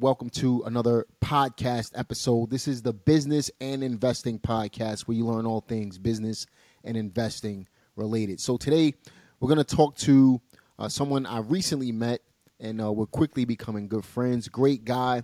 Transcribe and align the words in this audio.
welcome 0.00 0.30
to 0.30 0.62
another 0.64 1.06
podcast 1.22 1.92
episode. 1.94 2.48
This 2.48 2.66
is 2.66 2.80
the 2.80 2.94
Business 2.94 3.50
and 3.60 3.84
Investing 3.84 4.38
Podcast 4.38 5.02
where 5.02 5.14
you 5.14 5.26
learn 5.26 5.44
all 5.44 5.60
things 5.60 5.98
business 5.98 6.46
and 6.82 6.96
investing 6.96 7.68
related. 7.96 8.40
So 8.40 8.56
today 8.56 8.94
we're 9.38 9.54
going 9.54 9.62
to 9.62 9.76
talk 9.76 9.98
to 9.98 10.40
uh, 10.78 10.88
someone 10.88 11.26
I 11.26 11.40
recently 11.40 11.92
met 11.92 12.22
and 12.58 12.80
uh, 12.80 12.90
we're 12.90 13.04
quickly 13.04 13.44
becoming 13.44 13.88
good 13.88 14.06
friends. 14.06 14.48
Great 14.48 14.86
guy, 14.86 15.22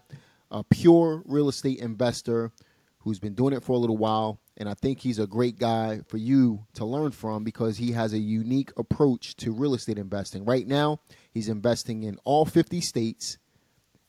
a 0.51 0.63
pure 0.63 1.23
real 1.25 1.49
estate 1.49 1.79
investor 1.79 2.53
who's 2.99 3.19
been 3.19 3.35
doing 3.35 3.55
it 3.55 3.65
for 3.65 3.73
a 3.73 3.79
little 3.79 3.97
while. 3.97 4.43
And 4.59 4.69
I 4.69 4.75
think 4.75 5.01
he's 5.01 5.19
a 5.19 5.27
great 5.27 5.59
guy 5.59 6.03
for 6.07 6.19
you 6.19 6.67
to 6.75 6.85
learn 6.85 7.13
from 7.13 7.45
because 7.45 7.79
he 7.79 7.93
has 7.93 8.13
a 8.13 8.19
unique 8.19 8.73
approach 8.77 9.37
to 9.37 9.53
real 9.53 9.73
estate 9.73 9.97
investing. 9.97 10.45
Right 10.45 10.67
now, 10.67 11.01
he's 11.33 11.49
investing 11.49 12.03
in 12.03 12.19
all 12.25 12.45
50 12.45 12.83
states 12.83 13.39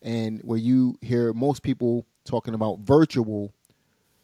and 0.02 0.42
where 0.44 0.58
you 0.58 0.98
hear 1.02 1.34
most 1.34 1.64
people 1.64 2.06
talking 2.26 2.54
about 2.54 2.80
virtual 2.80 3.54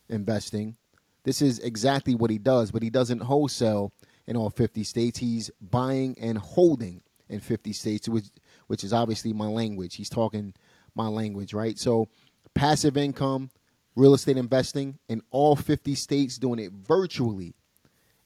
investing, 0.09 0.75
this 1.23 1.41
is 1.41 1.59
exactly 1.59 2.15
what 2.15 2.29
he 2.29 2.37
does, 2.37 2.71
but 2.71 2.83
he 2.83 2.89
doesn't 2.89 3.21
wholesale 3.21 3.93
in 4.27 4.35
all 4.35 4.49
50 4.49 4.83
states. 4.83 5.19
He's 5.19 5.49
buying 5.61 6.17
and 6.19 6.37
holding 6.37 7.01
in 7.29 7.39
50 7.39 7.73
states, 7.73 8.09
which, 8.09 8.25
which 8.67 8.83
is 8.83 8.93
obviously 8.93 9.33
my 9.33 9.47
language. 9.47 9.95
He's 9.95 10.09
talking 10.09 10.53
my 10.95 11.07
language, 11.07 11.53
right? 11.53 11.77
So, 11.79 12.07
passive 12.53 12.97
income, 12.97 13.49
real 13.95 14.13
estate 14.13 14.37
investing 14.37 14.99
in 15.09 15.21
all 15.31 15.55
50 15.55 15.95
states, 15.95 16.37
doing 16.37 16.59
it 16.59 16.71
virtually. 16.71 17.55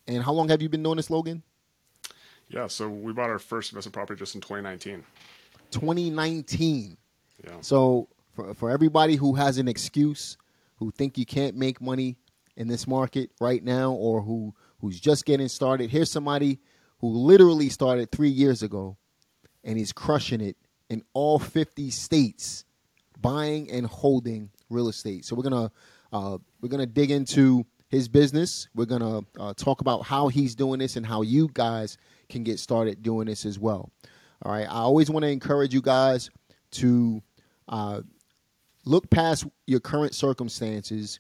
And 0.08 0.24
how 0.24 0.34
long 0.34 0.50
have 0.50 0.62
you 0.62 0.70
been 0.70 0.84
doing 0.84 0.98
this, 0.98 1.10
Logan? 1.10 1.44
Yeah, 2.50 2.68
so 2.68 2.88
we 2.88 3.12
bought 3.12 3.30
our 3.30 3.40
first 3.40 3.72
investment 3.72 3.94
property 3.94 4.18
just 4.18 4.36
in 4.36 4.42
2019. 4.42 5.04
2019. 5.72 6.98
So 7.62 8.10
for 8.34 8.54
for 8.54 8.70
everybody 8.70 9.16
who 9.16 9.36
has 9.36 9.58
an 9.58 9.68
excuse, 9.68 10.38
who 10.78 10.92
think 10.92 11.18
you 11.18 11.26
can't 11.26 11.56
make 11.56 11.82
money 11.82 12.18
in 12.56 12.68
this 12.68 12.88
market 12.88 13.32
right 13.40 13.64
now, 13.64 13.92
or 13.92 14.22
who 14.22 14.54
who's 14.80 15.00
just 15.00 15.26
getting 15.26 15.48
started, 15.48 15.90
here's 15.90 16.12
somebody 16.12 16.60
who 17.00 17.08
literally 17.10 17.70
started 17.70 18.12
three 18.12 18.30
years 18.30 18.64
ago, 18.64 18.98
and 19.64 19.78
he's 19.78 19.92
crushing 19.92 20.42
it 20.42 20.58
in 20.90 21.04
all 21.14 21.38
50 21.38 21.90
states, 21.92 22.66
buying 23.20 23.70
and 23.72 23.86
holding 23.86 24.50
real 24.70 24.88
estate. 24.88 25.26
So 25.26 25.36
we're 25.36 25.44
gonna 25.44 25.72
uh, 26.12 26.38
we're 26.62 26.70
gonna 26.70 26.86
dig 26.86 27.12
into 27.12 27.66
his 27.90 28.08
business. 28.08 28.68
We're 28.76 28.86
gonna 28.86 29.22
uh, 29.40 29.54
talk 29.56 29.82
about 29.82 30.04
how 30.04 30.28
he's 30.28 30.56
doing 30.56 30.80
this 30.80 30.96
and 30.96 31.06
how 31.06 31.22
you 31.22 31.50
guys 31.54 31.98
can 32.30 32.44
get 32.44 32.60
started 32.60 33.02
doing 33.02 33.28
this 33.28 33.46
as 33.46 33.58
well. 33.58 33.92
All 34.44 34.52
right. 34.52 34.68
I 34.68 34.80
always 34.80 35.10
want 35.10 35.24
to 35.24 35.30
encourage 35.30 35.74
you 35.74 35.82
guys 35.82 36.30
to 36.72 37.22
uh, 37.68 38.02
look 38.86 39.10
past 39.10 39.46
your 39.66 39.80
current 39.80 40.16
circumstances 40.16 41.20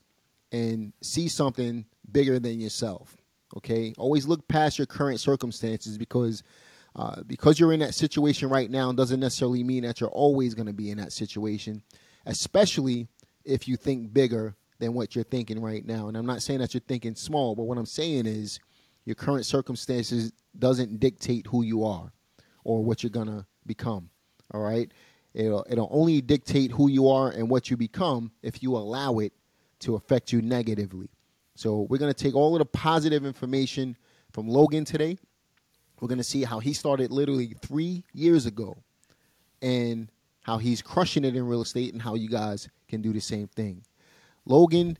and 0.51 0.93
see 1.01 1.27
something 1.27 1.85
bigger 2.11 2.39
than 2.39 2.59
yourself. 2.59 3.17
Okay, 3.55 3.93
always 3.97 4.27
look 4.27 4.47
past 4.47 4.77
your 4.77 4.87
current 4.87 5.19
circumstances 5.19 5.97
because 5.97 6.43
uh, 6.95 7.21
because 7.27 7.59
you're 7.59 7.73
in 7.73 7.79
that 7.79 7.93
situation 7.93 8.49
right 8.49 8.71
now 8.71 8.91
doesn't 8.91 9.19
necessarily 9.19 9.63
mean 9.63 9.83
that 9.83 10.01
you're 10.01 10.09
always 10.09 10.53
going 10.53 10.65
to 10.65 10.73
be 10.73 10.89
in 10.89 10.97
that 10.97 11.13
situation, 11.13 11.81
especially 12.25 13.07
if 13.45 13.67
you 13.67 13.77
think 13.77 14.13
bigger 14.13 14.55
than 14.79 14.93
what 14.93 15.15
you're 15.15 15.23
thinking 15.23 15.61
right 15.61 15.85
now. 15.85 16.07
And 16.07 16.17
I'm 16.17 16.25
not 16.25 16.41
saying 16.41 16.59
that 16.59 16.73
you're 16.73 16.81
thinking 16.81 17.15
small, 17.15 17.55
but 17.55 17.63
what 17.63 17.77
I'm 17.77 17.85
saying 17.85 18.25
is 18.25 18.59
your 19.05 19.15
current 19.15 19.45
circumstances 19.45 20.33
doesn't 20.57 20.99
dictate 20.99 21.47
who 21.47 21.63
you 21.63 21.85
are 21.85 22.11
or 22.63 22.83
what 22.83 23.03
you're 23.03 23.09
going 23.09 23.27
to 23.27 23.45
become. 23.65 24.09
All 24.53 24.61
right. 24.61 24.91
It'll, 25.37 25.63
it'll 25.69 25.89
only 25.91 26.19
dictate 26.19 26.71
who 26.71 26.89
you 26.89 27.09
are 27.09 27.29
and 27.29 27.47
what 27.47 27.69
you 27.69 27.77
become 27.77 28.31
if 28.41 28.63
you 28.63 28.75
allow 28.75 29.19
it 29.19 29.33
to 29.81 29.93
affect 29.93 30.33
you 30.33 30.41
negatively. 30.41 31.09
So 31.53 31.85
we're 31.91 31.99
going 31.99 32.11
to 32.11 32.23
take 32.23 32.33
all 32.33 32.55
of 32.55 32.59
the 32.59 32.65
positive 32.65 33.23
information 33.23 33.95
from 34.31 34.47
Logan 34.47 34.83
today. 34.83 35.15
We're 36.01 36.07
going 36.07 36.17
to 36.17 36.23
see 36.23 36.43
how 36.43 36.57
he 36.57 36.73
started 36.73 37.11
literally 37.11 37.53
three 37.61 38.03
years 38.13 38.47
ago 38.47 38.77
and 39.61 40.11
how 40.41 40.57
he's 40.57 40.81
crushing 40.81 41.23
it 41.23 41.35
in 41.35 41.45
real 41.45 41.61
estate 41.61 41.93
and 41.93 42.01
how 42.01 42.15
you 42.15 42.29
guys 42.29 42.67
can 42.87 43.03
do 43.03 43.13
the 43.13 43.19
same 43.19 43.47
thing. 43.47 43.83
Logan 44.43 44.97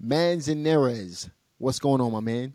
Manzanares, 0.00 1.28
what's 1.58 1.78
going 1.78 2.00
on, 2.00 2.10
my 2.10 2.20
man? 2.20 2.54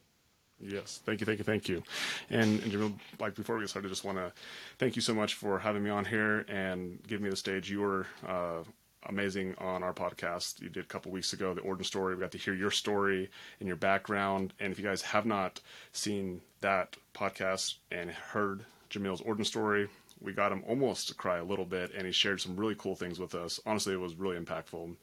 Yes, 0.62 1.00
thank 1.06 1.22
you, 1.22 1.26
thank 1.26 1.40
you, 1.40 1.46
thank 1.46 1.70
you. 1.70 1.84
And, 2.30 2.62
and 2.62 2.72
Jamil, 2.72 2.94
like 3.20 3.36
before 3.36 3.56
we 3.56 3.62
get 3.62 3.70
started, 3.70 3.88
I 3.88 3.92
just 3.92 4.04
want 4.04 4.18
to 4.18 4.34
thank 4.78 4.96
you 4.98 5.02
so 5.02 5.14
much 5.14 5.36
for 5.36 5.58
having 5.58 5.84
me 5.84 5.90
on 5.90 6.04
here 6.04 6.40
and 6.50 7.00
giving 7.08 7.24
me 7.24 7.30
the 7.30 7.38
stage. 7.38 7.70
You 7.72 7.80
were 7.80 8.08
uh, 8.28 8.64
amazing 9.08 9.56
on 9.60 9.84
our 9.84 9.94
podcast 9.94 10.62
you 10.62 10.68
did 10.68 10.84
a 10.84 10.88
couple 10.88 11.12
weeks 11.14 11.32
ago, 11.32 11.54
the 11.54 11.62
Origin 11.62 11.86
story. 11.86 12.14
We 12.16 12.20
got 12.22 12.32
to 12.34 12.38
hear 12.38 12.54
your 12.54 12.72
story 12.72 13.30
and 13.60 13.68
your 13.68 13.78
background. 13.78 14.54
And 14.60 14.72
if 14.74 14.80
you 14.80 14.84
guys 14.86 15.02
have 15.02 15.26
not 15.26 15.62
seen 15.94 16.42
that 16.60 16.98
podcast 17.14 17.76
and 17.90 18.12
heard 18.12 18.66
Jamil's 18.90 19.22
Origin 19.22 19.46
story, 19.46 19.88
we 20.22 20.34
got 20.34 20.52
him 20.52 20.64
almost 20.68 21.08
to 21.08 21.14
cry 21.14 21.38
a 21.38 21.44
little 21.44 21.66
bit, 21.66 21.92
and 21.96 22.06
he 22.06 22.12
shared 22.12 22.42
some 22.42 22.56
really 22.56 22.76
cool 22.76 22.96
things 22.96 23.20
with 23.20 23.36
us. 23.36 23.60
Honestly, 23.66 23.94
it 23.94 24.00
was 24.00 24.16
really 24.16 24.38
impactful. 24.38 24.96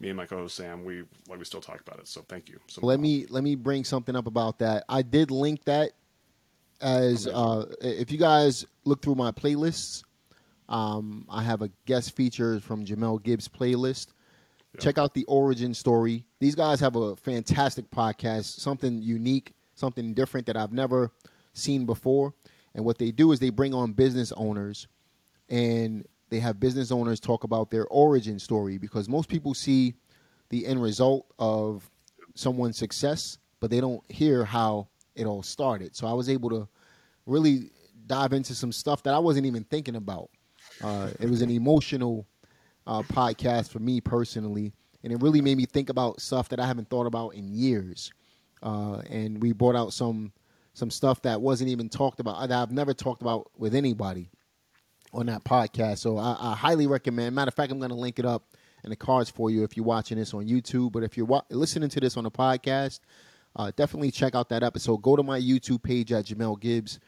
Me 0.00 0.08
and 0.08 0.16
my 0.16 0.26
co-host 0.26 0.56
Sam, 0.56 0.84
we 0.84 1.02
like 1.28 1.38
we 1.38 1.44
still 1.44 1.60
talk 1.60 1.80
about 1.80 1.98
it. 1.98 2.08
So 2.08 2.24
thank 2.28 2.48
you. 2.48 2.58
So 2.66 2.84
let 2.84 3.00
me 3.00 3.26
let 3.28 3.44
me 3.44 3.54
bring 3.54 3.84
something 3.84 4.16
up 4.16 4.26
about 4.26 4.58
that. 4.58 4.84
I 4.88 5.02
did 5.02 5.30
link 5.30 5.64
that 5.64 5.92
as 6.80 7.26
uh, 7.26 7.66
if 7.80 8.10
you 8.10 8.18
guys 8.18 8.66
look 8.84 9.02
through 9.02 9.14
my 9.16 9.30
playlists. 9.30 10.02
Um, 10.66 11.26
I 11.28 11.42
have 11.42 11.60
a 11.60 11.70
guest 11.84 12.16
feature 12.16 12.58
from 12.58 12.86
Jamel 12.86 13.22
Gibbs 13.22 13.48
playlist. 13.48 14.08
Yeah. 14.74 14.80
Check 14.80 14.96
out 14.96 15.12
the 15.12 15.24
origin 15.26 15.74
story. 15.74 16.24
These 16.40 16.54
guys 16.54 16.80
have 16.80 16.96
a 16.96 17.14
fantastic 17.16 17.90
podcast, 17.90 18.60
something 18.60 19.02
unique, 19.02 19.52
something 19.74 20.14
different 20.14 20.46
that 20.46 20.56
I've 20.56 20.72
never 20.72 21.12
seen 21.52 21.84
before. 21.84 22.32
And 22.74 22.84
what 22.84 22.98
they 22.98 23.10
do 23.10 23.32
is 23.32 23.40
they 23.40 23.50
bring 23.50 23.74
on 23.74 23.92
business 23.92 24.32
owners 24.32 24.88
and 25.48 26.06
they 26.30 26.40
have 26.40 26.58
business 26.58 26.90
owners 26.90 27.20
talk 27.20 27.44
about 27.44 27.70
their 27.70 27.86
origin 27.86 28.38
story 28.38 28.78
because 28.78 29.08
most 29.08 29.28
people 29.28 29.54
see 29.54 29.94
the 30.48 30.66
end 30.66 30.82
result 30.82 31.26
of 31.38 31.88
someone's 32.34 32.76
success, 32.76 33.38
but 33.60 33.70
they 33.70 33.80
don't 33.80 34.02
hear 34.10 34.44
how 34.44 34.88
it 35.14 35.26
all 35.26 35.42
started. 35.42 35.94
So 35.94 36.06
I 36.06 36.12
was 36.12 36.28
able 36.28 36.50
to 36.50 36.68
really 37.26 37.70
dive 38.06 38.32
into 38.32 38.54
some 38.54 38.72
stuff 38.72 39.02
that 39.04 39.14
I 39.14 39.18
wasn't 39.18 39.46
even 39.46 39.64
thinking 39.64 39.96
about. 39.96 40.30
Uh, 40.82 41.10
it 41.20 41.28
was 41.30 41.42
an 41.42 41.50
emotional 41.50 42.26
uh, 42.86 43.02
podcast 43.02 43.70
for 43.70 43.78
me 43.78 44.00
personally, 44.00 44.72
and 45.02 45.12
it 45.12 45.22
really 45.22 45.40
made 45.40 45.56
me 45.56 45.66
think 45.66 45.88
about 45.88 46.20
stuff 46.20 46.48
that 46.48 46.60
I 46.60 46.66
haven't 46.66 46.90
thought 46.90 47.06
about 47.06 47.30
in 47.30 47.48
years. 47.48 48.12
Uh, 48.62 48.98
and 49.10 49.40
we 49.42 49.52
brought 49.52 49.76
out 49.76 49.92
some 49.92 50.32
some 50.74 50.90
stuff 50.90 51.22
that 51.22 51.40
wasn't 51.40 51.70
even 51.70 51.88
talked 51.88 52.20
about 52.20 52.48
that 52.48 52.60
I've 52.60 52.72
never 52.72 52.92
talked 52.92 53.22
about 53.22 53.50
with 53.56 53.74
anybody 53.74 54.30
on 55.12 55.26
that 55.26 55.44
podcast. 55.44 55.98
So 55.98 56.18
I, 56.18 56.36
I 56.38 56.54
highly 56.54 56.86
recommend. 56.86 57.34
Matter 57.34 57.48
of 57.48 57.54
fact, 57.54 57.72
I'm 57.72 57.78
going 57.78 57.90
to 57.90 57.96
link 57.96 58.18
it 58.18 58.26
up 58.26 58.44
in 58.82 58.90
the 58.90 58.96
cards 58.96 59.30
for 59.30 59.50
you 59.50 59.62
if 59.62 59.76
you're 59.76 59.86
watching 59.86 60.18
this 60.18 60.34
on 60.34 60.46
YouTube. 60.46 60.92
But 60.92 61.04
if 61.04 61.16
you're 61.16 61.26
wa- 61.26 61.42
listening 61.50 61.88
to 61.90 62.00
this 62.00 62.16
on 62.16 62.26
a 62.26 62.30
podcast, 62.30 63.00
uh, 63.56 63.70
definitely 63.76 64.10
check 64.10 64.34
out 64.34 64.48
that 64.48 64.62
episode. 64.62 64.98
Go 64.98 65.16
to 65.16 65.22
my 65.22 65.40
YouTube 65.40 65.82
page 65.82 66.12
at 66.12 66.26
Jamel 66.26 66.58
Gibbs, 66.60 66.98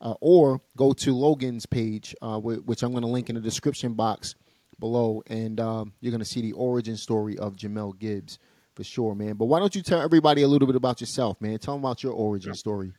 uh, 0.00 0.14
or 0.20 0.60
go 0.76 0.92
to 0.92 1.14
Logan's 1.14 1.64
page, 1.64 2.14
uh, 2.20 2.38
which 2.38 2.82
I'm 2.82 2.92
going 2.92 3.02
to 3.02 3.08
link 3.08 3.30
in 3.30 3.34
the 3.34 3.40
description 3.40 3.94
box 3.94 4.34
below, 4.78 5.22
and 5.28 5.58
um, 5.58 5.94
you're 6.00 6.10
going 6.10 6.18
to 6.18 6.26
see 6.26 6.42
the 6.42 6.52
origin 6.52 6.98
story 6.98 7.38
of 7.38 7.56
Jamel 7.56 7.98
Gibbs 7.98 8.38
for 8.74 8.84
sure, 8.84 9.14
man. 9.14 9.34
But 9.34 9.46
why 9.46 9.58
don't 9.58 9.74
you 9.74 9.82
tell 9.82 10.02
everybody 10.02 10.42
a 10.42 10.48
little 10.48 10.66
bit 10.66 10.76
about 10.76 11.00
yourself, 11.00 11.40
man? 11.40 11.58
Tell 11.58 11.74
them 11.74 11.84
about 11.84 12.02
your 12.02 12.12
origin 12.12 12.50
yeah. 12.50 12.56
story. 12.56 12.92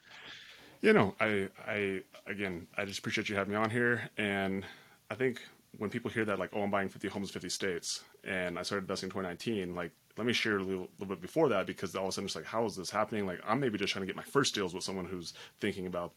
You 0.82 0.94
know, 0.94 1.16
I, 1.20 1.50
I, 1.66 2.02
again, 2.28 2.68
I 2.78 2.86
just 2.86 3.00
appreciate 3.00 3.30
you 3.30 3.36
having 3.36 3.54
me 3.54 3.58
on 3.58 3.70
here. 3.70 4.10
And 4.18 4.64
I 5.10 5.16
think 5.16 5.42
when 5.78 5.90
people 5.90 6.12
hear 6.12 6.26
that, 6.26 6.40
like, 6.40 6.52
oh, 6.54 6.62
I'm 6.62 6.72
buying 6.72 6.90
50 6.90 7.08
homes 7.08 7.30
in 7.30 7.34
50 7.34 7.50
states, 7.50 8.04
and 8.24 8.58
I 8.60 8.62
started 8.62 8.84
investing 8.84 9.08
in 9.08 9.12
2019, 9.12 9.76
like, 9.76 9.92
let 10.18 10.26
me 10.26 10.34
share 10.34 10.58
a 10.58 10.64
little, 10.64 10.88
little, 11.00 11.16
bit 11.16 11.22
before 11.22 11.50
that 11.50 11.68
because 11.68 11.96
all 11.96 12.04
of 12.04 12.10
a 12.10 12.12
sudden 12.12 12.26
it's 12.26 12.36
like, 12.36 12.46
how 12.46 12.66
is 12.66 12.76
this 12.76 12.90
happening? 12.90 13.28
Like, 13.28 13.40
I'm 13.48 13.60
maybe 13.60 13.78
just 13.78 13.94
trying 13.94 14.02
to 14.02 14.08
get 14.08 14.16
my 14.16 14.24
first 14.24 14.56
deals 14.56 14.74
with 14.74 14.84
someone 14.84 15.06
who's 15.06 15.34
thinking 15.60 15.86
about, 15.86 16.14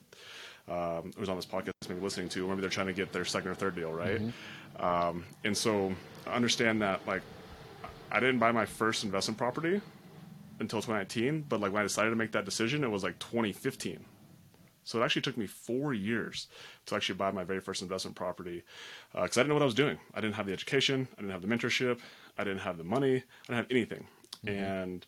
um, 0.68 1.12
who's 1.18 1.28
on 1.28 1.36
this 1.36 1.44
podcast, 1.44 1.72
maybe 1.88 2.00
listening 2.00 2.28
to, 2.30 2.46
or 2.46 2.48
maybe 2.48 2.62
they're 2.62 2.70
trying 2.70 2.86
to 2.86 2.94
get 2.94 3.12
their 3.12 3.26
second 3.26 3.50
or 3.50 3.54
third 3.54 3.74
deal, 3.76 3.92
right? 3.92 4.20
Mm-hmm. 4.20 4.84
Um, 4.84 5.24
and 5.44 5.54
so 5.54 5.94
I 6.26 6.32
understand 6.32 6.80
that, 6.80 7.06
like, 7.06 7.22
I 8.10 8.20
didn't 8.20 8.38
buy 8.38 8.52
my 8.52 8.66
first 8.66 9.04
investment 9.04 9.38
property 9.38 9.80
until 10.58 10.80
2019, 10.80 11.46
but 11.48 11.60
like 11.60 11.72
when 11.72 11.80
I 11.80 11.84
decided 11.84 12.10
to 12.10 12.16
make 12.16 12.32
that 12.32 12.44
decision, 12.44 12.82
it 12.84 12.90
was 12.90 13.04
like 13.04 13.18
2015. 13.18 14.04
So 14.84 15.00
it 15.00 15.04
actually 15.04 15.22
took 15.22 15.36
me 15.36 15.46
four 15.46 15.92
years 15.94 16.48
to 16.86 16.96
actually 16.96 17.16
buy 17.16 17.30
my 17.30 17.44
very 17.44 17.60
first 17.60 17.82
investment 17.82 18.16
property 18.16 18.62
because 19.12 19.36
uh, 19.36 19.40
I 19.40 19.42
didn't 19.42 19.48
know 19.48 19.54
what 19.54 19.62
I 19.62 19.66
was 19.66 19.74
doing. 19.74 19.98
I 20.14 20.20
didn't 20.20 20.34
have 20.34 20.46
the 20.46 20.52
education, 20.52 21.08
I 21.16 21.20
didn't 21.20 21.32
have 21.32 21.42
the 21.42 21.48
mentorship, 21.48 22.00
I 22.38 22.44
didn't 22.44 22.60
have 22.60 22.78
the 22.78 22.84
money, 22.84 23.16
I 23.16 23.46
didn't 23.46 23.56
have 23.56 23.70
anything, 23.70 24.06
mm-hmm. 24.44 24.48
and 24.48 25.06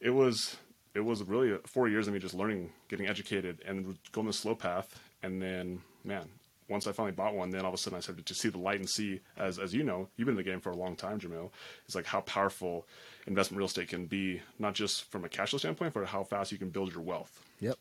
it 0.00 0.10
was 0.10 0.56
it 0.94 1.00
was 1.00 1.22
really 1.22 1.56
four 1.66 1.88
years 1.88 2.08
of 2.08 2.14
me 2.14 2.18
just 2.18 2.34
learning, 2.34 2.72
getting 2.88 3.06
educated, 3.06 3.62
and 3.66 3.96
going 4.12 4.26
the 4.26 4.32
slow 4.32 4.54
path. 4.54 4.98
And 5.22 5.40
then, 5.40 5.82
man, 6.04 6.28
once 6.68 6.86
I 6.86 6.92
finally 6.92 7.12
bought 7.12 7.34
one, 7.34 7.50
then 7.50 7.62
all 7.62 7.68
of 7.68 7.74
a 7.74 7.76
sudden 7.76 7.96
I 7.96 8.00
started 8.00 8.26
to 8.26 8.34
see 8.34 8.48
the 8.48 8.58
light 8.58 8.78
and 8.80 8.88
see, 8.88 9.20
as 9.36 9.58
as 9.58 9.74
you 9.74 9.82
know, 9.82 10.08
you've 10.16 10.26
been 10.26 10.34
in 10.34 10.36
the 10.36 10.50
game 10.50 10.60
for 10.60 10.70
a 10.70 10.76
long 10.76 10.96
time, 10.96 11.20
Jamil. 11.20 11.50
It's 11.84 11.94
like 11.94 12.06
how 12.06 12.22
powerful 12.22 12.86
investment 13.26 13.58
real 13.58 13.66
estate 13.66 13.88
can 13.88 14.06
be, 14.06 14.40
not 14.58 14.74
just 14.74 15.10
from 15.10 15.24
a 15.24 15.28
cash 15.28 15.50
flow 15.50 15.58
standpoint, 15.58 15.94
but 15.94 16.06
how 16.06 16.24
fast 16.24 16.52
you 16.52 16.58
can 16.58 16.70
build 16.70 16.92
your 16.92 17.02
wealth. 17.02 17.40
Yep. 17.60 17.76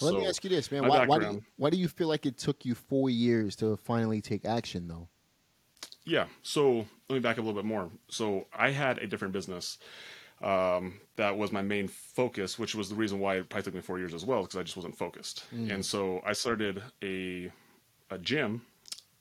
Let 0.00 0.14
me 0.14 0.26
ask 0.26 0.42
you 0.44 0.50
this, 0.50 0.70
man. 0.70 0.86
Why, 0.86 1.06
why, 1.06 1.18
do 1.18 1.24
you, 1.36 1.42
why 1.56 1.70
do 1.70 1.76
you 1.76 1.88
feel 1.88 2.08
like 2.08 2.26
it 2.26 2.38
took 2.38 2.64
you 2.64 2.74
four 2.74 3.10
years 3.10 3.56
to 3.56 3.76
finally 3.76 4.20
take 4.20 4.44
action, 4.44 4.88
though? 4.88 5.08
Yeah. 6.04 6.26
So 6.42 6.86
let 7.08 7.14
me 7.16 7.18
back 7.20 7.38
up 7.38 7.44
a 7.44 7.46
little 7.46 7.60
bit 7.60 7.66
more. 7.66 7.90
So 8.08 8.46
I 8.56 8.70
had 8.70 8.98
a 8.98 9.06
different 9.06 9.32
business 9.32 9.78
um, 10.42 11.00
that 11.16 11.36
was 11.36 11.52
my 11.52 11.62
main 11.62 11.86
focus, 11.88 12.58
which 12.58 12.74
was 12.74 12.88
the 12.88 12.94
reason 12.94 13.20
why 13.20 13.36
it 13.36 13.48
probably 13.48 13.64
took 13.64 13.74
me 13.74 13.80
four 13.80 13.98
years 13.98 14.14
as 14.14 14.24
well, 14.24 14.42
because 14.42 14.56
I 14.58 14.62
just 14.62 14.76
wasn't 14.76 14.96
focused. 14.96 15.44
And 15.52 15.84
so 15.84 16.20
I 16.24 16.32
started 16.32 16.82
a 17.02 17.50
a 18.12 18.18
gym 18.18 18.62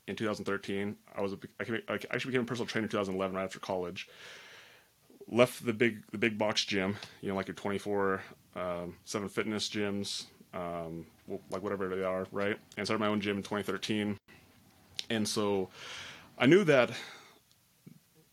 in 0.07 0.15
2013. 0.15 0.95
I 1.15 1.21
was 1.21 1.33
a, 1.33 1.37
I 1.59 1.63
came- 1.65 1.81
I 1.87 1.93
actually 1.93 2.31
became 2.31 2.41
a 2.41 2.45
personal 2.45 2.67
trainer 2.67 2.85
in 2.85 2.89
2011, 2.89 3.35
right 3.35 3.43
after 3.43 3.59
college. 3.59 4.07
Left 5.27 5.63
the 5.63 5.73
big 5.73 6.03
the 6.11 6.17
big 6.17 6.37
box 6.37 6.63
gym, 6.65 6.95
you 7.21 7.29
know, 7.29 7.35
like 7.35 7.47
your 7.47 7.55
24 7.55 8.23
um, 8.55 8.95
seven 9.05 9.29
fitness 9.29 9.69
gyms, 9.69 10.25
um, 10.53 11.05
like 11.49 11.61
whatever 11.61 11.93
they 11.95 12.03
are, 12.03 12.27
right? 12.31 12.57
And 12.77 12.85
started 12.85 12.99
my 12.99 13.07
own 13.07 13.21
gym 13.21 13.37
in 13.37 13.43
2013. 13.43 14.17
And 15.09 15.27
so 15.27 15.69
I 16.37 16.45
knew 16.45 16.63
that 16.65 16.91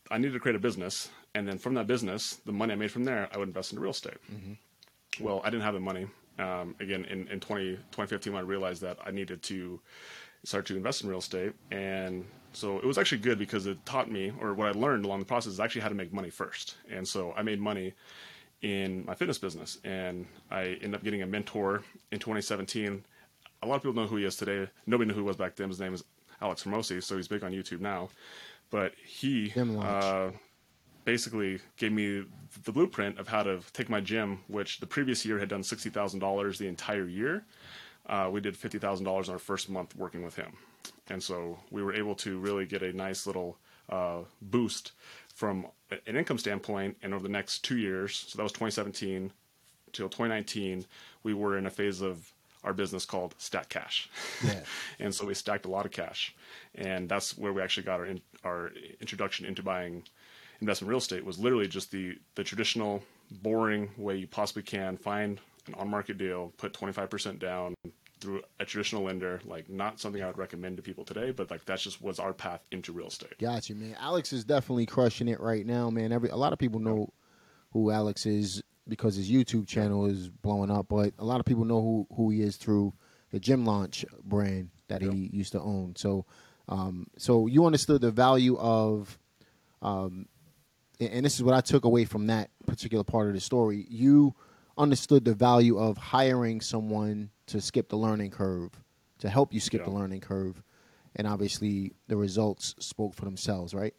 I 0.09 0.17
needed 0.17 0.33
to 0.33 0.39
create 0.39 0.55
a 0.55 0.59
business, 0.59 1.09
and 1.35 1.47
then 1.47 1.57
from 1.57 1.73
that 1.75 1.87
business, 1.87 2.35
the 2.45 2.51
money 2.51 2.73
I 2.73 2.75
made 2.75 2.91
from 2.91 3.03
there, 3.03 3.27
I 3.33 3.37
would 3.37 3.49
invest 3.49 3.71
into 3.71 3.81
real 3.81 3.91
estate. 3.91 4.17
Well, 5.19 5.41
I 5.43 5.49
didn't 5.49 5.63
have 5.63 5.73
the 5.73 5.79
money. 5.79 6.07
Um, 6.39 6.75
again, 6.79 7.05
in, 7.05 7.27
in 7.27 7.39
20, 7.39 7.71
2015, 7.75 8.33
when 8.33 8.43
I 8.43 8.45
realized 8.45 8.81
that 8.83 8.97
I 9.05 9.11
needed 9.11 9.41
to 9.43 9.79
start 10.43 10.65
to 10.67 10.77
invest 10.77 11.03
in 11.03 11.09
real 11.09 11.19
estate. 11.19 11.53
And 11.71 12.25
so 12.53 12.77
it 12.77 12.85
was 12.85 12.97
actually 12.97 13.17
good 13.19 13.37
because 13.37 13.65
it 13.65 13.83
taught 13.85 14.09
me, 14.09 14.31
or 14.39 14.53
what 14.53 14.67
I 14.67 14.79
learned 14.79 15.05
along 15.05 15.19
the 15.19 15.25
process, 15.25 15.53
is 15.53 15.59
actually 15.59 15.81
how 15.81 15.89
to 15.89 15.95
make 15.95 16.13
money 16.13 16.29
first. 16.29 16.75
And 16.89 17.07
so 17.07 17.33
I 17.35 17.41
made 17.41 17.59
money 17.59 17.93
in 18.61 19.05
my 19.05 19.13
fitness 19.13 19.37
business, 19.37 19.77
and 19.83 20.25
I 20.49 20.77
ended 20.81 20.95
up 20.95 21.03
getting 21.03 21.21
a 21.21 21.27
mentor 21.27 21.83
in 22.11 22.19
2017. 22.19 23.03
A 23.63 23.67
lot 23.67 23.75
of 23.75 23.81
people 23.81 23.95
know 23.95 24.07
who 24.07 24.17
he 24.17 24.25
is 24.25 24.35
today. 24.35 24.69
Nobody 24.85 25.07
knew 25.07 25.13
who 25.13 25.21
he 25.21 25.27
was 25.27 25.35
back 25.35 25.55
then. 25.55 25.69
His 25.69 25.79
name 25.79 25.93
is 25.93 26.03
Alex 26.41 26.63
Hormozi, 26.63 27.03
so 27.03 27.15
he's 27.15 27.27
big 27.27 27.43
on 27.43 27.51
YouTube 27.51 27.81
now. 27.81 28.09
But 28.69 28.93
he 29.05 29.53
uh, 29.55 30.31
basically 31.05 31.59
gave 31.77 31.91
me 31.91 32.25
the 32.65 32.71
blueprint 32.71 33.17
of 33.17 33.27
how 33.27 33.43
to 33.43 33.61
take 33.73 33.89
my 33.89 34.01
gym, 34.01 34.39
which 34.47 34.79
the 34.79 34.87
previous 34.87 35.25
year 35.25 35.39
had 35.39 35.49
done 35.49 35.63
sixty 35.63 35.89
thousand 35.89 36.19
dollars 36.19 36.57
the 36.57 36.67
entire 36.67 37.07
year. 37.07 37.45
Uh, 38.07 38.29
we 38.31 38.41
did 38.41 38.57
fifty 38.57 38.79
thousand 38.79 39.05
dollars 39.05 39.27
in 39.27 39.33
our 39.33 39.39
first 39.39 39.69
month 39.69 39.95
working 39.95 40.23
with 40.23 40.35
him, 40.35 40.51
and 41.09 41.21
so 41.21 41.57
we 41.71 41.81
were 41.81 41.93
able 41.93 42.15
to 42.15 42.39
really 42.39 42.65
get 42.65 42.81
a 42.81 42.91
nice 42.91 43.25
little 43.25 43.57
uh, 43.89 44.19
boost 44.41 44.91
from 45.33 45.67
an 45.91 46.15
income 46.15 46.37
standpoint. 46.37 46.97
And 47.01 47.13
over 47.13 47.23
the 47.23 47.29
next 47.29 47.63
two 47.63 47.77
years, 47.77 48.25
so 48.27 48.37
that 48.37 48.43
was 48.43 48.51
2017 48.51 49.31
till 49.93 50.09
2019, 50.09 50.85
we 51.23 51.33
were 51.33 51.57
in 51.57 51.65
a 51.65 51.69
phase 51.69 52.01
of 52.01 52.31
our 52.63 52.73
business 52.73 53.05
called 53.05 53.35
Stack 53.37 53.69
Cash. 53.69 54.09
Yeah. 54.43 54.61
and 54.99 55.13
so 55.13 55.25
we 55.25 55.33
stacked 55.33 55.65
a 55.65 55.69
lot 55.69 55.85
of 55.85 55.91
cash, 55.91 56.35
and 56.75 57.07
that's 57.07 57.37
where 57.37 57.53
we 57.53 57.61
actually 57.61 57.83
got 57.83 57.99
our 57.99 58.05
in, 58.05 58.21
our 58.43 58.71
introduction 58.99 59.45
into 59.45 59.63
buying 59.63 60.03
investment 60.59 60.89
real 60.89 60.97
estate. 60.97 61.23
Was 61.23 61.39
literally 61.39 61.67
just 61.67 61.91
the 61.91 62.17
the 62.35 62.43
traditional, 62.43 63.03
boring 63.41 63.89
way 63.97 64.17
you 64.17 64.27
possibly 64.27 64.63
can 64.63 64.97
find 64.97 65.39
an 65.67 65.75
on 65.75 65.89
market 65.89 66.17
deal, 66.17 66.53
put 66.57 66.73
25% 66.73 67.39
down 67.39 67.75
through 68.19 68.41
a 68.59 68.65
traditional 68.65 69.03
lender. 69.03 69.41
Like 69.45 69.69
not 69.69 69.99
something 69.99 70.21
I 70.21 70.27
would 70.27 70.37
recommend 70.37 70.77
to 70.77 70.83
people 70.83 71.05
today, 71.05 71.31
but 71.31 71.49
like 71.51 71.65
that's 71.65 71.83
just 71.83 72.01
was 72.01 72.19
our 72.19 72.33
path 72.33 72.61
into 72.71 72.91
real 72.91 73.07
estate. 73.07 73.37
Got 73.39 73.69
you, 73.69 73.75
man. 73.75 73.95
Alex 73.99 74.33
is 74.33 74.43
definitely 74.43 74.85
crushing 74.85 75.27
it 75.27 75.39
right 75.39 75.65
now, 75.65 75.89
man. 75.89 76.11
Every 76.11 76.29
a 76.29 76.35
lot 76.35 76.53
of 76.53 76.59
people 76.59 76.79
know 76.79 77.13
who 77.71 77.91
Alex 77.91 78.25
is 78.25 78.63
because 78.87 79.15
his 79.15 79.29
YouTube 79.29 79.67
channel 79.67 80.05
is 80.05 80.29
blowing 80.29 80.71
up, 80.71 80.87
but 80.89 81.13
a 81.19 81.25
lot 81.25 81.39
of 81.39 81.45
people 81.45 81.65
know 81.65 81.81
who 81.81 82.07
who 82.15 82.29
he 82.29 82.41
is 82.41 82.57
through 82.57 82.93
the 83.31 83.39
Gym 83.39 83.65
Launch 83.65 84.05
brand 84.23 84.69
that 84.87 85.01
he 85.01 85.29
used 85.33 85.51
to 85.51 85.61
own. 85.61 85.93
So, 85.95 86.25
um, 86.69 87.07
so 87.17 87.47
you 87.47 87.65
understood 87.65 88.01
the 88.01 88.11
value 88.11 88.57
of, 88.57 89.17
um, 89.81 90.27
and 90.99 91.25
this 91.25 91.35
is 91.35 91.43
what 91.43 91.53
I 91.53 91.61
took 91.61 91.85
away 91.85 92.05
from 92.05 92.27
that 92.27 92.49
particular 92.65 93.03
part 93.03 93.27
of 93.27 93.33
the 93.33 93.41
story. 93.41 93.85
You 93.89 94.33
understood 94.77 95.25
the 95.25 95.33
value 95.33 95.77
of 95.77 95.97
hiring 95.97 96.61
someone 96.61 97.31
to 97.47 97.59
skip 97.61 97.89
the 97.89 97.97
learning 97.97 98.31
curve, 98.31 98.71
to 99.19 99.29
help 99.29 99.53
you 99.53 99.59
skip 99.59 99.81
Yeah. 99.81 99.85
the 99.85 99.91
learning 99.91 100.21
curve, 100.21 100.61
and 101.15 101.25
obviously 101.27 101.93
the 102.07 102.15
results 102.17 102.75
spoke 102.79 103.13
for 103.15 103.25
themselves, 103.25 103.73
right? 103.73 103.93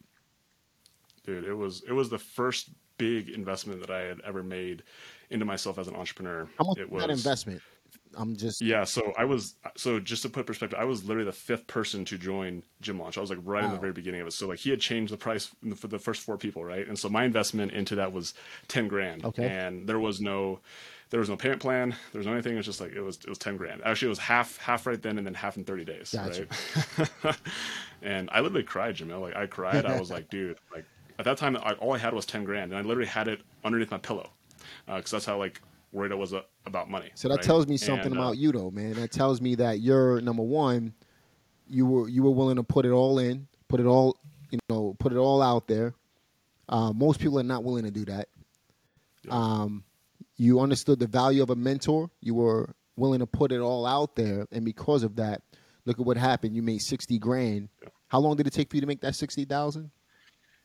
dude 1.24 1.44
it 1.44 1.52
was 1.54 1.82
it 1.86 1.92
was 1.92 2.08
the 2.08 2.18
first 2.18 2.70
big 2.96 3.28
investment 3.28 3.80
that 3.80 3.90
i 3.90 4.00
had 4.00 4.18
ever 4.24 4.42
made 4.42 4.82
into 5.30 5.44
myself 5.44 5.78
as 5.78 5.86
an 5.88 5.94
entrepreneur 5.94 6.48
How 6.58 6.64
much 6.64 6.78
it 6.78 6.90
was 6.90 7.02
that 7.02 7.10
investment? 7.10 7.60
I'm 8.16 8.34
just 8.36 8.62
yeah 8.62 8.84
so 8.84 9.12
i 9.18 9.24
was 9.26 9.56
so 9.76 10.00
just 10.00 10.22
to 10.22 10.30
put 10.30 10.46
perspective 10.46 10.78
i 10.80 10.84
was 10.84 11.04
literally 11.04 11.26
the 11.26 11.32
fifth 11.36 11.66
person 11.66 12.04
to 12.06 12.16
join 12.16 12.62
gym 12.80 12.98
launch 12.98 13.18
i 13.18 13.20
was 13.20 13.28
like 13.30 13.40
right 13.42 13.64
in 13.64 13.70
the 13.70 13.76
very 13.78 13.92
beginning 13.92 14.20
of 14.22 14.26
it 14.28 14.32
so 14.32 14.48
like 14.48 14.58
he 14.58 14.70
had 14.70 14.80
changed 14.80 15.12
the 15.12 15.16
price 15.18 15.50
for 15.76 15.88
the 15.88 15.98
first 15.98 16.22
four 16.22 16.38
people 16.38 16.64
right 16.64 16.88
and 16.88 16.98
so 16.98 17.08
my 17.10 17.24
investment 17.24 17.72
into 17.72 17.94
that 17.96 18.10
was 18.12 18.32
10 18.68 18.88
grand 18.88 19.24
Okay. 19.24 19.44
and 19.46 19.86
there 19.86 19.98
was 19.98 20.20
no 20.22 20.60
there 21.10 21.20
was 21.20 21.28
no 21.28 21.36
payment 21.36 21.60
plan 21.60 21.94
there 22.12 22.18
was 22.18 22.26
no 22.26 22.32
anything 22.32 22.52
it 22.52 22.56
was 22.56 22.66
just 22.66 22.80
like 22.80 22.92
it 22.92 23.00
was 23.00 23.16
it 23.18 23.28
was 23.28 23.38
10 23.38 23.56
grand 23.56 23.80
actually 23.84 24.06
it 24.06 24.10
was 24.10 24.18
half 24.18 24.58
half 24.58 24.86
right 24.86 25.00
then 25.02 25.16
and 25.18 25.26
then 25.26 25.34
half 25.34 25.56
in 25.56 25.64
30 25.64 25.84
days 25.84 26.10
Gotcha. 26.12 26.46
right 27.24 27.36
and 28.02 28.28
I 28.32 28.40
literally 28.40 28.62
cried, 28.62 28.96
Jamil. 28.96 29.20
Like 29.20 29.36
I 29.36 29.46
cried. 29.46 29.84
I 29.84 29.98
was 29.98 30.10
like, 30.10 30.28
dude, 30.30 30.56
like 30.72 30.84
at 31.18 31.24
that 31.24 31.36
time, 31.36 31.56
I, 31.56 31.72
all 31.74 31.94
I 31.94 31.98
had 31.98 32.14
was 32.14 32.26
ten 32.26 32.44
grand, 32.44 32.72
and 32.72 32.78
I 32.78 32.82
literally 32.82 33.08
had 33.08 33.26
it 33.28 33.40
underneath 33.64 33.90
my 33.90 33.98
pillow, 33.98 34.30
because 34.86 35.10
that's 35.10 35.24
how 35.24 35.36
like 35.36 35.60
worried 35.92 36.12
I 36.12 36.14
was 36.14 36.32
uh, 36.32 36.42
about 36.66 36.88
money. 36.90 37.10
so 37.14 37.28
that 37.28 37.36
right? 37.36 37.42
tells 37.44 37.66
me 37.66 37.76
something 37.76 38.12
And, 38.12 38.18
uh, 38.18 38.22
about 38.22 38.36
you, 38.38 38.52
though, 38.52 38.70
man. 38.70 38.92
That 38.94 39.10
tells 39.10 39.40
me 39.40 39.56
that 39.56 39.80
you're 39.80 40.20
number 40.20 40.42
one. 40.44 40.94
You 41.68 41.86
were 41.86 42.08
you 42.08 42.22
were 42.22 42.30
willing 42.30 42.56
to 42.56 42.62
put 42.62 42.86
it 42.86 42.90
all 42.90 43.18
in, 43.18 43.48
put 43.68 43.80
it 43.80 43.86
all, 43.86 44.16
you 44.50 44.58
know, 44.70 44.94
put 45.00 45.12
it 45.12 45.16
all 45.16 45.42
out 45.42 45.66
there. 45.66 45.94
Uh, 46.68 46.92
most 46.92 47.18
people 47.18 47.38
are 47.40 47.42
not 47.44 47.64
willing 47.64 47.84
to 47.84 47.90
do 47.90 48.04
that. 48.04 48.28
Yeah. 49.24 49.32
Um, 49.32 49.82
you 50.38 50.60
understood 50.60 50.98
the 51.00 51.06
value 51.06 51.42
of 51.42 51.50
a 51.50 51.56
mentor. 51.56 52.10
You 52.22 52.34
were 52.34 52.74
willing 52.96 53.18
to 53.20 53.26
put 53.26 53.52
it 53.52 53.58
all 53.60 53.84
out 53.84 54.16
there, 54.16 54.46
and 54.50 54.64
because 54.64 55.02
of 55.02 55.16
that, 55.16 55.42
look 55.84 56.00
at 56.00 56.06
what 56.06 56.16
happened. 56.16 56.56
You 56.56 56.62
made 56.62 56.78
sixty 56.78 57.18
grand. 57.18 57.68
Yeah. 57.82 57.88
How 58.08 58.20
long 58.20 58.36
did 58.36 58.46
it 58.46 58.52
take 58.54 58.70
for 58.70 58.76
you 58.76 58.80
to 58.80 58.86
make 58.86 59.02
that 59.02 59.14
sixty 59.14 59.44
thousand? 59.44 59.90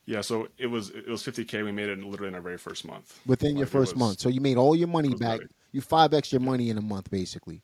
Yeah, 0.05 0.21
so 0.21 0.47
it 0.57 0.67
was 0.67 0.89
it 0.89 1.07
was 1.07 1.23
50k. 1.23 1.63
We 1.63 1.71
made 1.71 1.87
it 1.89 1.97
literally 1.99 2.27
in 2.27 2.35
our 2.35 2.41
very 2.41 2.57
first 2.57 2.85
month. 2.85 3.19
Within 3.25 3.51
your 3.55 3.59
Like, 3.65 3.67
it 3.67 3.71
first 3.71 3.93
was- 3.93 3.99
month, 3.99 4.19
so 4.19 4.29
you 4.29 4.41
made 4.41 4.57
all 4.57 4.75
your 4.75 4.89
money 4.89 5.13
back. 5.15 5.39
You 5.71 5.81
five 5.81 6.13
x 6.13 6.17
extra 6.25 6.39
money 6.39 6.69
in 6.69 6.77
a 6.77 6.81
month, 6.81 7.09
basically. 7.09 7.61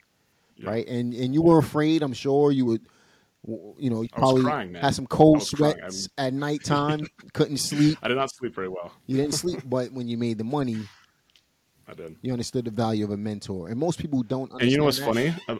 Yeah. 0.55 0.69
right? 0.69 0.87
And 0.87 1.13
and 1.13 1.33
you 1.33 1.41
were 1.41 1.59
afraid. 1.59 2.01
I'm 2.01 2.13
sure 2.13 2.51
you 2.51 2.65
would. 2.65 2.81
You 3.47 3.89
know, 3.89 4.01
you 4.01 4.09
probably 4.09 4.43
crying, 4.43 4.73
had 4.75 4.93
some 4.95 5.07
cold 5.07 5.37
I 5.37 5.39
was 5.39 5.49
crying. 5.51 5.75
sweats 5.79 6.09
at 6.17 6.33
nighttime. 6.33 7.07
couldn't 7.33 7.57
sleep. 7.69 7.97
I 8.01 8.09
did 8.09 8.17
not 8.17 8.29
sleep 8.33 8.53
very 8.53 8.67
well. 8.67 8.91
You 9.05 9.15
didn't 9.15 9.33
sleep, 9.33 9.61
but 9.65 9.93
when 9.93 10.07
you 10.09 10.17
made 10.17 10.37
the 10.37 10.43
money, 10.43 10.77
I 11.89 11.93
did. 11.93 12.15
you 12.21 12.31
understood 12.31 12.65
the 12.65 12.71
value 12.71 13.03
of 13.05 13.11
a 13.11 13.17
mentor. 13.17 13.69
And 13.69 13.79
most 13.79 13.99
people 13.99 14.23
don't. 14.23 14.51
Understand 14.51 14.61
And 14.61 14.71
you 14.71 14.77
know 14.77 14.85
what's 14.85 14.99
that. 14.99 15.05
funny? 15.05 15.33
Uh, 15.47 15.57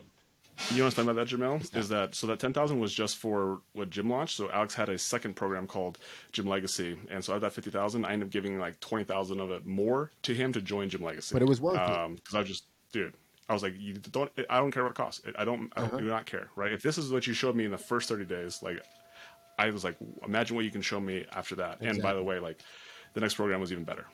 You 0.72 0.78
know 0.78 0.84
what's 0.84 0.96
funny 0.96 1.10
about 1.10 1.28
that, 1.28 1.36
Jamel? 1.36 1.76
Is 1.76 1.90
that 1.90 2.14
so 2.14 2.28
that 2.28 2.40
ten 2.40 2.54
thousand 2.54 2.80
was 2.80 2.94
just 2.94 3.18
for 3.18 3.62
what 3.74 3.90
Gym 3.90 4.10
launched. 4.10 4.36
So 4.38 4.52
Alex 4.52 4.76
had 4.76 4.90
a 4.90 4.98
second 5.00 5.36
program 5.36 5.66
called 5.66 5.98
Gym 6.32 6.46
Legacy, 6.48 6.96
and 7.10 7.24
so 7.26 7.34
out 7.34 7.38
of 7.38 7.42
that 7.42 7.54
fifty 7.54 7.72
thousand, 7.72 8.06
I 8.06 8.14
ended 8.14 8.28
up 8.28 8.32
giving 8.32 8.60
like 8.60 8.80
twenty 8.80 9.04
thousand 9.04 9.40
of 9.40 9.50
it 9.50 9.66
more 9.66 10.12
to 10.24 10.34
him 10.36 10.54
to 10.54 10.62
join 10.62 10.90
Gym 10.90 11.04
Legacy. 11.04 11.34
But 11.34 11.42
it 11.42 11.48
was 11.48 11.60
worth 11.60 11.76
it. 11.78 11.82
um, 11.82 12.16
Because 12.16 12.36
I 12.36 12.40
was 12.40 12.48
just, 12.48 12.66
dude, 12.92 13.14
I 13.48 13.54
was 13.54 13.64
like, 13.64 13.74
you 13.80 13.94
don't, 13.96 14.32
I 14.50 14.58
don't 14.60 14.72
care 14.72 14.84
what 14.84 14.92
it 14.92 14.96
costs. 14.96 15.22
I 15.38 15.44
don't, 15.44 15.72
I 15.76 15.82
Uh-huh. 15.82 15.98
do 15.98 16.04
not 16.06 16.28
care, 16.28 16.50
right? 16.56 16.72
If 16.72 16.84
this 16.84 17.00
is 17.00 17.12
what 17.12 17.26
you 17.26 17.34
showed 17.34 17.56
me 17.56 17.66
in 17.66 17.72
the 17.72 17.78
first 17.80 18.08
thirty 18.10 18.26
days, 18.26 18.62
like, 18.62 18.80
I 19.58 19.72
was 19.72 19.84
like, 19.84 19.98
imagine 20.24 20.56
what 20.56 20.66
you 20.66 20.72
can 20.72 20.82
show 20.82 21.00
me 21.00 21.26
after 21.32 21.56
that. 21.56 21.82
And 21.82 22.00
by 22.02 22.14
the 22.14 22.24
way, 22.24 22.40
like, 22.40 22.62
the 23.14 23.20
next 23.20 23.36
program 23.36 23.60
was 23.60 23.72
even 23.72 23.84
better. 23.84 24.06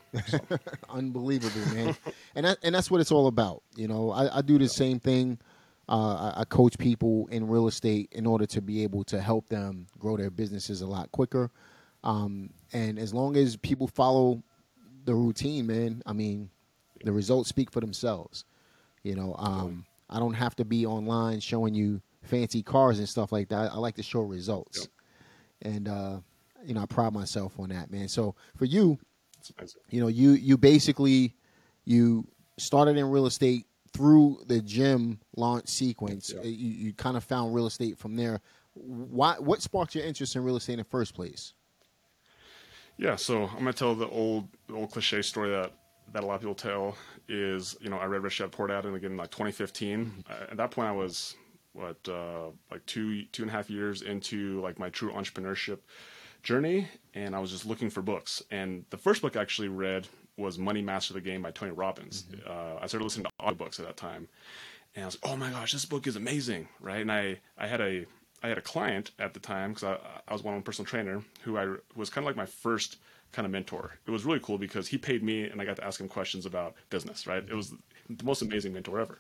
unbelievable, 0.90 1.74
man. 1.74 1.96
and 2.36 2.46
that, 2.46 2.58
and 2.64 2.74
that's 2.74 2.90
what 2.90 3.02
it's 3.02 3.12
all 3.12 3.28
about. 3.28 3.64
You 3.76 3.88
know, 3.88 4.12
I, 4.12 4.38
I 4.38 4.42
do 4.42 4.58
the 4.58 4.70
same 4.70 5.00
thing. 5.00 5.40
Uh, 5.88 6.34
I, 6.36 6.42
I 6.42 6.46
coach 6.46 6.78
people 6.78 7.28
in 7.32 7.48
real 7.48 7.68
estate 7.68 8.10
in 8.12 8.26
order 8.26 8.46
to 8.48 8.62
be 8.62 8.84
able 8.84 9.04
to 9.06 9.22
help 9.22 9.50
them 9.50 9.88
grow 10.00 10.18
their 10.18 10.32
businesses 10.32 10.82
a 10.82 10.88
lot 10.88 11.12
quicker. 11.12 11.52
Um, 12.04 12.52
and 12.74 12.98
as 12.98 13.14
long 13.14 13.36
as 13.36 13.58
people 13.58 13.88
follow 13.88 14.44
the 15.06 15.14
routine, 15.14 15.68
man, 15.68 16.02
I 16.06 16.14
mean, 16.14 16.50
the 17.04 17.12
results 17.12 17.50
speak 17.50 17.72
for 17.72 17.82
themselves. 17.82 18.46
You 19.04 19.16
know, 19.16 19.36
um, 19.38 19.86
I 20.10 20.20
don't 20.20 20.34
have 20.34 20.56
to 20.56 20.66
be 20.66 20.86
online 20.86 21.40
showing 21.40 21.76
you 21.76 22.02
fancy 22.24 22.64
cars 22.64 22.98
and 22.98 23.08
stuff 23.08 23.32
like 23.32 23.50
that. 23.50 23.72
I 23.72 23.76
like 23.76 23.96
to 23.96 24.04
show 24.04 24.22
results, 24.22 24.88
and 25.62 25.88
uh, 25.88 26.18
you 26.66 26.74
know, 26.74 26.82
I 26.82 26.86
pride 26.86 27.14
myself 27.14 27.60
on 27.60 27.70
that, 27.70 27.92
man. 27.92 28.08
So 28.08 28.36
for 28.56 28.66
you, 28.66 28.98
you 29.90 30.02
know 30.02 30.08
you 30.08 30.32
you 30.32 30.58
basically 30.58 31.36
you 31.84 32.28
started 32.58 32.98
in 32.98 33.10
real 33.10 33.28
estate 33.28 33.66
through 33.94 34.40
the 34.48 34.60
gym 34.62 35.20
launch 35.38 35.68
sequence 35.68 36.32
Yeah. 36.34 36.42
Uh, 36.42 36.46
you, 36.46 36.70
you 36.70 36.94
kind 36.94 37.16
of 37.16 37.24
found 37.24 37.54
real 37.54 37.68
estate 37.68 37.98
from 37.98 38.16
there 38.16 38.42
why? 38.76 39.36
What 39.40 39.62
sparked 39.62 39.96
your 39.96 40.06
interest 40.06 40.36
in 40.36 40.44
real 40.44 40.58
estate 40.58 40.74
in 40.74 40.80
the 40.80 40.86
first 40.86 41.16
place? 41.16 41.54
Yeah, 42.98 43.16
so 43.16 43.44
I'm 43.44 43.60
gonna 43.60 43.74
tell 43.74 43.96
the 43.96 44.08
old 44.10 44.48
old 44.74 44.92
cliche 44.92 45.22
story 45.22 45.50
that 45.50 45.72
that 46.14 46.24
a 46.24 46.26
lot 46.26 46.36
of 46.36 46.42
people 46.42 46.56
tell 46.56 46.96
is 47.28 47.76
you 47.82 47.90
know 47.90 47.98
I 47.98 48.06
read 48.06 48.22
Rich 48.22 48.40
Dad 48.40 48.52
Poor 48.52 48.68
Dad 48.68 48.86
and 48.86 48.96
again 48.96 49.18
like 49.18 49.32
2015. 49.32 50.26
Uh, 50.30 50.34
at 50.52 50.58
that 50.58 50.72
point, 50.72 50.88
I 50.88 50.92
was 50.92 51.36
what 51.74 51.98
uh, 52.08 52.52
like 52.70 52.86
two 52.86 53.24
two 53.32 53.44
and 53.44 53.50
a 53.50 53.54
half 53.54 53.70
years 53.70 54.02
into 54.02 54.62
like 54.62 54.78
my 54.78 54.90
true 54.90 55.12
entrepreneurship 55.12 55.80
journey, 56.46 56.88
and 57.14 57.36
I 57.36 57.40
was 57.40 57.52
just 57.52 57.66
looking 57.66 57.90
for 57.90 58.02
books. 58.02 58.42
And 58.52 58.86
the 58.92 58.98
first 58.98 59.22
book 59.22 59.36
I 59.36 59.42
actually 59.42 59.68
read 59.68 60.08
was 60.38 60.58
Money 60.58 60.82
Master 60.82 61.14
the 61.14 61.22
Game 61.22 61.42
by 61.42 61.52
Tony 61.52 61.72
Robbins. 61.72 62.24
Mm-hmm. 62.24 62.50
Uh, 62.50 62.80
I 62.82 62.88
started 62.88 63.04
listening 63.04 63.26
to 63.26 63.46
audiobooks 63.46 63.80
at 63.80 63.86
that 63.86 63.98
time, 63.98 64.30
and 64.96 65.04
I 65.04 65.08
was 65.08 65.18
like, 65.22 65.34
oh 65.34 65.36
my 65.36 65.50
gosh, 65.50 65.74
this 65.74 65.86
book 65.86 66.08
is 66.08 66.16
amazing, 66.16 66.70
right? 66.80 67.02
And 67.02 67.12
I 67.12 67.40
I 67.58 67.68
had 67.68 67.82
a 67.82 68.06
I 68.44 68.48
had 68.48 68.58
a 68.58 68.62
client 68.62 69.12
at 69.20 69.34
the 69.34 69.40
time 69.40 69.74
because 69.74 69.84
I, 69.84 69.98
I 70.28 70.34
was 70.34 70.44
one 70.44 70.62
personal 70.62 70.86
trainer 70.86 71.22
who 71.42 71.58
I 71.58 71.66
who 71.66 71.80
was 71.96 72.10
kind 72.10 72.24
of 72.24 72.28
like 72.28 72.38
my 72.38 72.46
first 72.46 72.98
kind 73.32 73.46
of 73.46 73.52
mentor. 73.52 73.98
It 74.06 74.12
was 74.12 74.24
really 74.24 74.40
cool 74.40 74.58
because 74.58 74.88
he 74.88 74.98
paid 74.98 75.24
me 75.24 75.44
and 75.50 75.60
I 75.60 75.66
got 75.66 75.76
to 75.78 75.84
ask 75.84 76.00
him 76.00 76.08
questions 76.08 76.46
about 76.46 76.76
business, 76.90 77.28
right? 77.28 77.44
It 77.44 77.54
was 77.54 77.74
the 78.10 78.24
most 78.24 78.42
amazing 78.42 78.72
mentor 78.72 79.00
ever. 79.00 79.20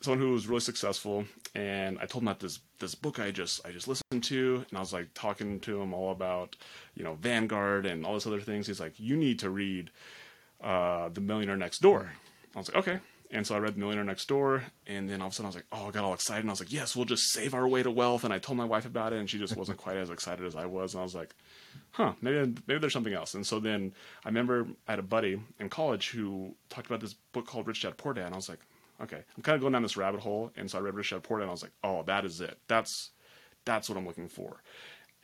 Someone 0.00 0.20
who 0.20 0.32
was 0.32 0.48
really 0.48 0.60
successful 0.60 1.24
and 1.54 1.98
I 2.00 2.06
told 2.06 2.22
him 2.22 2.28
about 2.28 2.40
this 2.40 2.58
this 2.80 2.94
book 2.94 3.20
I 3.20 3.30
just 3.30 3.64
I 3.66 3.70
just 3.70 3.86
listened 3.86 4.24
to 4.24 4.64
and 4.68 4.76
I 4.76 4.80
was 4.80 4.92
like 4.92 5.08
talking 5.14 5.60
to 5.60 5.80
him 5.80 5.94
all 5.94 6.10
about, 6.10 6.56
you 6.94 7.04
know, 7.04 7.14
Vanguard 7.14 7.86
and 7.86 8.04
all 8.04 8.14
these 8.14 8.26
other 8.26 8.40
things. 8.40 8.66
He's 8.66 8.80
like, 8.80 8.98
You 8.98 9.16
need 9.16 9.38
to 9.40 9.50
read 9.50 9.90
uh, 10.62 11.08
The 11.10 11.20
Millionaire 11.20 11.56
Next 11.56 11.78
Door. 11.80 12.10
I 12.54 12.58
was 12.58 12.68
like, 12.68 12.78
Okay. 12.78 12.98
And 13.30 13.46
so 13.46 13.54
I 13.54 13.58
read 13.58 13.74
The 13.74 13.80
Millionaire 13.80 14.04
Next 14.04 14.28
Door, 14.28 14.64
and 14.86 15.08
then 15.10 15.20
all 15.20 15.26
of 15.26 15.32
a 15.32 15.34
sudden 15.34 15.46
I 15.46 15.48
was 15.48 15.56
like, 15.56 15.66
oh, 15.72 15.88
I 15.88 15.90
got 15.90 16.04
all 16.04 16.14
excited. 16.14 16.40
And 16.40 16.50
I 16.50 16.52
was 16.52 16.60
like, 16.60 16.72
yes, 16.72 16.94
we'll 16.94 17.06
just 17.06 17.32
save 17.32 17.54
our 17.54 17.66
way 17.66 17.82
to 17.82 17.90
wealth. 17.90 18.22
And 18.22 18.32
I 18.32 18.38
told 18.38 18.56
my 18.56 18.64
wife 18.64 18.86
about 18.86 19.12
it, 19.12 19.18
and 19.18 19.28
she 19.28 19.38
just 19.38 19.56
wasn't 19.56 19.78
quite 19.78 19.96
as 19.96 20.10
excited 20.10 20.46
as 20.46 20.54
I 20.54 20.66
was. 20.66 20.94
And 20.94 21.00
I 21.00 21.02
was 21.02 21.14
like, 21.14 21.34
huh, 21.90 22.12
maybe 22.20 22.54
maybe 22.66 22.78
there's 22.78 22.92
something 22.92 23.12
else. 23.12 23.34
And 23.34 23.44
so 23.44 23.58
then 23.58 23.92
I 24.24 24.28
remember 24.28 24.68
I 24.86 24.92
had 24.92 24.98
a 25.00 25.02
buddy 25.02 25.40
in 25.58 25.68
college 25.68 26.10
who 26.10 26.54
talked 26.68 26.86
about 26.86 27.00
this 27.00 27.14
book 27.32 27.46
called 27.46 27.66
Rich 27.66 27.82
Dad 27.82 27.96
Poor 27.96 28.14
Dad, 28.14 28.26
and 28.26 28.34
I 28.34 28.36
was 28.36 28.48
like, 28.48 28.60
okay, 29.02 29.22
I'm 29.36 29.42
kind 29.42 29.54
of 29.54 29.60
going 29.60 29.72
down 29.72 29.82
this 29.82 29.96
rabbit 29.96 30.20
hole. 30.20 30.50
And 30.56 30.70
so 30.70 30.78
I 30.78 30.80
read 30.80 30.94
Rich 30.94 31.10
Dad 31.10 31.22
Poor 31.22 31.38
Dad, 31.38 31.44
and 31.44 31.50
I 31.50 31.52
was 31.52 31.62
like, 31.62 31.72
oh, 31.84 32.02
that 32.04 32.24
is 32.24 32.40
it. 32.40 32.58
That's 32.68 33.10
that's 33.64 33.88
what 33.88 33.98
I'm 33.98 34.06
looking 34.06 34.28
for. 34.28 34.62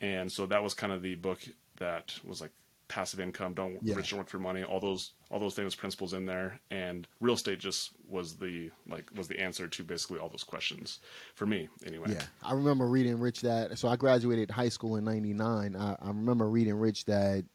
And 0.01 0.31
so 0.31 0.45
that 0.47 0.61
was 0.61 0.73
kind 0.73 0.91
of 0.91 1.01
the 1.01 1.15
book 1.15 1.39
that 1.77 2.19
was 2.23 2.41
like 2.41 2.51
passive 2.93 3.19
income, 3.19 3.53
don't 3.53 3.79
yeah. 3.81 3.95
rich 3.95 4.11
don't 4.11 4.19
work 4.19 4.29
for 4.29 4.37
money, 4.37 4.63
all 4.63 4.79
those 4.79 5.13
all 5.31 5.39
those 5.39 5.55
famous 5.55 5.73
principles 5.73 6.13
in 6.13 6.25
there, 6.25 6.59
and 6.69 7.07
real 7.21 7.33
estate 7.33 7.59
just 7.59 7.91
was 8.07 8.35
the 8.35 8.69
like 8.87 9.09
was 9.15 9.27
the 9.27 9.39
answer 9.39 9.67
to 9.67 9.83
basically 9.83 10.19
all 10.19 10.29
those 10.29 10.43
questions 10.43 10.99
for 11.33 11.45
me 11.45 11.67
anyway. 11.85 12.07
Yeah, 12.09 12.23
I 12.43 12.53
remember 12.53 12.87
reading 12.87 13.19
Rich 13.19 13.41
Dad. 13.41 13.77
So 13.79 13.87
I 13.87 13.95
graduated 13.95 14.51
high 14.51 14.69
school 14.69 14.97
in 14.97 15.03
'99. 15.03 15.75
I, 15.75 15.95
I 15.99 16.07
remember 16.07 16.49
reading 16.49 16.75
Rich 16.75 17.05
Dad 17.05 17.45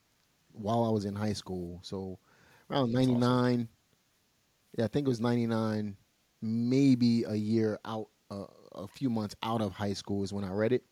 while 0.52 0.84
I 0.84 0.90
was 0.90 1.04
in 1.04 1.14
high 1.14 1.34
school. 1.34 1.78
So 1.82 2.18
around 2.70 2.92
'99, 2.92 3.22
awesome. 3.22 3.68
yeah, 4.76 4.84
I 4.86 4.88
think 4.88 5.06
it 5.06 5.10
was 5.10 5.20
'99, 5.20 5.96
maybe 6.40 7.24
a 7.24 7.34
year 7.34 7.78
out, 7.84 8.08
uh, 8.30 8.46
a 8.74 8.86
few 8.86 9.10
months 9.10 9.34
out 9.42 9.60
of 9.60 9.72
high 9.72 9.92
school 9.92 10.22
is 10.22 10.32
when 10.32 10.44
I 10.44 10.52
read 10.52 10.72
it 10.72 10.84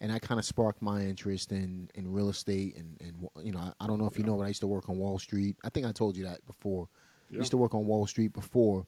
and 0.00 0.12
that 0.12 0.22
kind 0.22 0.38
of 0.38 0.44
sparked 0.44 0.80
my 0.80 1.02
interest 1.02 1.52
in, 1.52 1.90
in 1.94 2.10
real 2.10 2.28
estate 2.28 2.76
and, 2.76 2.96
and 3.00 3.28
you 3.44 3.52
know 3.52 3.58
I, 3.58 3.72
I 3.84 3.86
don't 3.86 3.98
know 3.98 4.06
if 4.06 4.14
yeah. 4.14 4.20
you 4.20 4.26
know 4.30 4.36
but 4.36 4.44
I 4.44 4.48
used 4.48 4.60
to 4.60 4.66
work 4.66 4.88
on 4.88 4.96
Wall 4.96 5.18
Street. 5.18 5.56
I 5.64 5.70
think 5.70 5.86
I 5.86 5.92
told 5.92 6.16
you 6.16 6.24
that 6.24 6.44
before. 6.46 6.88
Yeah. 7.30 7.38
I 7.38 7.40
used 7.40 7.50
to 7.50 7.56
work 7.56 7.74
on 7.74 7.86
Wall 7.86 8.06
Street 8.06 8.32
before, 8.32 8.86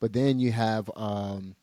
but 0.00 0.12
then 0.12 0.38
you 0.38 0.52
have 0.52 0.90
um, 0.96 1.56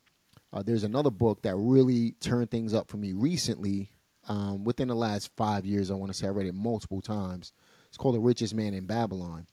uh, 0.52 0.62
there's 0.62 0.84
another 0.84 1.10
book 1.10 1.42
that 1.42 1.56
really 1.56 2.12
turned 2.20 2.50
things 2.50 2.74
up 2.74 2.90
for 2.90 2.96
me 2.96 3.12
recently. 3.12 3.90
Um, 4.28 4.64
within 4.64 4.88
the 4.88 4.94
last 4.94 5.30
five 5.36 5.64
years, 5.64 5.90
I 5.90 5.94
want 5.94 6.12
to 6.12 6.18
say 6.18 6.26
I 6.26 6.30
read 6.30 6.46
it 6.46 6.54
multiple 6.54 7.00
times. 7.00 7.52
It's 7.88 7.96
called 7.96 8.14
The 8.14 8.20
Richest 8.20 8.54
Man 8.54 8.74
in 8.74 8.84
Babylon, 8.84 9.46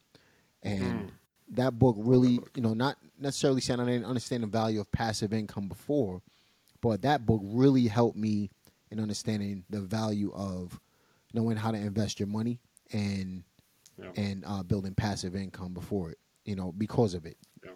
and 0.61 1.09
mm. 1.09 1.11
That 1.51 1.79
book 1.79 1.95
really, 1.99 2.39
you 2.55 2.61
know, 2.61 2.73
not 2.73 2.97
necessarily 3.19 3.61
saying 3.61 3.79
I 3.79 3.85
didn't 3.85 4.05
understand 4.05 4.43
the 4.43 4.47
value 4.47 4.79
of 4.79 4.91
passive 4.91 5.33
income 5.33 5.67
before, 5.67 6.21
but 6.81 7.01
that 7.03 7.25
book 7.25 7.41
really 7.43 7.87
helped 7.87 8.17
me 8.17 8.49
in 8.91 8.99
understanding 8.99 9.63
the 9.69 9.81
value 9.81 10.31
of 10.33 10.79
knowing 11.33 11.57
how 11.57 11.71
to 11.71 11.77
invest 11.77 12.19
your 12.19 12.27
money 12.27 12.59
and 12.91 13.43
yeah. 13.97 14.09
and 14.15 14.43
uh, 14.45 14.63
building 14.63 14.93
passive 14.93 15.35
income 15.35 15.73
before 15.73 16.11
it. 16.11 16.17
You 16.45 16.55
know, 16.55 16.71
because 16.77 17.13
of 17.13 17.25
it. 17.25 17.37
Yeah. 17.63 17.71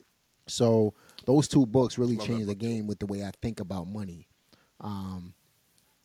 So 0.48 0.94
those 1.26 1.48
two 1.48 1.66
books 1.66 1.98
really 1.98 2.16
Love 2.16 2.28
changed 2.28 2.48
the 2.48 2.56
game 2.56 2.88
with 2.88 3.00
the 3.00 3.06
way 3.06 3.24
I 3.24 3.32
think 3.42 3.60
about 3.60 3.88
money. 3.88 4.28
Um, 4.80 5.34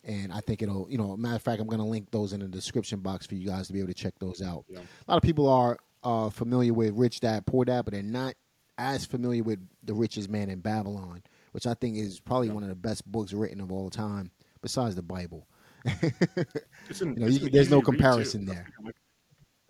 and 0.04 0.32
I 0.32 0.40
think 0.40 0.62
it'll, 0.62 0.86
you 0.88 0.98
know, 0.98 1.16
matter 1.16 1.36
of 1.36 1.42
fact, 1.42 1.60
I'm 1.60 1.66
going 1.66 1.80
to 1.80 1.84
link 1.84 2.10
those 2.10 2.32
in 2.32 2.40
the 2.40 2.48
description 2.48 3.00
box 3.00 3.26
for 3.26 3.34
you 3.34 3.46
guys 3.46 3.66
to 3.66 3.72
be 3.72 3.80
able 3.80 3.88
to 3.88 3.94
check 3.94 4.14
those 4.18 4.42
out. 4.42 4.64
Yeah. 4.68 4.78
A 4.78 5.10
lot 5.10 5.16
of 5.16 5.22
people 5.22 5.48
are 5.48 5.78
uh, 6.06 6.30
familiar 6.30 6.72
with 6.72 6.94
Rich 6.94 7.20
Dad 7.20 7.46
Poor 7.46 7.64
Dad, 7.64 7.84
but 7.84 7.92
they're 7.92 8.02
not 8.02 8.34
as 8.78 9.04
familiar 9.04 9.42
with 9.42 9.58
The 9.82 9.92
Richest 9.92 10.30
Man 10.30 10.48
in 10.48 10.60
Babylon, 10.60 11.22
which 11.50 11.66
I 11.66 11.74
think 11.74 11.96
is 11.96 12.20
probably 12.20 12.48
one 12.48 12.62
of 12.62 12.68
the 12.68 12.76
best 12.76 13.10
books 13.10 13.32
written 13.32 13.60
of 13.60 13.72
all 13.72 13.90
time 13.90 14.30
besides 14.62 14.94
the 14.94 15.02
Bible. 15.02 15.48
An, 15.84 15.94
you 17.00 17.06
know, 17.16 17.26
you, 17.26 17.50
there's 17.50 17.70
no 17.70 17.80
comparison 17.80 18.44
there. 18.44 18.68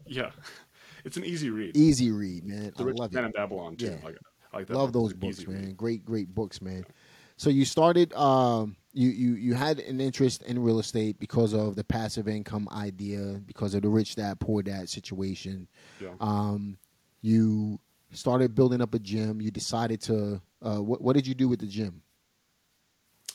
Yeah, 0.06 0.30
it's 1.04 1.16
an 1.16 1.24
easy 1.24 1.48
read. 1.48 1.74
Easy 1.74 2.10
read, 2.10 2.44
man. 2.44 2.72
The 2.76 2.84
I 2.84 2.92
love 2.92 3.12
Man 3.12 3.24
it. 3.24 3.34
Babylon 3.34 3.76
too. 3.76 3.86
Yeah. 3.86 4.04
Like, 4.04 4.16
I 4.52 4.56
like 4.58 4.66
that. 4.66 4.76
Love 4.76 4.92
those 4.92 5.14
books, 5.14 5.46
man. 5.46 5.66
Read. 5.66 5.76
Great, 5.76 6.04
great 6.04 6.34
books, 6.34 6.60
man. 6.60 6.84
Yeah. 6.86 6.94
So 7.36 7.50
you 7.50 7.64
started. 7.64 8.12
Um, 8.14 8.76
you 8.92 9.10
you 9.10 9.34
you 9.34 9.54
had 9.54 9.78
an 9.80 10.00
interest 10.00 10.42
in 10.44 10.58
real 10.62 10.78
estate 10.78 11.18
because 11.18 11.52
of 11.52 11.76
the 11.76 11.84
passive 11.84 12.28
income 12.28 12.66
idea, 12.72 13.40
because 13.46 13.74
of 13.74 13.82
the 13.82 13.90
rich 13.90 14.16
dad 14.16 14.40
poor 14.40 14.62
dad 14.62 14.88
situation. 14.88 15.68
Yeah. 16.00 16.14
Um, 16.18 16.78
you 17.20 17.78
started 18.10 18.54
building 18.54 18.80
up 18.80 18.94
a 18.94 18.98
gym. 18.98 19.40
You 19.40 19.50
decided 19.50 20.00
to. 20.02 20.40
Uh, 20.62 20.78
what 20.82 21.02
what 21.02 21.14
did 21.14 21.26
you 21.26 21.34
do 21.34 21.46
with 21.46 21.60
the 21.60 21.66
gym? 21.66 22.02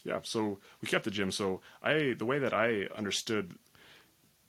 Yeah, 0.04 0.20
so 0.24 0.60
we 0.82 0.88
kept 0.88 1.06
the 1.06 1.12
gym. 1.12 1.32
So 1.32 1.62
I, 1.84 2.16
the 2.18 2.26
way 2.26 2.40
that 2.40 2.54
I 2.54 2.88
understood 2.98 3.54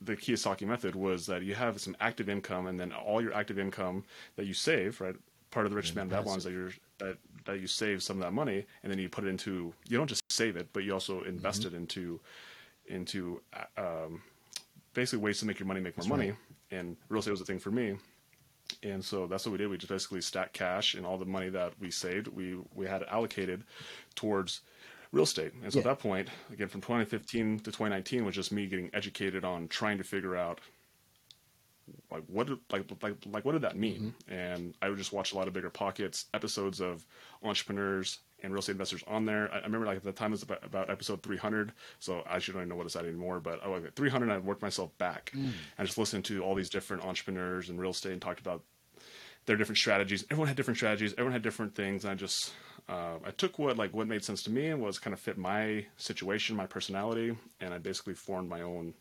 the 0.00 0.16
Kiyosaki 0.16 0.66
method 0.66 0.94
was 0.94 1.26
that 1.26 1.42
you 1.42 1.54
have 1.54 1.78
some 1.80 1.94
active 2.00 2.28
income, 2.28 2.66
and 2.66 2.80
then 2.80 2.92
all 2.92 3.20
your 3.20 3.34
active 3.34 3.58
income 3.58 4.04
that 4.36 4.46
you 4.46 4.54
save, 4.54 5.00
right? 5.00 5.14
Part 5.50 5.66
of 5.66 5.70
the 5.70 5.76
rich 5.76 5.94
man 5.94 6.08
Babylon 6.08 6.38
is 6.38 6.44
that 6.44 6.52
you're 6.52 6.72
that 6.98 7.18
that 7.44 7.60
you 7.60 7.66
save 7.66 8.02
some 8.02 8.16
of 8.16 8.22
that 8.22 8.32
money, 8.32 8.64
and 8.82 8.90
then 8.90 8.98
you 8.98 9.08
put 9.08 9.24
it 9.24 9.28
into. 9.28 9.72
You 9.88 9.98
don't 9.98 10.06
just 10.06 10.22
save 10.30 10.56
it, 10.56 10.68
but 10.72 10.84
you 10.84 10.92
also 10.92 11.22
invest 11.22 11.62
mm-hmm. 11.62 11.74
it 11.74 11.78
into 11.78 12.20
into 12.86 13.40
um, 13.76 14.22
basically 14.94 15.22
ways 15.22 15.38
to 15.40 15.46
make 15.46 15.58
your 15.58 15.66
money 15.66 15.80
make 15.80 15.96
more 15.96 16.02
that's 16.02 16.08
money. 16.08 16.30
Right. 16.30 16.78
And 16.78 16.96
real 17.08 17.20
estate 17.20 17.32
was 17.32 17.40
a 17.40 17.44
thing 17.44 17.58
for 17.58 17.70
me. 17.70 17.96
And 18.82 19.04
so 19.04 19.26
that's 19.26 19.44
what 19.44 19.52
we 19.52 19.58
did. 19.58 19.68
We 19.68 19.76
just 19.76 19.90
basically 19.90 20.22
stacked 20.22 20.54
cash 20.54 20.94
and 20.94 21.04
all 21.04 21.18
the 21.18 21.26
money 21.26 21.50
that 21.50 21.74
we 21.78 21.90
saved, 21.90 22.28
we 22.28 22.56
we 22.74 22.86
had 22.86 23.02
allocated 23.04 23.64
towards 24.14 24.62
real 25.12 25.24
estate. 25.24 25.52
And 25.62 25.72
so 25.72 25.78
yeah. 25.78 25.88
at 25.88 25.96
that 25.96 26.02
point, 26.02 26.28
again, 26.52 26.68
from 26.68 26.80
2015 26.80 27.58
to 27.58 27.64
2019 27.64 28.24
was 28.24 28.34
just 28.34 28.50
me 28.50 28.66
getting 28.66 28.90
educated 28.94 29.44
on 29.44 29.68
trying 29.68 29.98
to 29.98 30.04
figure 30.04 30.36
out 30.36 30.60
like 32.10 32.22
what 32.26 32.46
did, 32.46 32.58
like 32.70 32.90
like 33.02 33.16
like 33.30 33.44
what 33.44 33.52
did 33.52 33.62
that 33.62 33.76
mean? 33.76 34.14
Mm-hmm. 34.28 34.34
And 34.34 34.74
I 34.80 34.88
would 34.88 34.98
just 34.98 35.12
watch 35.12 35.32
a 35.32 35.36
lot 35.36 35.48
of 35.48 35.54
BiggerPockets 35.54 36.26
episodes 36.34 36.80
of 36.80 37.04
entrepreneurs 37.42 38.18
and 38.42 38.52
real 38.52 38.60
estate 38.60 38.72
investors 38.72 39.02
on 39.06 39.24
there. 39.24 39.50
I, 39.52 39.58
I 39.58 39.62
remember 39.62 39.86
like 39.86 39.98
at 39.98 40.04
the 40.04 40.12
time 40.12 40.30
it 40.30 40.32
was 40.32 40.42
about, 40.42 40.64
about, 40.64 40.90
episode 40.90 41.22
300, 41.22 41.72
so 41.98 42.22
I 42.28 42.36
actually 42.36 42.54
don't 42.54 42.62
even 42.62 42.68
know 42.70 42.76
what 42.76 42.86
it's 42.86 42.96
at 42.96 43.04
anymore. 43.04 43.40
But 43.40 43.62
I 43.64 43.68
was 43.68 43.84
at 43.84 43.94
300, 43.94 44.30
I 44.30 44.38
worked 44.38 44.62
myself 44.62 44.96
back 44.98 45.32
mm. 45.34 45.50
and 45.78 45.86
just 45.86 45.98
listened 45.98 46.24
to 46.26 46.42
all 46.42 46.54
these 46.54 46.70
different 46.70 47.04
entrepreneurs 47.04 47.68
and 47.68 47.80
real 47.80 47.90
estate 47.90 48.12
and 48.12 48.22
talked 48.22 48.40
about 48.40 48.62
their 49.46 49.56
different 49.56 49.78
strategies. 49.78 50.24
Everyone 50.30 50.48
had 50.48 50.56
different 50.56 50.78
strategies. 50.78 51.12
Everyone 51.12 51.32
had 51.32 51.42
different 51.42 51.74
things. 51.74 52.04
And 52.04 52.12
I 52.12 52.14
just 52.14 52.52
uh, 52.88 53.18
I 53.24 53.30
took 53.30 53.58
what 53.58 53.76
like 53.76 53.94
what 53.94 54.06
made 54.06 54.24
sense 54.24 54.42
to 54.44 54.50
me 54.50 54.68
and 54.68 54.80
was 54.80 54.98
kind 54.98 55.14
of 55.14 55.20
fit 55.20 55.38
my 55.38 55.86
situation, 55.96 56.56
my 56.56 56.66
personality, 56.66 57.36
and 57.60 57.72
I 57.72 57.78
basically 57.78 58.14
formed 58.14 58.48
my 58.48 58.62
own 58.62 58.94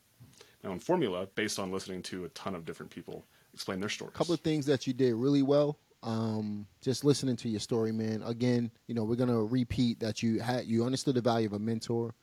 own 0.70 0.80
formula 0.80 1.28
based 1.36 1.60
on 1.60 1.72
listening 1.72 2.02
to 2.04 2.26
a 2.26 2.30
ton 2.30 2.56
of 2.56 2.66
different 2.66 2.92
people 2.92 3.26
explain 3.54 3.80
their 3.80 3.90
stories. 3.90 4.14
A 4.16 4.18
couple 4.18 4.34
of 4.34 4.40
things 4.42 4.66
that 4.68 4.88
you 4.88 4.94
did 4.94 5.14
really 5.16 5.42
well. 5.42 5.78
Um, 6.04 6.66
just 6.82 7.04
listening 7.04 7.36
to 7.38 7.50
your 7.50 7.60
story, 7.60 7.92
man. 7.92 8.24
Again, 8.24 8.72
you 8.88 8.96
know, 8.96 9.04
we're 9.04 9.16
gonna 9.16 9.44
repeat 9.44 10.00
that 10.00 10.24
you 10.24 10.40
had 10.40 10.66
you 10.66 10.84
understood 10.84 11.16
the 11.16 11.22
value 11.22 11.48
of 11.48 11.54
a 11.54 11.60
mentor, 11.60 12.16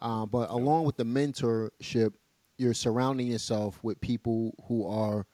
uh, 0.00 0.24
but 0.24 0.48
yeah. 0.48 0.56
along 0.56 0.84
with 0.84 0.96
the 0.96 1.04
mentorship, 1.04 2.14
you're 2.56 2.74
surrounding 2.74 3.26
yourself 3.26 3.78
with 3.82 4.00
people 4.00 4.54
who 4.66 4.86
are 4.86 5.26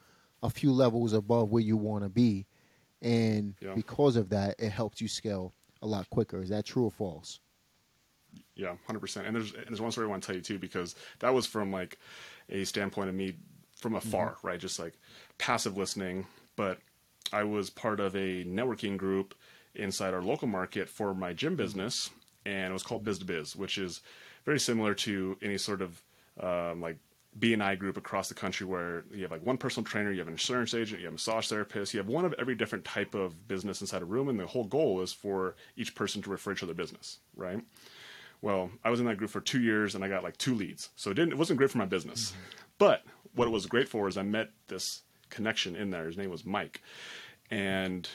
a 0.42 0.50
few 0.50 0.72
levels 0.72 1.12
above 1.12 1.50
where 1.50 1.62
you 1.62 1.76
want 1.76 2.02
to 2.02 2.08
be 2.08 2.46
and 3.02 3.54
yeah. 3.60 3.74
because 3.74 4.16
of 4.16 4.30
that, 4.30 4.56
it 4.58 4.70
helps 4.70 5.00
you 5.00 5.08
scale 5.08 5.54
a 5.82 5.86
lot 5.86 6.08
quicker. 6.10 6.42
Is 6.42 6.48
that 6.48 6.64
true 6.64 6.84
or 6.84 6.90
false? 6.90 7.40
Yeah, 8.54 8.74
hundred 8.86 9.00
percent. 9.00 9.26
And 9.26 9.36
there's 9.36 9.54
and 9.54 9.66
there's 9.68 9.80
one 9.80 9.92
story 9.92 10.06
I 10.06 10.10
want 10.10 10.22
to 10.22 10.26
tell 10.26 10.36
you 10.36 10.42
too 10.42 10.58
because 10.58 10.94
that 11.20 11.32
was 11.32 11.46
from 11.46 11.70
like 11.70 11.98
a 12.48 12.64
standpoint 12.64 13.08
of 13.08 13.14
me 13.14 13.36
from 13.76 13.94
afar, 13.94 14.32
mm-hmm. 14.32 14.46
right? 14.46 14.60
Just 14.60 14.78
like 14.78 14.94
passive 15.38 15.76
listening. 15.76 16.26
But 16.56 16.78
I 17.32 17.44
was 17.44 17.70
part 17.70 18.00
of 18.00 18.14
a 18.14 18.44
networking 18.44 18.96
group 18.96 19.34
inside 19.74 20.14
our 20.14 20.22
local 20.22 20.48
market 20.48 20.88
for 20.88 21.14
my 21.14 21.32
gym 21.32 21.56
business, 21.56 22.10
and 22.44 22.70
it 22.70 22.72
was 22.72 22.82
called 22.82 23.04
Biz 23.04 23.18
to 23.20 23.24
Biz, 23.24 23.56
which 23.56 23.78
is 23.78 24.00
very 24.44 24.60
similar 24.60 24.94
to 24.94 25.36
any 25.42 25.58
sort 25.58 25.82
of 25.82 26.02
um, 26.40 26.80
like 26.80 26.96
BNI 27.38 27.78
group 27.78 27.96
across 27.96 28.28
the 28.28 28.34
country 28.34 28.66
where 28.66 29.04
you 29.12 29.22
have 29.22 29.30
like 29.30 29.44
one 29.44 29.58
personal 29.58 29.84
trainer, 29.84 30.10
you 30.10 30.18
have 30.18 30.28
an 30.28 30.34
insurance 30.34 30.72
agent, 30.72 31.00
you 31.00 31.06
have 31.06 31.12
a 31.12 31.16
massage 31.16 31.48
therapist, 31.48 31.92
you 31.92 31.98
have 31.98 32.08
one 32.08 32.24
of 32.24 32.34
every 32.38 32.54
different 32.54 32.84
type 32.84 33.14
of 33.14 33.46
business 33.48 33.80
inside 33.80 34.02
a 34.02 34.06
room, 34.06 34.28
and 34.28 34.40
the 34.40 34.46
whole 34.46 34.64
goal 34.64 35.02
is 35.02 35.12
for 35.12 35.56
each 35.76 35.94
person 35.94 36.22
to 36.22 36.30
refer 36.30 36.52
each 36.52 36.62
other 36.62 36.74
business, 36.74 37.18
right? 37.36 37.60
Well, 38.46 38.70
I 38.84 38.90
was 38.90 39.00
in 39.00 39.06
that 39.06 39.16
group 39.16 39.30
for 39.30 39.40
two 39.40 39.60
years 39.60 39.96
and 39.96 40.04
I 40.04 40.08
got 40.08 40.22
like 40.22 40.36
two 40.36 40.54
leads, 40.54 40.90
so 40.94 41.10
it 41.10 41.14
didn't 41.14 41.32
it 41.32 41.36
wasn't 41.36 41.58
great 41.58 41.68
for 41.68 41.78
my 41.78 41.84
business, 41.84 42.30
mm-hmm. 42.30 42.40
but 42.78 43.02
what 43.34 43.48
it 43.48 43.50
was 43.50 43.66
great 43.66 43.88
for 43.88 44.06
is 44.06 44.16
I 44.16 44.22
met 44.22 44.50
this 44.68 45.02
connection 45.30 45.74
in 45.74 45.90
there. 45.90 46.06
His 46.06 46.16
name 46.16 46.30
was 46.30 46.44
Mike, 46.44 46.80
and 47.50 48.08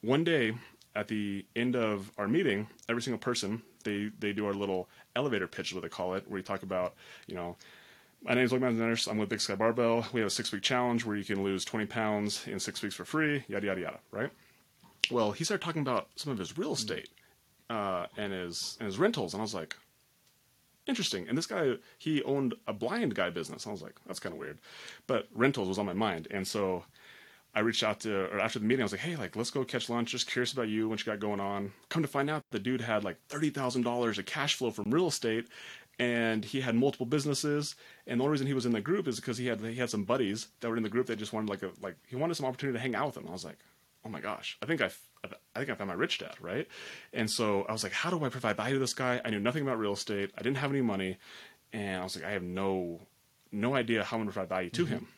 one 0.00 0.24
day 0.24 0.54
at 0.96 1.06
the 1.06 1.46
end 1.54 1.76
of 1.76 2.10
our 2.18 2.26
meeting, 2.26 2.66
every 2.88 3.02
single 3.02 3.20
person 3.20 3.62
they 3.84 4.10
they 4.18 4.32
do 4.32 4.46
our 4.46 4.52
little 4.52 4.88
elevator 5.14 5.46
pitch, 5.46 5.72
what 5.72 5.84
they 5.84 5.88
call 5.88 6.14
it, 6.14 6.24
where 6.26 6.38
we 6.38 6.42
talk 6.42 6.64
about 6.64 6.94
you 7.28 7.36
know 7.36 7.54
my 8.24 8.34
name 8.34 8.46
is 8.46 8.50
Luke 8.50 8.62
Nurse. 8.62 9.06
I'm 9.06 9.16
with 9.16 9.28
Big 9.28 9.40
Sky 9.40 9.54
Barbell. 9.54 10.04
We 10.12 10.18
have 10.18 10.26
a 10.26 10.30
six 10.30 10.50
week 10.50 10.62
challenge 10.62 11.04
where 11.04 11.14
you 11.14 11.24
can 11.24 11.44
lose 11.44 11.64
20 11.64 11.86
pounds 11.86 12.48
in 12.48 12.58
six 12.58 12.82
weeks 12.82 12.96
for 12.96 13.04
free, 13.04 13.44
yada, 13.46 13.68
yada, 13.68 13.80
yada, 13.80 13.98
right? 14.10 14.32
Well, 15.08 15.30
he 15.30 15.44
started 15.44 15.64
talking 15.64 15.82
about 15.82 16.08
some 16.16 16.32
of 16.32 16.38
his 16.38 16.58
real 16.58 16.72
estate 16.72 17.10
uh, 17.70 18.06
and, 18.16 18.32
his, 18.32 18.76
and 18.80 18.86
his 18.86 18.98
rentals. 18.98 19.34
And 19.34 19.40
I 19.40 19.44
was 19.44 19.54
like, 19.54 19.76
interesting. 20.86 21.28
And 21.28 21.36
this 21.36 21.46
guy, 21.46 21.74
he 21.98 22.22
owned 22.22 22.54
a 22.66 22.72
blind 22.72 23.14
guy 23.14 23.30
business. 23.30 23.66
I 23.66 23.70
was 23.70 23.82
like, 23.82 23.94
that's 24.06 24.20
kind 24.20 24.32
of 24.32 24.38
weird. 24.38 24.58
But 25.06 25.28
rentals 25.34 25.68
was 25.68 25.78
on 25.78 25.86
my 25.86 25.92
mind. 25.92 26.28
And 26.30 26.46
so 26.46 26.84
I 27.54 27.60
reached 27.60 27.82
out 27.82 28.00
to, 28.00 28.26
or 28.32 28.40
after 28.40 28.58
the 28.58 28.64
meeting, 28.64 28.82
I 28.82 28.84
was 28.84 28.92
like, 28.92 29.00
hey, 29.00 29.16
like, 29.16 29.36
let's 29.36 29.50
go 29.50 29.64
catch 29.64 29.88
lunch. 29.88 30.12
Just 30.12 30.30
curious 30.30 30.52
about 30.52 30.68
you, 30.68 30.88
what 30.88 31.00
you 31.00 31.06
got 31.06 31.20
going 31.20 31.40
on. 31.40 31.72
Come 31.88 32.02
to 32.02 32.08
find 32.08 32.30
out, 32.30 32.42
the 32.50 32.58
dude 32.58 32.80
had 32.80 33.04
like 33.04 33.18
$30,000 33.28 34.18
of 34.18 34.26
cash 34.26 34.54
flow 34.54 34.70
from 34.70 34.90
real 34.90 35.08
estate 35.08 35.46
and 35.98 36.44
he 36.44 36.60
had 36.60 36.74
multiple 36.74 37.06
businesses. 37.06 37.74
And 38.06 38.20
the 38.20 38.24
only 38.24 38.32
reason 38.32 38.46
he 38.46 38.54
was 38.54 38.66
in 38.66 38.72
the 38.72 38.80
group 38.80 39.08
is 39.08 39.16
because 39.16 39.38
he 39.38 39.46
had 39.46 39.60
he 39.60 39.74
had 39.74 39.90
some 39.90 40.04
buddies 40.04 40.48
that 40.60 40.68
were 40.68 40.76
in 40.76 40.82
the 40.82 40.88
group 40.88 41.06
that 41.06 41.16
just 41.16 41.32
wanted 41.32 41.50
like 41.50 41.62
a 41.62 41.70
like 41.82 41.96
he 42.06 42.16
wanted 42.16 42.34
some 42.34 42.46
opportunity 42.46 42.76
to 42.76 42.82
hang 42.82 42.94
out 42.94 43.06
with 43.06 43.16
him. 43.16 43.26
I 43.28 43.32
was 43.32 43.44
like, 43.44 43.58
oh 44.04 44.08
my 44.08 44.20
gosh, 44.20 44.56
I 44.62 44.66
think 44.66 44.80
I 44.80 44.90
I 45.24 45.58
think 45.58 45.70
I 45.70 45.74
found 45.74 45.88
my 45.88 45.94
rich 45.94 46.18
dad, 46.18 46.34
right? 46.40 46.68
And 47.12 47.30
so 47.30 47.64
I 47.68 47.72
was 47.72 47.82
like, 47.82 47.92
how 47.92 48.10
do 48.10 48.24
I 48.24 48.28
provide 48.28 48.56
value 48.56 48.74
to 48.74 48.80
this 48.80 48.94
guy? 48.94 49.20
I 49.24 49.30
knew 49.30 49.40
nothing 49.40 49.62
about 49.62 49.78
real 49.78 49.92
estate. 49.92 50.30
I 50.36 50.42
didn't 50.42 50.58
have 50.58 50.70
any 50.70 50.82
money, 50.82 51.16
and 51.72 52.00
I 52.00 52.04
was 52.04 52.16
like, 52.16 52.24
I 52.24 52.30
have 52.30 52.42
no 52.42 53.00
no 53.50 53.74
idea 53.74 54.04
how 54.04 54.16
I'm 54.16 54.22
gonna 54.22 54.32
provide 54.32 54.48
value 54.48 54.70
to 54.70 54.84
mm-hmm. 54.84 54.94
him. 54.94 55.08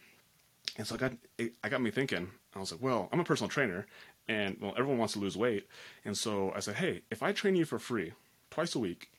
And 0.79 0.87
so 0.87 0.95
I 0.95 0.99
got 0.99 1.13
it, 1.39 1.53
I 1.63 1.69
got 1.69 1.83
me 1.83 1.91
thinking. 1.91 2.31
I 2.55 2.59
was 2.59 2.73
like, 2.73 2.83
well, 2.83 3.09
I'm 3.13 3.21
a 3.21 3.25
personal 3.25 3.49
trainer, 3.49 3.87
and 4.29 4.57
well, 4.61 4.73
everyone 4.77 4.99
wants 4.99 5.15
to 5.15 5.21
lose 5.21 5.37
weight, 5.37 5.67
and 6.05 6.17
so 6.17 6.53
I 6.55 6.61
said, 6.61 6.77
hey, 6.77 7.03
if 7.11 7.23
I 7.23 7.33
train 7.33 7.57
you 7.57 7.65
for 7.65 7.79
free 7.79 8.13
twice 8.51 8.75
a 8.75 8.79
week 8.79 9.11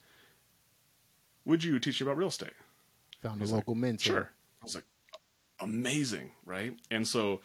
would 1.46 1.64
you 1.64 1.80
teach 1.80 2.02
me 2.02 2.06
about 2.06 2.18
real 2.18 2.28
estate? 2.28 2.54
Found 3.24 3.42
a 3.42 3.46
local 3.46 3.74
like, 3.74 3.82
mentor. 3.82 4.04
Sure. 4.04 4.32
I 4.62 4.66
was 4.66 4.76
like, 4.76 4.86
amazing, 5.60 6.32
right? 6.46 6.76
And 6.90 7.08
so 7.08 7.42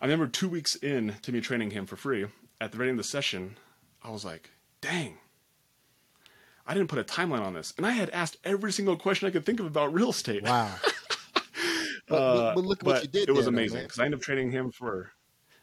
I 0.00 0.06
remember 0.06 0.26
two 0.26 0.48
weeks 0.48 0.76
in 0.76 1.14
to 1.22 1.32
me 1.32 1.40
training 1.40 1.70
him 1.70 1.86
for 1.86 1.96
free. 1.96 2.26
At 2.60 2.72
the 2.72 2.78
very 2.78 2.90
end 2.90 2.98
of 2.98 3.04
the 3.04 3.08
session, 3.08 3.56
I 4.02 4.10
was 4.10 4.24
like, 4.24 4.50
dang, 4.80 5.18
I 6.66 6.74
didn't 6.74 6.88
put 6.88 6.98
a 6.98 7.04
timeline 7.04 7.42
on 7.42 7.54
this. 7.54 7.72
And 7.76 7.86
I 7.86 7.92
had 7.92 8.10
asked 8.10 8.36
every 8.44 8.72
single 8.72 8.96
question 8.96 9.26
I 9.26 9.30
could 9.30 9.46
think 9.46 9.60
of 9.60 9.66
about 9.66 9.94
real 9.94 10.10
estate. 10.10 10.42
Wow. 10.42 10.74
but, 12.08 12.14
uh, 12.14 12.54
but, 12.54 12.64
look 12.64 12.82
what 12.82 13.02
you 13.02 13.08
did. 13.08 13.28
It 13.28 13.32
was 13.32 13.46
amazing 13.46 13.82
because 13.82 13.98
I 13.98 14.04
ended 14.04 14.20
up 14.20 14.24
training 14.24 14.50
him 14.50 14.70
for, 14.70 15.12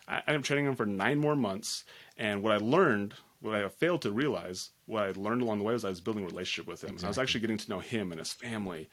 I 0.07 0.21
ended 0.27 0.41
up 0.41 0.43
training 0.43 0.65
him 0.65 0.75
for 0.75 0.85
nine 0.85 1.19
more 1.19 1.35
months. 1.35 1.83
And 2.17 2.41
what 2.41 2.51
I 2.51 2.57
learned 2.57 3.13
what 3.39 3.55
I 3.55 3.67
failed 3.69 4.01
to 4.01 4.11
realize, 4.11 4.71
what 4.85 5.03
I 5.03 5.11
learned 5.15 5.41
along 5.41 5.59
the 5.59 5.63
way 5.63 5.73
was 5.73 5.85
I 5.85 5.89
was 5.89 6.01
building 6.01 6.23
a 6.23 6.27
relationship 6.27 6.67
with 6.67 6.83
him. 6.83 6.91
Exactly. 6.91 7.07
I 7.07 7.09
was 7.09 7.17
actually 7.17 7.41
getting 7.41 7.57
to 7.57 7.69
know 7.69 7.79
him 7.79 8.11
and 8.11 8.19
his 8.19 8.33
family. 8.33 8.89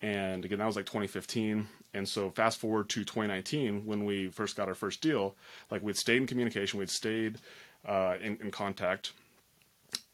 And 0.00 0.44
again, 0.44 0.58
that 0.58 0.66
was 0.66 0.76
like 0.76 0.86
2015. 0.86 1.66
And 1.94 2.08
so 2.08 2.30
fast 2.30 2.58
forward 2.58 2.88
to 2.90 3.00
2019, 3.04 3.86
when 3.86 4.04
we 4.04 4.28
first 4.28 4.56
got 4.56 4.68
our 4.68 4.74
first 4.74 5.00
deal, 5.00 5.34
like 5.70 5.82
we'd 5.82 5.96
stayed 5.96 6.18
in 6.18 6.26
communication, 6.26 6.78
we'd 6.78 6.90
stayed 6.90 7.38
uh, 7.86 8.16
in, 8.20 8.38
in 8.40 8.50
contact. 8.50 9.12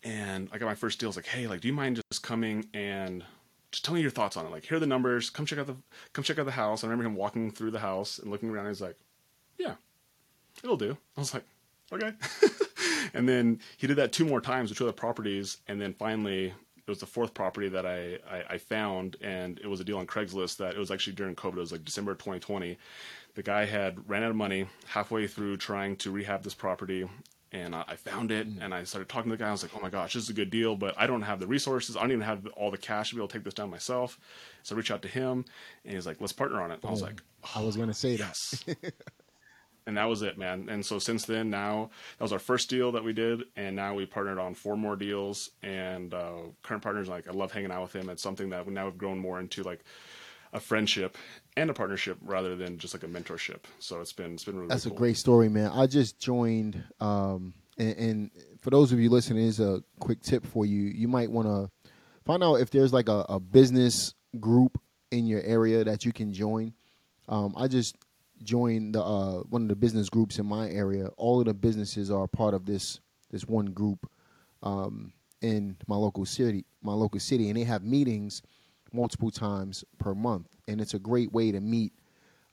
And 0.03 0.49
I 0.53 0.59
got 0.59 0.67
my 0.67 0.75
first 0.75 0.99
deal. 0.99 1.09
I 1.09 1.11
was 1.11 1.17
like, 1.17 1.27
hey, 1.27 1.47
like, 1.47 1.61
do 1.61 1.69
you 1.69 1.75
mind 1.75 2.01
just 2.11 2.23
coming 2.23 2.67
and 2.75 3.25
just 3.73 3.85
tell 3.85 3.95
me 3.95 4.01
your 4.01 4.11
thoughts 4.11 4.37
on 4.37 4.47
it? 4.47 4.53
Like, 4.53 4.65
here 4.65 4.77
are 4.77 4.81
the 4.81 4.87
numbers. 4.87 5.31
Come 5.31 5.47
check 5.47 5.59
out 5.59 5.67
the 5.67 5.77
come 6.13 6.25
check 6.25 6.39
out 6.39 6.47
the 6.47 6.53
house. 6.53 6.85
I 6.85 6.87
remember 6.87 7.05
him 7.05 7.17
walking 7.17 7.51
through 7.51 7.71
the 7.71 7.81
house 7.81 8.19
and 8.19 8.31
looking 8.31 8.51
around. 8.51 8.69
he's 8.69 8.81
like, 8.81 8.97
yeah, 9.59 9.75
it'll 10.63 10.77
do. 10.77 10.97
I 11.17 11.21
was 11.21 11.35
like, 11.35 11.45
okay. 11.91 12.13
and 13.15 13.29
then 13.29 13.61
he 13.77 13.87
did 13.87 13.97
that 13.97 14.13
two 14.13 14.25
more 14.25 14.41
times 14.41 14.71
with 14.71 14.79
two 14.79 14.85
other 14.85 14.93
properties, 14.93 15.59
and 15.69 15.81
then 15.81 15.95
finally 15.95 16.53
it 16.87 16.91
was 16.91 17.01
the 17.01 17.07
fourth 17.07 17.33
property 17.33 17.69
that 17.69 17.87
I, 17.87 18.19
I, 18.31 18.45
I, 18.51 18.59
found, 18.59 19.17
and 19.23 19.59
it 19.59 19.67
was 19.67 19.81
a 19.81 19.85
deal 19.85 19.99
on 19.99 20.07
Craigslist 20.07 20.59
that 20.59 20.75
it 20.75 20.79
was 20.79 20.91
actually 20.91 21.15
during 21.15 21.35
COVID. 21.35 21.57
It 21.57 21.61
was 21.61 21.73
like 21.73 21.85
December 21.85 22.13
2020. 22.13 22.77
The 23.35 23.43
guy 23.43 23.65
had 23.65 24.09
ran 24.09 24.23
out 24.23 24.31
of 24.31 24.37
money 24.37 24.67
halfway 24.87 25.27
through 25.27 25.57
trying 25.57 25.97
to 25.97 26.11
rehab 26.11 26.43
this 26.43 26.55
property, 26.55 27.09
and 27.53 27.75
I, 27.75 27.85
I 27.89 27.97
found 27.97 28.31
it, 28.31 28.49
mm. 28.49 28.63
and 28.63 28.75
I 28.75 28.85
started 28.85 29.09
talking 29.09 29.31
to 29.31 29.37
the 29.37 29.43
guy. 29.43 29.49
I 29.49 29.53
was 29.53 29.63
like, 29.63 29.73
"Oh 29.75 29.81
my 29.81 29.89
gosh, 29.89 30.13
this 30.13 30.25
is 30.25 30.29
a 30.29 30.35
good 30.35 30.51
deal, 30.51 30.77
but 30.77 30.95
I 30.99 31.07
don't 31.07 31.23
have 31.23 31.41
the 31.41 31.47
resources. 31.47 31.97
I 31.97 32.01
don't 32.01 32.13
even 32.13 32.23
have 32.23 32.47
all 32.49 32.71
the 32.71 32.77
cash 32.77 33.09
to 33.11 33.15
be 33.15 33.21
able 33.21 33.29
to 33.29 33.39
take 33.39 33.45
this 33.45 33.55
down 33.55 33.71
myself." 33.71 34.19
So 34.63 34.75
I 34.75 34.77
reached 34.77 34.91
out 34.91 35.03
to 35.03 35.09
him, 35.09 35.47
and 35.85 35.95
he's 35.95 36.07
like, 36.07 36.21
"Let's 36.21 36.35
partner 36.35 36.61
on 36.61 36.71
it." 36.71 36.81
I 36.85 36.91
was 36.91 37.03
like, 37.03 37.23
oh, 37.45 37.61
"I 37.61 37.65
was 37.65 37.77
going 37.77 37.89
to 37.89 37.95
say 37.95 38.17
yes. 38.17 38.63
that." 38.67 38.95
and 39.87 39.97
that 39.97 40.05
was 40.05 40.23
it, 40.23 40.39
man. 40.39 40.69
And 40.71 40.85
so 40.85 40.99
since 40.99 41.25
then, 41.25 41.51
now 41.51 41.91
that 42.19 42.25
was 42.25 42.33
our 42.33 42.39
first 42.39 42.71
deal 42.71 42.93
that 42.93 43.05
we 43.05 43.13
did, 43.13 43.45
and 43.57 43.77
now 43.77 43.95
we 43.95 44.07
partnered 44.07 44.39
on 44.39 44.55
four 44.55 44.77
more 44.77 44.97
deals. 44.97 45.51
And 45.63 46.15
uh, 46.15 46.39
current 46.63 46.83
partners, 46.83 47.09
like 47.09 47.29
I 47.29 47.33
love 47.33 47.53
hanging 47.53 47.71
out 47.71 47.83
with 47.83 47.95
him. 47.95 48.09
It's 48.09 48.23
something 48.23 48.51
that 48.51 48.67
we 48.67 48.73
now 48.73 48.87
have 48.87 48.99
grown 48.99 49.19
more 49.19 49.41
into 49.41 49.63
like 49.63 49.85
a 50.53 50.61
friendship 50.61 51.19
and 51.57 51.69
a 51.69 51.75
partnership 51.75 52.17
rather 52.23 52.57
than 52.57 52.79
just 52.79 52.95
like 52.95 53.03
a 53.03 53.07
mentorship. 53.07 53.65
So 53.79 54.01
it's 54.01 54.13
been 54.13 54.35
it's 54.35 54.45
been 54.45 54.57
really. 54.57 54.69
That's 54.69 54.87
really 54.87 54.97
a 54.97 54.99
great 54.99 55.17
story, 55.17 55.49
man. 55.49 55.71
I 55.71 55.87
just 55.87 56.19
joined, 56.19 56.83
um, 57.01 57.53
and, 57.77 57.97
and, 57.97 58.31
for 58.61 58.71
those 58.71 58.93
of 58.93 59.01
you 59.01 59.11
listening, 59.11 59.45
is 59.45 59.61
a 59.61 59.83
quick 60.01 60.23
tip 60.23 60.47
for 60.47 60.65
you. 60.65 60.83
You 60.83 61.09
might 61.09 61.31
want 61.31 61.49
to 61.49 61.91
find 62.25 62.43
out 62.43 62.55
if 62.55 62.71
there's 62.71 62.93
like 62.93 63.11
a, 63.11 63.27
a, 63.29 63.39
business 63.39 64.15
group 64.41 64.81
in 65.11 65.27
your 65.27 65.43
area 65.43 65.85
that 65.85 66.07
you 66.07 66.13
can 66.13 66.33
join. 66.33 66.73
Um, 67.29 67.53
I 67.59 67.69
just 67.69 67.97
joined 68.45 68.95
the 68.95 69.03
uh, 69.03 69.41
one 69.51 69.63
of 69.63 69.69
the 69.69 69.77
business 69.77 70.09
groups 70.09 70.39
in 70.39 70.47
my 70.47 70.69
area. 70.71 71.09
All 71.17 71.41
of 71.41 71.47
the 71.47 71.55
businesses 71.55 72.11
are 72.11 72.27
part 72.27 72.55
of 72.55 72.67
this 72.67 73.01
this 73.31 73.47
one 73.47 73.67
group 73.67 74.11
um, 74.63 75.13
in 75.41 75.77
my 75.87 75.97
local 75.97 76.25
city. 76.25 76.65
My 76.83 76.93
local 76.93 77.21
city, 77.21 77.49
and 77.49 77.59
they 77.59 77.65
have 77.65 77.83
meetings 77.83 78.43
multiple 78.93 79.31
times 79.31 79.85
per 79.99 80.15
month, 80.15 80.57
and 80.69 80.81
it's 80.81 80.95
a 80.95 80.99
great 80.99 81.33
way 81.33 81.51
to 81.51 81.61
meet 81.61 81.93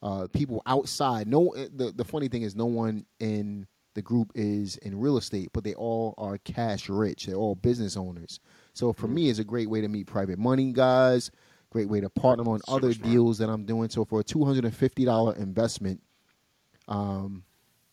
uh, 0.01 0.27
people 0.33 0.61
outside. 0.65 1.27
No, 1.27 1.49
eh, 1.49 1.67
the 1.73 1.91
the 1.91 2.05
funny 2.05 2.27
thing 2.27 2.41
is, 2.43 2.55
no 2.55 2.65
one 2.65 3.05
in 3.19 3.67
the 3.93 4.01
group 4.01 4.31
is 4.35 4.77
in 4.77 4.97
real 4.97 5.17
estate, 5.17 5.49
but 5.53 5.63
they 5.63 5.73
all 5.73 6.15
are 6.17 6.37
cash 6.39 6.89
rich. 6.89 7.25
They're 7.25 7.35
all 7.35 7.55
business 7.55 7.97
owners. 7.97 8.39
So 8.73 8.93
for 8.93 9.07
me, 9.07 9.29
it's 9.29 9.39
a 9.39 9.43
great 9.43 9.69
way 9.69 9.81
to 9.81 9.89
meet 9.89 10.07
private 10.07 10.39
money 10.39 10.71
guys 10.71 11.29
Great 11.71 11.89
way 11.89 12.01
to 12.01 12.09
partner 12.09 12.43
on 12.49 12.59
Super 12.59 12.77
other 12.77 12.93
smart. 12.93 13.09
deals 13.09 13.37
that 13.37 13.49
I'm 13.49 13.65
doing. 13.65 13.89
So 13.89 14.03
for 14.05 14.19
a 14.19 14.23
two 14.23 14.43
hundred 14.43 14.65
and 14.65 14.75
fifty 14.75 15.05
dollar 15.05 15.33
investment, 15.35 16.01
um, 16.87 17.43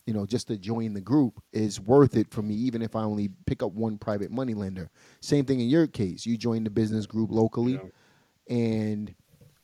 you 0.05 0.12
know, 0.12 0.27
just 0.27 0.49
to 0.49 0.57
join 0.57 0.95
the 0.95 1.01
group 1.01 1.41
is 1.53 1.81
worth 1.81 2.17
it 2.17 2.31
for 2.31 2.43
me, 2.43 2.55
even 2.55 2.83
if 2.83 2.97
I 2.97 3.03
only 3.03 3.29
pick 3.47 3.62
up 3.62 3.73
one 3.73 3.99
private 3.99 4.31
money 4.31 4.55
lender. 4.55 4.91
Same 5.21 5.45
thing 5.45 5.61
in 5.61 5.69
your 5.69 5.87
case. 5.87 6.27
You 6.27 6.37
joined 6.37 6.67
the 6.67 6.71
business 6.71 7.07
group 7.07 7.31
locally, 7.31 7.75
yeah. 7.75 8.57
and 8.57 9.14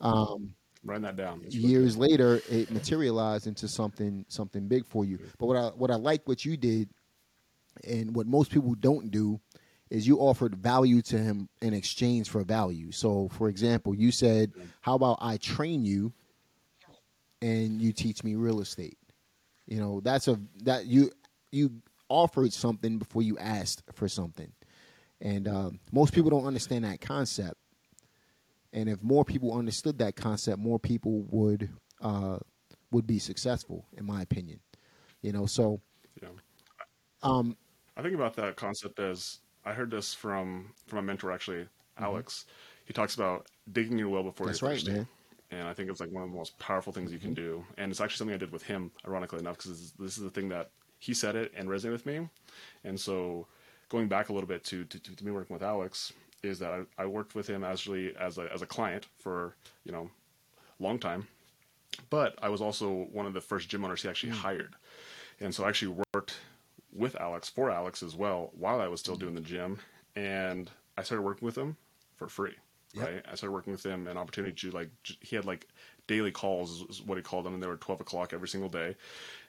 um, 0.01 0.55
run 0.85 1.03
that 1.03 1.17
down. 1.17 1.43
years 1.49 1.97
later, 1.97 2.41
it 2.49 2.71
materialized 2.71 3.47
into 3.47 3.67
something 3.67 4.25
something 4.29 4.69
big 4.69 4.87
for 4.87 5.05
you. 5.05 5.19
But 5.39 5.47
what 5.47 5.57
I 5.57 5.69
what 5.69 5.91
I 5.91 5.97
like 5.97 6.29
what 6.29 6.45
you 6.45 6.57
did, 6.57 6.89
and 7.83 8.15
what 8.15 8.27
most 8.27 8.53
people 8.53 8.75
don't 8.75 9.11
do, 9.11 9.41
is 9.91 10.07
you 10.07 10.19
offered 10.19 10.57
value 10.57 11.03
to 11.03 11.19
him 11.19 11.49
in 11.61 11.75
exchange 11.75 12.29
for 12.29 12.43
value. 12.43 12.91
So, 12.91 13.29
for 13.29 13.49
example, 13.49 13.95
you 13.95 14.11
said, 14.11 14.53
"How 14.81 14.95
about 14.95 15.19
I 15.21 15.37
train 15.37 15.85
you, 15.85 16.13
and 17.43 17.81
you 17.81 17.93
teach 17.93 18.25
me 18.25 18.35
real 18.35 18.61
estate?" 18.61 18.99
You 19.67 19.79
know, 19.79 20.01
that's 20.01 20.29
a 20.29 20.41
that 20.65 20.87
you 20.87 21.11
you 21.51 21.83
offered 22.09 22.53
something 22.53 22.99
before 22.99 23.23
you 23.23 23.39
asked 23.39 23.83
for 23.93 24.09
something, 24.09 24.53
and 25.21 25.49
uh, 25.49 25.71
most 25.93 26.13
people 26.13 26.31
don't 26.31 26.47
understand 26.47 26.85
that 26.85 27.01
concept. 27.01 27.57
And 28.73 28.89
if 28.89 29.03
more 29.03 29.25
people 29.25 29.57
understood 29.57 29.99
that 29.99 30.17
concept, 30.17 30.59
more 30.59 30.81
people 30.81 31.23
would 31.31 31.71
uh, 32.01 32.39
would 32.91 33.07
be 33.07 33.19
successful, 33.19 33.87
in 33.97 34.05
my 34.05 34.23
opinion. 34.23 34.61
You 35.23 35.33
know, 35.33 35.47
so 35.47 35.81
yeah. 36.21 36.29
Um, 37.23 37.57
I 37.97 38.03
think 38.03 38.15
about 38.15 38.35
that 38.37 38.57
concept 38.57 38.99
as 38.99 39.41
I 39.65 39.73
heard 39.73 39.91
this 39.91 40.15
from 40.15 40.73
from 40.87 40.99
a 40.99 41.03
mentor 41.03 41.33
actually, 41.33 41.63
mm-hmm. 41.63 42.05
Alex. 42.05 42.47
He 42.85 42.93
talks 42.93 43.15
about 43.15 43.47
digging 43.73 43.99
your 43.99 44.11
well 44.11 44.23
before 44.23 44.47
That's 44.47 44.61
you're 44.61 44.71
thirsty. 44.71 44.91
right, 44.91 44.97
man. 44.99 45.09
And 45.51 45.69
I 45.69 45.73
think 45.73 45.91
it's 45.91 46.01
like 46.01 46.11
one 46.11 46.25
of 46.25 46.31
the 46.31 46.37
most 46.37 46.59
powerful 46.59 46.93
things 46.93 47.13
you 47.13 47.19
can 47.19 47.35
mm-hmm. 47.35 47.43
do. 47.43 47.65
And 47.79 47.91
it's 47.91 48.01
actually 48.01 48.19
something 48.19 48.35
I 48.35 48.39
did 48.39 48.53
with 48.53 48.65
him, 48.65 48.91
ironically 49.07 49.39
enough, 49.39 49.57
because 49.57 49.93
this 49.93 50.17
is 50.19 50.23
the 50.23 50.31
thing 50.31 50.49
that 50.49 50.71
he 50.99 51.15
said 51.15 51.37
it 51.37 51.53
and 51.57 51.69
resonated 51.69 51.93
with 51.93 52.07
me. 52.07 52.29
And 52.83 52.99
so 52.99 53.47
going 53.89 54.09
back 54.09 54.29
a 54.29 54.33
little 54.33 54.49
bit 54.49 54.65
to, 54.65 54.85
to, 54.85 54.99
to 54.99 55.25
me 55.25 55.31
working 55.31 55.55
with 55.55 55.63
Alex, 55.63 56.13
is 56.45 56.59
that 56.59 56.73
I, 56.73 57.03
I 57.03 57.07
worked 57.07 57.35
with 57.35 57.49
him 57.49 57.65
actually 57.65 58.15
as 58.17 58.39
a, 58.39 58.53
as 58.53 58.63
a 58.63 58.67
client 58.67 59.07
for 59.19 59.57
you 59.85 59.93
know 59.93 60.11
long 60.79 60.99
time, 60.99 61.27
but 62.11 62.39
I 62.43 62.49
was 62.49 62.61
also 62.61 63.09
one 63.13 63.27
of 63.27 63.33
the 63.33 63.41
first 63.41 63.69
gym 63.69 63.85
owners 63.85 64.03
he 64.03 64.09
actually 64.09 64.33
mm. 64.33 64.37
hired, 64.37 64.75
and 65.41 65.55
so 65.55 65.65
I 65.65 65.69
actually 65.69 65.89
worked 65.89 66.04
with 66.95 67.21
Alex 67.21 67.49
for 67.49 67.71
Alex 67.71 68.03
as 68.03 68.15
well 68.15 68.51
while 68.55 68.81
I 68.81 68.89
was 68.89 69.01
still 69.01 69.17
doing 69.17 69.35
the 69.35 69.41
gym, 69.41 69.79
and 70.17 70.71
I 70.97 71.03
started 71.03 71.23
working 71.23 71.47
with 71.47 71.57
him 71.57 71.77
for 72.17 72.29
free. 72.29 72.55
Yep. 72.95 73.05
Right, 73.05 73.25
I 73.31 73.35
started 73.35 73.53
working 73.53 73.73
with 73.73 73.85
him, 73.85 74.07
an 74.07 74.17
opportunity 74.17 74.55
to 74.55 74.71
like 74.71 74.89
he 75.21 75.35
had 75.35 75.45
like 75.45 75.67
daily 76.07 76.31
calls 76.31 76.83
is 76.89 77.03
what 77.03 77.19
he 77.19 77.23
called 77.23 77.45
them, 77.45 77.55
and 77.55 77.63
they 77.63 77.67
were 77.67 77.77
twelve 77.77 78.01
o'clock 78.01 78.33
every 78.33 78.47
single 78.47 78.69
day, 78.69 78.95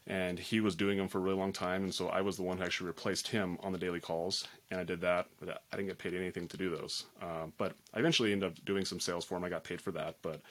and 0.07 0.39
he 0.39 0.61
was 0.61 0.75
doing 0.75 0.97
them 0.97 1.07
for 1.07 1.19
a 1.19 1.21
really 1.21 1.37
long 1.37 1.53
time, 1.53 1.83
and 1.83 1.93
so 1.93 2.07
I 2.09 2.21
was 2.21 2.37
the 2.37 2.43
one 2.43 2.57
who 2.57 2.63
actually 2.63 2.87
replaced 2.87 3.27
him 3.27 3.59
on 3.61 3.71
the 3.71 3.77
daily 3.77 3.99
calls, 3.99 4.47
and 4.71 4.79
I 4.79 4.83
did 4.83 4.99
that. 5.01 5.27
But 5.39 5.61
I 5.71 5.75
didn't 5.75 5.89
get 5.89 5.99
paid 5.99 6.15
anything 6.15 6.47
to 6.47 6.57
do 6.57 6.71
those, 6.71 7.05
uh, 7.21 7.45
but 7.59 7.75
I 7.93 7.99
eventually 7.99 8.31
ended 8.31 8.51
up 8.51 8.65
doing 8.65 8.83
some 8.83 8.99
sales 8.99 9.25
for 9.25 9.37
him. 9.37 9.43
I 9.43 9.49
got 9.49 9.63
paid 9.63 9.79
for 9.79 9.91
that, 9.91 10.15
but 10.23 10.41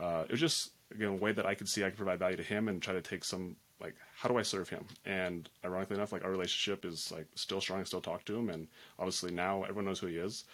uh, 0.00 0.24
it 0.24 0.32
was 0.32 0.40
just 0.40 0.72
again 0.92 1.10
a 1.10 1.14
way 1.14 1.30
that 1.30 1.46
I 1.46 1.54
could 1.54 1.68
see 1.68 1.84
I 1.84 1.90
could 1.90 1.98
provide 1.98 2.18
value 2.18 2.36
to 2.36 2.42
him 2.42 2.66
and 2.66 2.82
try 2.82 2.94
to 2.94 3.02
take 3.02 3.24
some 3.24 3.54
like 3.80 3.94
how 4.14 4.28
do 4.28 4.36
I 4.36 4.42
serve 4.42 4.68
him? 4.68 4.84
And 5.04 5.48
ironically 5.64 5.96
enough, 5.96 6.12
like 6.12 6.24
our 6.24 6.30
relationship 6.30 6.84
is 6.84 7.10
like 7.10 7.26
still 7.34 7.60
strong. 7.60 7.80
I 7.80 7.84
still 7.84 8.00
talk 8.00 8.24
to 8.26 8.36
him, 8.36 8.50
and 8.50 8.68
obviously 8.98 9.30
now 9.30 9.62
everyone 9.62 9.86
knows 9.86 9.98
who 9.98 10.06
he 10.06 10.16
is, 10.16 10.44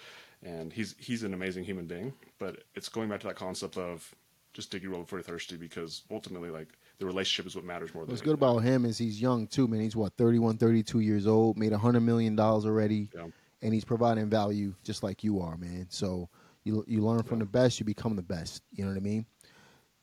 and 0.43 0.73
he's 0.73 0.95
he's 0.99 1.23
an 1.23 1.35
amazing 1.35 1.65
human 1.65 1.87
being. 1.87 2.12
But 2.39 2.65
it's 2.75 2.89
going 2.89 3.09
back 3.09 3.21
to 3.21 3.27
that 3.29 3.37
concept 3.37 3.77
of 3.77 4.15
just 4.53 4.71
dig 4.71 4.83
your 4.83 4.93
well 4.93 5.03
before 5.03 5.19
you're 5.19 5.25
thirsty, 5.25 5.57
because 5.57 6.03
ultimately, 6.11 6.51
like 6.51 6.69
the 6.99 7.07
relationship 7.07 7.47
is 7.47 7.57
what 7.57 7.65
matters 7.65 7.93
more. 7.95 8.05
What's 8.05 8.23
good 8.23 8.35
about 8.35 8.59
him 8.59 8.85
is 8.85 8.97
he's 8.97 9.21
young 9.21 9.47
too, 9.47 9.69
man. 9.69 9.81
He's 9.81 9.97
what 9.97 10.17
31, 10.17 10.57
32 10.59 11.01
years 11.01 11.27
old, 11.27 11.59
made 11.59 11.73
a 11.73 11.79
hundred 11.79 12.01
million 12.01 12.37
dollars 12.37 12.65
already, 12.65 13.11
yeah. 13.15 13.27
and 13.62 13.75
he's 13.75 13.85
providing 13.85 14.31
value 14.31 14.75
just 14.83 15.03
like 15.03 15.23
you 15.23 15.41
are, 15.41 15.57
man. 15.57 15.87
So 15.91 16.29
you 16.65 16.85
you 16.87 17.03
learn 17.03 17.23
from 17.23 17.39
yeah. 17.39 17.45
the 17.45 17.51
best, 17.51 17.81
you 17.81 17.87
become 17.87 18.17
the 18.17 18.23
best. 18.23 18.62
You 18.73 18.85
know 18.85 18.91
what 18.91 18.97
I 18.97 19.01
mean? 19.01 19.27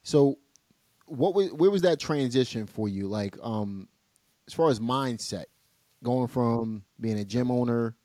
So 0.03 0.37
what 1.05 1.33
was 1.33 1.51
where 1.51 1.71
was 1.71 1.81
that 1.83 1.99
transition 1.99 2.65
for 2.65 2.87
you? 2.87 3.07
Like, 3.07 3.37
um, 3.41 3.87
as 4.47 4.53
far 4.53 4.69
as 4.69 4.79
mindset, 4.79 5.45
going 6.03 6.27
from 6.27 6.83
being 6.99 7.19
a 7.19 7.25
gym 7.25 7.49
owner 7.49 7.95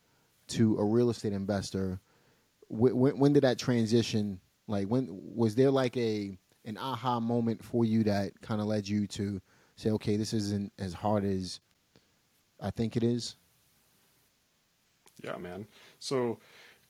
to 0.47 0.77
a 0.77 0.83
real 0.83 1.09
estate 1.09 1.33
investor. 1.33 1.99
When, 2.69 3.17
when 3.17 3.33
did 3.33 3.43
that 3.43 3.57
transition? 3.57 4.39
Like, 4.67 4.87
when 4.87 5.07
was 5.11 5.55
there 5.55 5.71
like 5.71 5.95
a 5.97 6.37
an 6.65 6.77
aha 6.77 7.19
moment 7.19 7.63
for 7.63 7.85
you 7.85 8.03
that 8.03 8.39
kind 8.41 8.61
of 8.61 8.67
led 8.67 8.87
you 8.87 9.07
to 9.07 9.41
say, 9.75 9.89
okay, 9.91 10.17
this 10.17 10.33
isn't 10.33 10.71
as 10.77 10.93
hard 10.93 11.23
as 11.23 11.59
I 12.59 12.69
think 12.71 12.95
it 12.95 13.03
is? 13.03 13.35
Yeah, 15.23 15.37
man. 15.37 15.67
So, 15.99 16.39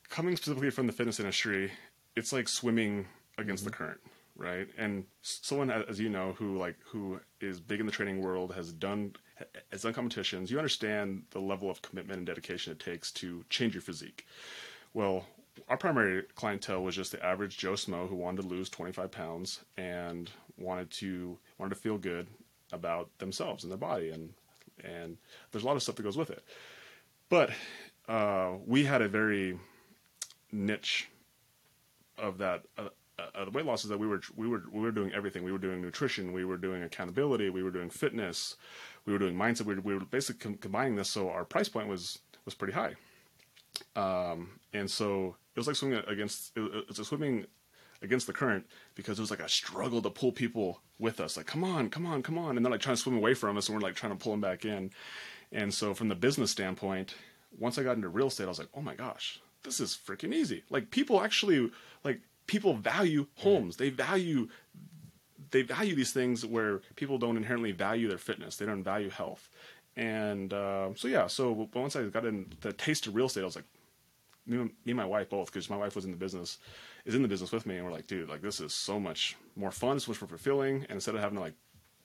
coming 0.08 0.36
specifically 0.36 0.70
from 0.70 0.86
the 0.86 0.92
fitness 0.92 1.20
industry, 1.20 1.72
it's 2.16 2.32
like 2.32 2.48
swimming 2.48 3.06
against 3.38 3.64
mm-hmm. 3.64 3.70
the 3.70 3.76
current, 3.76 4.00
right? 4.40 4.68
And 4.78 5.04
someone, 5.22 5.70
as 5.70 6.00
you 6.00 6.08
know, 6.08 6.32
who 6.38 6.56
like 6.56 6.76
who 6.84 7.20
is 7.40 7.60
big 7.60 7.78
in 7.78 7.86
the 7.86 7.92
training 7.92 8.22
world, 8.22 8.54
has 8.54 8.72
done 8.72 9.12
has 9.70 9.82
done 9.82 9.92
competitions. 9.92 10.50
You 10.50 10.58
understand 10.58 11.24
the 11.30 11.40
level 11.40 11.70
of 11.70 11.82
commitment 11.82 12.18
and 12.18 12.26
dedication 12.26 12.72
it 12.72 12.80
takes 12.80 13.12
to 13.12 13.44
change 13.50 13.74
your 13.74 13.82
physique. 13.82 14.26
Well, 14.94 15.26
our 15.68 15.76
primary 15.76 16.24
clientele 16.34 16.82
was 16.82 16.96
just 16.96 17.12
the 17.12 17.24
average 17.24 17.58
Joe 17.58 17.74
Smo 17.74 18.08
who 18.08 18.16
wanted 18.16 18.42
to 18.42 18.48
lose 18.48 18.70
25 18.70 19.10
pounds 19.10 19.60
and 19.76 20.30
wanted 20.58 20.90
to 20.92 21.38
wanted 21.58 21.74
to 21.74 21.80
feel 21.80 21.98
good 21.98 22.26
about 22.72 23.10
themselves 23.18 23.62
and 23.62 23.70
their 23.70 23.78
body, 23.78 24.10
and 24.10 24.32
and 24.82 25.18
there's 25.52 25.64
a 25.64 25.66
lot 25.66 25.76
of 25.76 25.82
stuff 25.82 25.96
that 25.96 26.02
goes 26.02 26.16
with 26.16 26.30
it. 26.30 26.42
But 27.28 27.50
uh, 28.08 28.52
we 28.66 28.84
had 28.84 29.02
a 29.02 29.08
very 29.08 29.58
niche 30.50 31.08
of 32.16 32.38
that. 32.38 32.64
Uh, 32.78 32.88
uh, 33.34 33.44
the 33.44 33.50
weight 33.50 33.66
loss 33.66 33.84
is 33.84 33.90
that 33.90 33.98
we 33.98 34.06
were 34.06 34.20
we 34.36 34.48
were 34.48 34.62
we 34.72 34.80
were 34.80 34.92
doing 34.92 35.12
everything. 35.12 35.44
We 35.44 35.52
were 35.52 35.58
doing 35.58 35.80
nutrition, 35.80 36.32
we 36.32 36.44
were 36.44 36.56
doing 36.56 36.82
accountability, 36.82 37.50
we 37.50 37.62
were 37.62 37.70
doing 37.70 37.90
fitness, 37.90 38.56
we 39.06 39.12
were 39.12 39.18
doing 39.18 39.34
mindset. 39.34 39.66
We 39.66 39.74
were, 39.74 39.80
we 39.80 39.94
were 39.94 40.04
basically 40.04 40.40
com- 40.40 40.58
combining 40.58 40.96
this, 40.96 41.08
so 41.08 41.30
our 41.30 41.44
price 41.44 41.68
point 41.68 41.88
was 41.88 42.18
was 42.44 42.54
pretty 42.54 42.74
high. 42.74 42.94
Um, 43.96 44.60
and 44.72 44.90
so 44.90 45.36
it 45.54 45.58
was 45.58 45.66
like 45.66 45.76
swimming 45.76 46.02
against 46.06 46.52
it 46.56 46.98
a 46.98 47.04
swimming 47.04 47.46
against 48.02 48.26
the 48.26 48.32
current 48.32 48.66
because 48.94 49.18
it 49.18 49.22
was 49.22 49.30
like 49.30 49.40
a 49.40 49.48
struggle 49.48 50.00
to 50.02 50.10
pull 50.10 50.32
people 50.32 50.80
with 50.98 51.20
us. 51.20 51.36
Like, 51.36 51.46
come 51.46 51.64
on, 51.64 51.90
come 51.90 52.06
on, 52.06 52.22
come 52.22 52.38
on, 52.38 52.56
and 52.56 52.64
they're 52.64 52.70
like 52.70 52.80
trying 52.80 52.96
to 52.96 53.02
swim 53.02 53.16
away 53.16 53.34
from 53.34 53.56
us, 53.56 53.68
and 53.68 53.76
we're 53.76 53.86
like 53.86 53.94
trying 53.94 54.12
to 54.12 54.22
pull 54.22 54.32
them 54.32 54.40
back 54.40 54.64
in. 54.64 54.90
And 55.52 55.72
so, 55.72 55.94
from 55.94 56.08
the 56.08 56.14
business 56.14 56.50
standpoint, 56.50 57.14
once 57.58 57.78
I 57.78 57.82
got 57.82 57.96
into 57.96 58.08
real 58.08 58.28
estate, 58.28 58.44
I 58.44 58.48
was 58.48 58.58
like, 58.58 58.68
oh 58.74 58.80
my 58.80 58.94
gosh, 58.94 59.40
this 59.62 59.80
is 59.80 59.98
freaking 60.06 60.32
easy. 60.32 60.62
Like, 60.70 60.90
people 60.90 61.22
actually 61.22 61.70
like 62.04 62.20
people 62.50 62.74
value 62.74 63.28
homes. 63.36 63.76
They 63.76 63.90
value 63.90 64.48
they 65.52 65.62
value 65.62 65.94
these 65.94 66.12
things 66.12 66.44
where 66.44 66.80
people 66.96 67.16
don't 67.16 67.36
inherently 67.36 67.70
value 67.70 68.08
their 68.08 68.18
fitness. 68.18 68.56
They 68.56 68.66
don't 68.66 68.82
value 68.82 69.08
health. 69.08 69.48
And 69.96 70.52
uh, 70.52 70.90
so 70.96 71.06
yeah, 71.06 71.28
so 71.28 71.68
once 71.74 71.94
I 71.94 72.02
got 72.04 72.24
in 72.24 72.52
the 72.60 72.72
taste 72.72 73.06
of 73.06 73.14
real 73.14 73.26
estate, 73.26 73.42
I 73.42 73.44
was 73.44 73.56
like, 73.56 73.64
me, 74.46 74.56
me 74.58 74.72
and 74.86 74.96
my 74.96 75.04
wife 75.04 75.30
both, 75.30 75.46
because 75.46 75.70
my 75.70 75.76
wife 75.76 75.94
was 75.94 76.04
in 76.04 76.10
the 76.10 76.16
business, 76.16 76.58
is 77.04 77.14
in 77.14 77.22
the 77.22 77.28
business 77.28 77.52
with 77.52 77.66
me, 77.66 77.76
and 77.76 77.84
we're 77.84 77.92
like, 77.92 78.08
dude, 78.08 78.28
like 78.28 78.42
this 78.42 78.60
is 78.60 78.72
so 78.72 78.98
much 78.98 79.36
more 79.54 79.70
fun, 79.70 80.00
so 80.00 80.10
much 80.10 80.20
more 80.20 80.28
fulfilling, 80.28 80.82
and 80.82 80.92
instead 80.92 81.14
of 81.14 81.20
having 81.20 81.36
to 81.36 81.42
like 81.42 81.54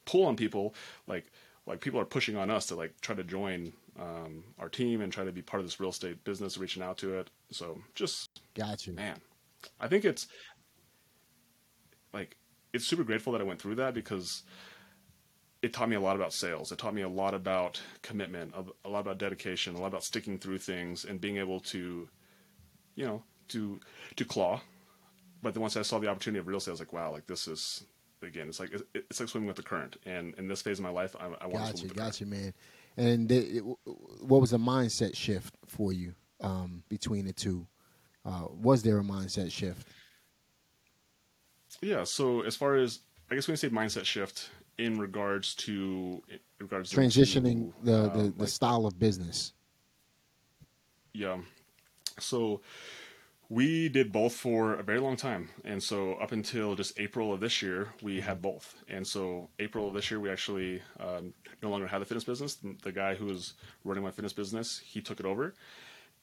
pull 0.05 0.25
on 0.25 0.35
people, 0.35 0.75
like 1.07 1.25
like 1.65 1.81
people 1.81 1.99
are 1.99 2.05
pushing 2.05 2.37
on 2.37 2.51
us 2.51 2.67
to 2.67 2.75
like 2.75 2.93
try 3.01 3.15
to 3.15 3.23
join 3.23 3.73
um, 3.99 4.43
our 4.59 4.69
team 4.69 5.01
and 5.01 5.11
try 5.11 5.23
to 5.23 5.31
be 5.31 5.41
part 5.41 5.59
of 5.59 5.65
this 5.65 5.79
real 5.79 5.89
estate 5.89 6.23
business, 6.23 6.57
reaching 6.59 6.83
out 6.83 6.97
to 6.99 7.17
it. 7.17 7.31
So 7.49 7.79
just 7.95 8.41
got 8.53 8.85
you, 8.85 8.93
man. 8.93 9.19
I 9.79 9.87
think 9.87 10.05
it's 10.05 10.27
like 12.13 12.37
it's 12.73 12.85
super 12.85 13.03
grateful 13.03 13.33
that 13.33 13.41
I 13.41 13.43
went 13.43 13.61
through 13.61 13.75
that 13.75 13.93
because 13.93 14.43
it 15.61 15.73
taught 15.73 15.89
me 15.89 15.95
a 15.95 15.99
lot 15.99 16.15
about 16.15 16.33
sales. 16.33 16.71
It 16.71 16.77
taught 16.77 16.93
me 16.93 17.01
a 17.01 17.09
lot 17.09 17.33
about 17.33 17.81
commitment, 18.01 18.53
a, 18.83 18.89
lot 18.89 18.99
about 18.99 19.17
dedication, 19.17 19.75
a 19.75 19.79
lot 19.79 19.87
about 19.87 20.03
sticking 20.03 20.37
through 20.37 20.59
things 20.59 21.05
and 21.05 21.19
being 21.19 21.37
able 21.37 21.59
to, 21.61 22.07
you 22.95 23.05
know, 23.05 23.23
to 23.49 23.79
to 24.15 24.25
claw. 24.25 24.61
But 25.41 25.53
then 25.53 25.61
once 25.61 25.77
I 25.77 25.81
saw 25.81 25.99
the 25.99 26.07
opportunity 26.07 26.39
of 26.39 26.47
real 26.47 26.57
estate, 26.57 26.71
I 26.71 26.73
was 26.73 26.79
like, 26.79 26.93
wow, 26.93 27.11
like 27.11 27.25
this 27.27 27.47
is 27.47 27.83
again, 28.21 28.47
it's 28.47 28.59
like 28.59 28.71
it's 28.93 29.19
like 29.19 29.29
swimming 29.29 29.47
with 29.47 29.57
the 29.57 29.63
current. 29.63 29.97
And 30.05 30.35
in 30.37 30.47
this 30.47 30.61
phase 30.61 30.79
of 30.79 30.83
my 30.83 30.91
life, 30.91 31.15
I, 31.19 31.25
I 31.25 31.47
want 31.47 31.53
gotcha, 31.53 31.71
to 31.71 31.77
swim 31.77 31.87
with 31.89 31.97
the 31.97 32.03
gotcha, 32.03 32.25
man. 32.25 32.53
And 32.97 33.31
it, 33.31 33.63
what 34.21 34.41
was 34.41 34.51
the 34.51 34.59
mindset 34.59 35.15
shift 35.15 35.55
for 35.67 35.91
you 35.91 36.13
um, 36.41 36.83
between 36.89 37.25
the 37.25 37.33
two? 37.33 37.67
Uh, 38.25 38.47
was 38.61 38.81
there 38.81 38.99
a 38.99 39.03
mindset 39.03 39.51
shift? 39.51 39.87
Yeah. 41.81 42.03
So 42.03 42.41
as 42.41 42.55
far 42.55 42.75
as 42.75 42.99
I 43.29 43.35
guess 43.35 43.47
we 43.47 43.51
can 43.51 43.57
say 43.57 43.69
mindset 43.69 44.05
shift 44.05 44.49
in 44.77 44.99
regards 44.99 45.55
to 45.55 46.21
in 46.29 46.39
regards 46.59 46.91
transitioning 46.91 47.71
to, 47.79 47.85
the 47.85 48.09
the, 48.09 48.27
uh, 48.27 48.31
the 48.37 48.47
style 48.47 48.85
of 48.85 48.97
business. 48.97 49.53
Yeah. 51.13 51.37
So 52.19 52.61
we 53.49 53.89
did 53.89 54.11
both 54.11 54.33
for 54.33 54.73
a 54.73 54.83
very 54.83 54.99
long 54.99 55.15
time. 55.15 55.49
And 55.63 55.81
so 55.81 56.15
up 56.15 56.31
until 56.31 56.75
just 56.75 56.99
April 56.99 57.31
of 57.31 57.39
this 57.39 57.61
year, 57.61 57.89
we 58.01 58.19
had 58.19 58.41
both. 58.41 58.75
And 58.87 59.05
so 59.05 59.49
April 59.59 59.87
of 59.87 59.93
this 59.93 60.09
year, 60.09 60.19
we 60.19 60.31
actually 60.31 60.81
um, 60.99 61.33
no 61.61 61.69
longer 61.69 61.87
had 61.87 62.01
the 62.01 62.05
fitness 62.05 62.23
business. 62.23 62.57
The 62.81 62.91
guy 62.91 63.15
who 63.15 63.25
was 63.25 63.53
running 63.83 64.03
my 64.03 64.11
fitness 64.11 64.33
business, 64.33 64.81
he 64.83 64.99
took 65.01 65.19
it 65.19 65.25
over. 65.25 65.53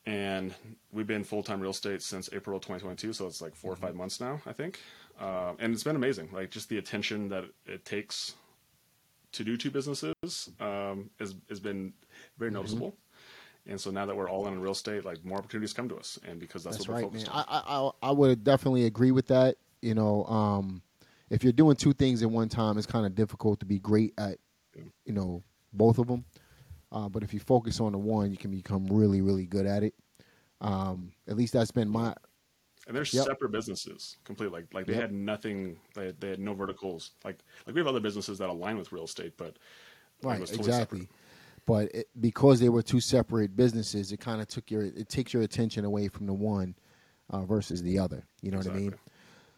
And 0.05 0.55
we've 0.93 1.07
been 1.07 1.25
full 1.25 1.43
time 1.43 1.61
real 1.61 1.71
estate 1.71 2.03
since 2.03 2.29
April 2.33 2.59
2022. 2.59 3.13
So 3.13 3.27
it's 3.27 3.41
like 3.41 3.55
4 3.55 3.73
mm-hmm. 3.73 3.85
or 3.85 3.87
five 3.87 3.95
months 3.95 4.21
now, 4.21 4.41
I 4.47 4.53
think. 4.53 4.81
Uh, 5.21 5.53
and 5.59 5.73
it's 5.73 5.85
been 5.85 5.97
amazing. 5.97 6.29
Like 6.33 6.51
just 6.51 6.69
the 6.69 6.79
attention 6.79 7.29
that 7.29 7.45
it 7.67 7.85
takes 7.85 8.35
to 9.33 9.45
do 9.45 9.57
two 9.57 9.71
businesses 9.71 10.51
um, 10.61 11.11
has, 11.19 11.35
has 11.49 11.61
been 11.61 11.93
very 12.39 12.51
mm-hmm. 12.51 12.57
noticeable. 12.57 12.89
Mm-hmm. 12.89 13.71
And 13.71 13.81
so 13.81 13.91
now 13.91 14.07
that 14.07 14.17
we're 14.17 14.29
all 14.29 14.49
in 14.49 14.61
real 14.61 14.73
estate, 14.73 15.05
like 15.05 15.25
more 15.25 15.39
opportunities 15.39 15.73
come 15.73 15.89
to 15.89 15.97
us, 15.97 16.19
and 16.27 16.41
because 16.41 16.65
that's, 16.65 16.79
that's 16.79 16.89
what 16.89 16.97
we're 16.97 17.03
right, 17.03 17.13
focused 17.13 17.27
man. 17.29 17.45
on. 17.49 17.93
I, 18.03 18.09
I 18.09 18.09
I 18.09 18.11
would 18.11 18.43
definitely 18.43 18.87
agree 18.87 19.13
with 19.13 19.29
that. 19.29 19.57
You 19.83 19.95
know, 19.95 20.25
um, 20.25 20.83
if 21.31 21.45
you're 21.45 21.53
doing 21.53 21.77
two 21.77 21.93
things 21.93 22.23
at 22.23 22.31
one 22.31 22.49
time, 22.49 22.77
it's 22.77 22.87
kind 22.87 23.07
of 23.07 23.15
difficult 23.15 23.61
to 23.61 23.67
be 23.67 23.79
great 23.79 24.15
at, 24.19 24.39
you 25.05 25.13
know, 25.13 25.43
both 25.73 25.99
of 25.99 26.09
them. 26.09 26.25
Uh, 26.93 27.09
but 27.09 27.23
if 27.23 27.33
you 27.33 27.41
focus 27.41 27.81
on 27.81 27.93
the 27.93 27.99
one, 27.99 28.31
you 28.31 28.37
can 28.37 28.51
become 28.51 28.87
really, 28.87 29.23
really 29.23 29.47
good 29.47 29.67
at 29.67 29.83
it. 29.83 29.95
Um, 30.61 31.13
at 31.27 31.37
least 31.37 31.55
that's 31.55 31.73
been 31.73 31.89
my 31.89 32.15
and 32.87 32.97
they're 32.97 33.05
yep. 33.13 33.27
separate 33.27 33.53
businesses 33.53 34.17
completely. 34.25 34.61
Like 34.61 34.75
like 34.75 34.87
they 34.87 34.95
yep. 34.95 35.03
had 35.03 35.13
nothing. 35.13 35.79
They 35.95 36.07
had, 36.07 36.21
they 36.21 36.31
had 36.31 36.41
no 36.41 36.55
verticals. 36.55 37.13
Like 37.25 37.39
like 37.67 37.75
we 37.75 37.81
have 37.81 37.89
other 37.89 38.01
businesses 38.01 38.39
that 38.39 38.49
align 38.49 38.77
with 38.77 38.93
real 38.93 39.05
estate, 39.05 39.35
but 39.37 39.57
right 40.23 40.41
exactly. 40.41 40.63
Separate. 40.73 41.09
But 41.65 41.95
it, 41.95 42.09
because 42.21 42.59
they 42.59 42.69
were 42.69 42.83
two 42.83 43.01
separate 43.01 43.55
businesses, 43.55 44.11
it 44.11 44.19
kind 44.19 44.41
of 44.41 44.49
took 44.49 44.71
your 44.71 44.83
it 44.83 45.09
takes 45.09 45.33
your 45.33 45.43
attention 45.43 45.85
away 45.85 46.09
from 46.09 46.27
the 46.27 46.33
one 46.33 46.75
uh, 47.31 47.45
versus 47.45 47.83
the 47.83 47.99
other. 47.99 48.25
You 48.43 48.51
know 48.51 48.59
exactly. 48.59 48.85
what 48.85 48.89
I 48.89 48.91
mean? 48.91 48.99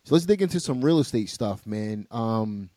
So 0.05 0.14
let's 0.14 0.27
dig 0.27 0.42
into 0.42 0.61
some 0.61 0.85
real 0.85 0.99
estate 0.99 1.31
stuff, 1.31 1.66
man. 1.66 2.07
Um, 2.11 2.68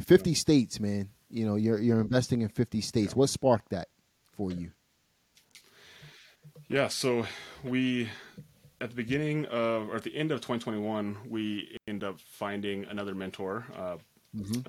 Fifty 0.00 0.30
yeah. 0.30 0.36
states, 0.36 0.80
man. 0.80 1.10
You 1.32 1.46
know, 1.46 1.56
you're 1.56 1.80
you're 1.80 2.00
investing 2.00 2.42
in 2.42 2.48
fifty 2.48 2.80
states. 2.80 3.12
Yeah. 3.14 3.18
What 3.20 3.28
sparked 3.30 3.70
that 3.70 3.88
for 4.36 4.50
you? 4.52 4.70
Yeah, 6.68 6.88
so 6.88 7.26
we 7.64 8.08
at 8.80 8.90
the 8.90 8.96
beginning 8.96 9.46
of, 9.46 9.88
or 9.90 9.96
at 9.96 10.02
the 10.02 10.14
end 10.16 10.32
of 10.32 10.40
2021, 10.40 11.16
we 11.28 11.76
end 11.86 12.02
up 12.02 12.18
finding 12.18 12.84
another 12.86 13.14
mentor, 13.14 13.64
uh, 13.76 13.96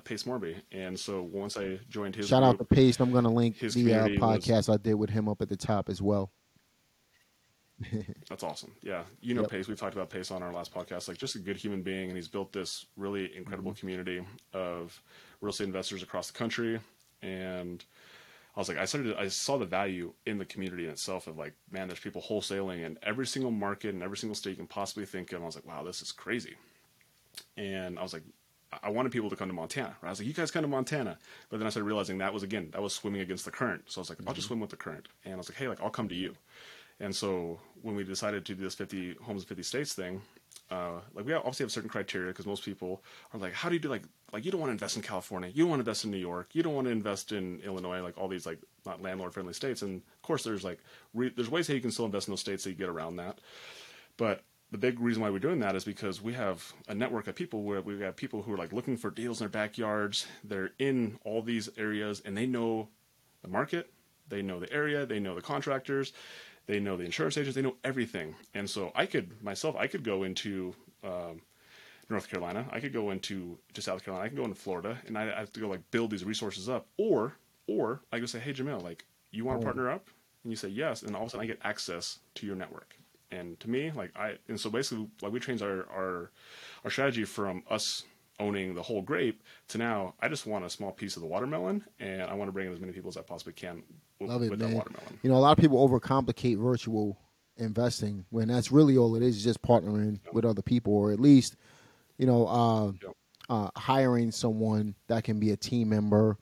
Pace 0.04 0.22
Morby. 0.24 0.56
And 0.70 0.98
so 0.98 1.22
once 1.22 1.56
I 1.56 1.80
joined 1.88 2.14
his 2.14 2.26
Mm-hmm. 2.26 2.34
Shout 2.34 2.42
out 2.44 2.58
to 2.58 2.64
Pace. 2.64 3.00
I'm 3.00 3.10
going 3.10 3.24
to 3.24 3.30
link 3.30 3.56
His 3.56 3.74
the 3.74 3.92
uh, 3.92 4.02
community 4.04 4.18
was- 4.18 4.44
podcast 4.44 4.72
I 4.72 4.76
did 4.76 4.94
with 4.94 5.10
him 5.10 5.28
up 5.28 5.42
at 5.42 5.48
the 5.48 5.56
top 5.56 5.88
as 5.88 6.00
well. 6.00 6.30
That's 8.28 8.44
awesome. 8.44 8.72
Yeah. 8.82 9.02
You 9.20 9.34
know 9.34 9.40
Yep. 9.42 9.50
Pace. 9.50 9.68
We've 9.68 9.78
talked 9.78 9.94
about 9.96 10.10
Pace 10.10 10.30
on 10.30 10.42
our 10.44 10.52
last 10.52 10.72
podcast. 10.72 11.08
Like 11.08 11.18
just 11.18 11.34
a 11.34 11.40
good 11.40 11.56
human 11.56 11.82
being. 11.82 12.08
And 12.08 12.16
he's 12.16 12.28
built 12.28 12.52
this 12.52 12.86
really 12.96 13.34
incredible 13.36 13.72
Mm-hmm. 13.72 13.80
community 13.80 14.24
of 14.52 15.02
real 15.44 15.50
estate 15.50 15.64
investors 15.64 16.02
across 16.02 16.28
the 16.28 16.38
country. 16.38 16.80
And 17.22 17.84
I 18.56 18.60
was 18.60 18.68
like, 18.68 18.78
I 18.78 18.84
started, 18.84 19.16
I 19.16 19.28
saw 19.28 19.58
the 19.58 19.66
value 19.66 20.12
in 20.26 20.38
the 20.38 20.44
community 20.44 20.84
in 20.84 20.90
itself 20.90 21.26
of 21.26 21.36
like, 21.36 21.54
man, 21.70 21.88
there's 21.88 22.00
people 22.00 22.22
wholesaling 22.22 22.84
in 22.84 22.98
every 23.02 23.26
single 23.26 23.50
market 23.50 23.94
and 23.94 24.02
every 24.02 24.16
single 24.16 24.34
state 24.34 24.50
you 24.50 24.56
can 24.56 24.66
possibly 24.66 25.06
think 25.06 25.32
of. 25.32 25.36
And 25.36 25.44
I 25.44 25.46
was 25.46 25.56
like, 25.56 25.66
wow, 25.66 25.82
this 25.82 26.02
is 26.02 26.12
crazy. 26.12 26.54
And 27.56 27.98
I 27.98 28.02
was 28.02 28.12
like, 28.12 28.22
I 28.82 28.90
wanted 28.90 29.12
people 29.12 29.30
to 29.30 29.36
come 29.36 29.48
to 29.48 29.54
Montana. 29.54 29.96
Right? 30.00 30.08
I 30.08 30.12
was 30.12 30.20
like, 30.20 30.28
you 30.28 30.34
guys 30.34 30.50
come 30.50 30.62
to 30.62 30.68
Montana. 30.68 31.18
But 31.48 31.58
then 31.58 31.66
I 31.66 31.70
started 31.70 31.86
realizing 31.86 32.18
that 32.18 32.32
was 32.32 32.42
again, 32.42 32.70
that 32.72 32.82
was 32.82 32.92
swimming 32.92 33.20
against 33.20 33.44
the 33.44 33.50
current. 33.50 33.82
So 33.86 34.00
I 34.00 34.02
was 34.02 34.08
like, 34.08 34.18
I'll 34.26 34.34
just 34.34 34.46
mm-hmm. 34.46 34.54
swim 34.54 34.60
with 34.60 34.70
the 34.70 34.76
current. 34.76 35.08
And 35.24 35.34
I 35.34 35.36
was 35.36 35.48
like, 35.48 35.58
hey, 35.58 35.68
like 35.68 35.80
I'll 35.80 35.90
come 35.90 36.08
to 36.08 36.14
you. 36.14 36.34
And 37.00 37.14
so 37.14 37.58
when 37.82 37.96
we 37.96 38.04
decided 38.04 38.44
to 38.46 38.54
do 38.54 38.62
this 38.62 38.74
50 38.74 39.16
homes 39.22 39.42
in 39.42 39.48
50 39.48 39.62
states 39.64 39.94
thing, 39.94 40.22
uh, 40.70 41.00
like 41.12 41.26
we 41.26 41.32
obviously 41.32 41.64
have 41.64 41.72
certain 41.72 41.90
criteria 41.90 42.28
because 42.28 42.46
most 42.46 42.64
people 42.64 43.02
are 43.32 43.40
like, 43.40 43.52
how 43.52 43.68
do 43.68 43.74
you 43.74 43.80
do 43.80 43.88
like, 43.88 44.02
like 44.32 44.44
you 44.44 44.50
don't 44.50 44.60
want 44.60 44.70
to 44.70 44.72
invest 44.72 44.96
in 44.96 45.02
California, 45.02 45.50
you 45.50 45.64
don't 45.64 45.70
want 45.70 45.80
to 45.80 45.82
invest 45.82 46.04
in 46.04 46.10
New 46.10 46.16
York, 46.16 46.50
you 46.52 46.62
don't 46.62 46.74
want 46.74 46.86
to 46.86 46.90
invest 46.90 47.32
in 47.32 47.60
Illinois, 47.60 48.00
like 48.00 48.16
all 48.18 48.28
these 48.28 48.46
like 48.46 48.58
not 48.86 49.02
landlord 49.02 49.32
friendly 49.34 49.52
states. 49.52 49.82
And 49.82 49.98
of 49.98 50.22
course, 50.22 50.42
there's 50.42 50.64
like 50.64 50.78
re- 51.12 51.32
there's 51.34 51.50
ways 51.50 51.66
that 51.66 51.74
you 51.74 51.80
can 51.80 51.90
still 51.90 52.06
invest 52.06 52.28
in 52.28 52.32
those 52.32 52.40
states 52.40 52.64
that 52.64 52.70
you 52.70 52.76
get 52.76 52.88
around 52.88 53.16
that. 53.16 53.38
But 54.16 54.42
the 54.70 54.78
big 54.78 54.98
reason 54.98 55.22
why 55.22 55.30
we're 55.30 55.38
doing 55.38 55.60
that 55.60 55.76
is 55.76 55.84
because 55.84 56.20
we 56.20 56.32
have 56.32 56.72
a 56.88 56.94
network 56.94 57.28
of 57.28 57.34
people 57.34 57.62
where 57.62 57.80
we 57.80 58.00
have 58.00 58.16
people 58.16 58.42
who 58.42 58.52
are 58.52 58.56
like 58.56 58.72
looking 58.72 58.96
for 58.96 59.10
deals 59.10 59.40
in 59.40 59.44
their 59.44 59.50
backyards. 59.50 60.26
They're 60.42 60.72
in 60.78 61.18
all 61.24 61.42
these 61.42 61.68
areas 61.76 62.22
and 62.24 62.36
they 62.36 62.46
know 62.46 62.88
the 63.42 63.48
market, 63.48 63.92
they 64.28 64.42
know 64.42 64.58
the 64.58 64.72
area, 64.72 65.06
they 65.06 65.20
know 65.20 65.34
the 65.34 65.42
contractors, 65.42 66.12
they 66.66 66.80
know 66.80 66.96
the 66.96 67.04
insurance 67.04 67.36
agents, 67.36 67.56
they 67.56 67.62
know 67.62 67.76
everything. 67.84 68.34
And 68.54 68.68
so 68.68 68.92
I 68.94 69.06
could 69.06 69.42
myself, 69.42 69.76
I 69.76 69.86
could 69.86 70.04
go 70.04 70.22
into 70.22 70.74
um, 71.02 71.40
North 72.08 72.28
Carolina, 72.28 72.66
I 72.70 72.80
could 72.80 72.92
go 72.92 73.10
into 73.10 73.58
to 73.74 73.82
South 73.82 74.04
Carolina, 74.04 74.24
I 74.24 74.28
can 74.28 74.36
go 74.36 74.44
into 74.44 74.56
Florida, 74.56 74.98
and 75.06 75.16
I 75.16 75.26
have 75.26 75.52
to 75.52 75.60
go 75.60 75.68
like 75.68 75.80
build 75.90 76.10
these 76.10 76.24
resources 76.24 76.68
up, 76.68 76.86
or 76.96 77.36
or 77.66 78.02
I 78.12 78.18
go 78.18 78.26
say, 78.26 78.38
hey 78.38 78.52
Jamil, 78.52 78.82
like 78.82 79.04
you 79.30 79.44
want 79.44 79.60
to 79.60 79.64
partner 79.64 79.90
up, 79.90 80.08
and 80.42 80.52
you 80.52 80.56
say 80.56 80.68
yes, 80.68 81.02
and 81.02 81.14
all 81.16 81.22
of 81.22 81.28
a 81.28 81.30
sudden 81.32 81.44
I 81.44 81.46
get 81.46 81.60
access 81.62 82.18
to 82.36 82.46
your 82.46 82.56
network. 82.56 82.96
And 83.30 83.58
to 83.60 83.70
me, 83.70 83.90
like 83.90 84.12
I, 84.16 84.36
and 84.48 84.60
so 84.60 84.70
basically, 84.70 85.08
like 85.22 85.32
we 85.32 85.40
changed 85.40 85.62
our 85.62 85.86
our 85.90 86.30
our 86.84 86.90
strategy 86.90 87.24
from 87.24 87.62
us 87.68 88.04
owning 88.40 88.74
the 88.74 88.82
whole 88.82 89.02
grape 89.02 89.42
to 89.68 89.78
now 89.78 90.14
I 90.20 90.28
just 90.28 90.46
want 90.46 90.64
a 90.64 90.70
small 90.70 90.90
piece 90.92 91.16
of 91.16 91.22
the 91.22 91.28
watermelon, 91.28 91.84
and 92.00 92.22
I 92.22 92.34
want 92.34 92.48
to 92.48 92.52
bring 92.52 92.66
in 92.66 92.72
as 92.72 92.80
many 92.80 92.92
people 92.92 93.08
as 93.08 93.16
I 93.16 93.22
possibly 93.22 93.52
can 93.52 93.82
with, 94.18 94.30
Love 94.30 94.42
it, 94.42 94.50
with 94.50 94.60
man. 94.60 94.70
that 94.70 94.76
watermelon. 94.76 95.18
You 95.22 95.30
know, 95.30 95.36
a 95.36 95.38
lot 95.38 95.56
of 95.56 95.60
people 95.62 95.86
overcomplicate 95.88 96.58
virtual 96.58 97.18
investing 97.56 98.24
when 98.30 98.48
that's 98.48 98.72
really 98.72 98.96
all 98.96 99.14
it 99.16 99.22
is, 99.22 99.36
is 99.36 99.44
just 99.44 99.62
partnering 99.62 100.18
with 100.32 100.44
other 100.44 100.62
people 100.62 100.92
or 100.94 101.12
at 101.12 101.20
least, 101.20 101.56
you 102.18 102.26
know, 102.26 102.46
uh, 102.48 102.92
Yep. 103.02 103.16
uh, 103.48 103.70
hiring 103.76 104.30
someone 104.32 104.94
that 105.06 105.22
can 105.24 105.38
be 105.38 105.50
a 105.52 105.56
team 105.56 105.88
member 105.90 106.36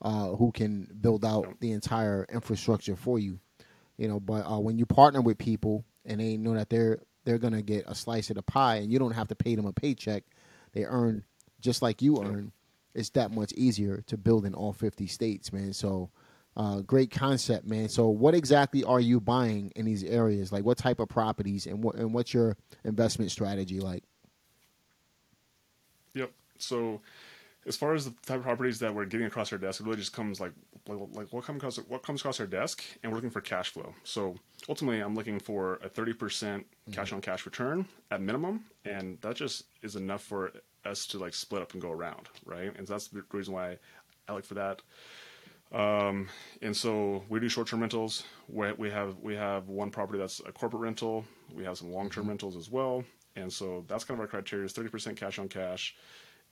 uh, 0.00 0.28
who 0.36 0.52
can 0.52 0.88
build 1.00 1.24
out 1.24 1.44
Yep. 1.44 1.56
the 1.60 1.72
entire 1.72 2.24
infrastructure 2.32 2.96
for 2.96 3.18
you. 3.18 3.38
You 3.96 4.06
know, 4.08 4.20
but 4.20 4.46
uh, 4.50 4.58
when 4.60 4.78
you 4.78 4.86
partner 4.86 5.20
with 5.20 5.38
people 5.38 5.84
and 6.04 6.20
they 6.20 6.36
know 6.36 6.54
that 6.54 6.70
they're 6.70 7.00
they're 7.24 7.38
gonna 7.38 7.62
get 7.62 7.84
a 7.88 7.94
slice 7.94 8.30
of 8.30 8.36
the 8.36 8.42
pie 8.42 8.76
and 8.76 8.90
you 8.92 8.98
don't 8.98 9.10
have 9.12 9.28
to 9.28 9.34
pay 9.34 9.54
them 9.56 9.66
a 9.66 9.72
paycheck, 9.72 10.22
they 10.78 10.84
earn 10.84 11.24
just 11.60 11.82
like 11.82 12.00
you 12.00 12.22
earn. 12.22 12.52
It's 12.94 13.10
that 13.10 13.32
much 13.32 13.52
easier 13.54 14.02
to 14.06 14.16
build 14.16 14.44
in 14.46 14.54
all 14.54 14.72
50 14.72 15.08
states, 15.08 15.52
man. 15.52 15.72
So, 15.72 16.10
uh, 16.56 16.80
great 16.80 17.10
concept, 17.10 17.66
man. 17.66 17.88
So, 17.88 18.08
what 18.08 18.34
exactly 18.34 18.84
are 18.84 19.00
you 19.00 19.20
buying 19.20 19.72
in 19.74 19.84
these 19.84 20.04
areas? 20.04 20.52
Like, 20.52 20.64
what 20.64 20.78
type 20.78 21.00
of 21.00 21.08
properties, 21.08 21.66
and 21.66 21.82
what 21.82 21.96
and 21.96 22.14
what's 22.14 22.32
your 22.32 22.56
investment 22.84 23.30
strategy 23.30 23.80
like? 23.80 24.04
Yep. 26.14 26.32
So, 26.58 27.00
as 27.66 27.76
far 27.76 27.94
as 27.94 28.06
the 28.06 28.14
type 28.26 28.38
of 28.38 28.42
properties 28.44 28.78
that 28.80 28.94
we're 28.94 29.04
getting 29.04 29.26
across 29.26 29.52
our 29.52 29.58
desk, 29.58 29.80
it 29.80 29.84
really 29.84 29.98
just 29.98 30.12
comes 30.12 30.40
like 30.40 30.52
like, 30.88 30.98
like 31.12 31.32
what 31.32 31.44
comes 31.44 31.58
across 31.58 31.76
what 31.88 32.02
comes 32.02 32.20
across 32.20 32.40
our 32.40 32.46
desk, 32.46 32.82
and 33.02 33.12
we're 33.12 33.16
looking 33.16 33.30
for 33.30 33.40
cash 33.40 33.70
flow. 33.70 33.94
So 34.04 34.36
ultimately, 34.68 35.00
I'm 35.00 35.14
looking 35.14 35.38
for 35.38 35.78
a 35.82 35.88
30 35.88 36.12
percent 36.14 36.66
cash 36.92 37.12
on 37.12 37.20
cash 37.20 37.46
return 37.46 37.86
at 38.10 38.20
minimum, 38.20 38.64
and 38.84 39.20
that 39.20 39.36
just 39.36 39.64
is 39.82 39.96
enough 39.96 40.22
for 40.22 40.52
us 40.84 41.06
to 41.06 41.18
like 41.18 41.34
split 41.34 41.62
up 41.62 41.72
and 41.72 41.82
go 41.82 41.90
around, 41.90 42.28
right? 42.44 42.76
And 42.76 42.86
that's 42.86 43.08
the 43.08 43.24
reason 43.32 43.54
why 43.54 43.78
I 44.28 44.32
like 44.32 44.44
for 44.44 44.54
that. 44.54 44.82
Um, 45.72 46.28
and 46.62 46.74
so 46.74 47.24
we 47.28 47.40
do 47.40 47.48
short-term 47.48 47.80
rentals. 47.80 48.24
We 48.48 48.90
have 48.90 49.18
we 49.20 49.34
have 49.34 49.68
one 49.68 49.90
property 49.90 50.18
that's 50.18 50.40
a 50.40 50.52
corporate 50.52 50.82
rental. 50.82 51.24
We 51.54 51.64
have 51.64 51.76
some 51.76 51.92
long-term 51.92 52.28
rentals 52.28 52.56
as 52.56 52.70
well. 52.70 53.04
And 53.36 53.52
so 53.52 53.84
that's 53.86 54.04
kind 54.04 54.18
of 54.18 54.22
our 54.22 54.26
criteria: 54.26 54.64
is 54.64 54.72
30% 54.72 55.16
cash 55.16 55.38
on 55.38 55.48
cash. 55.48 55.94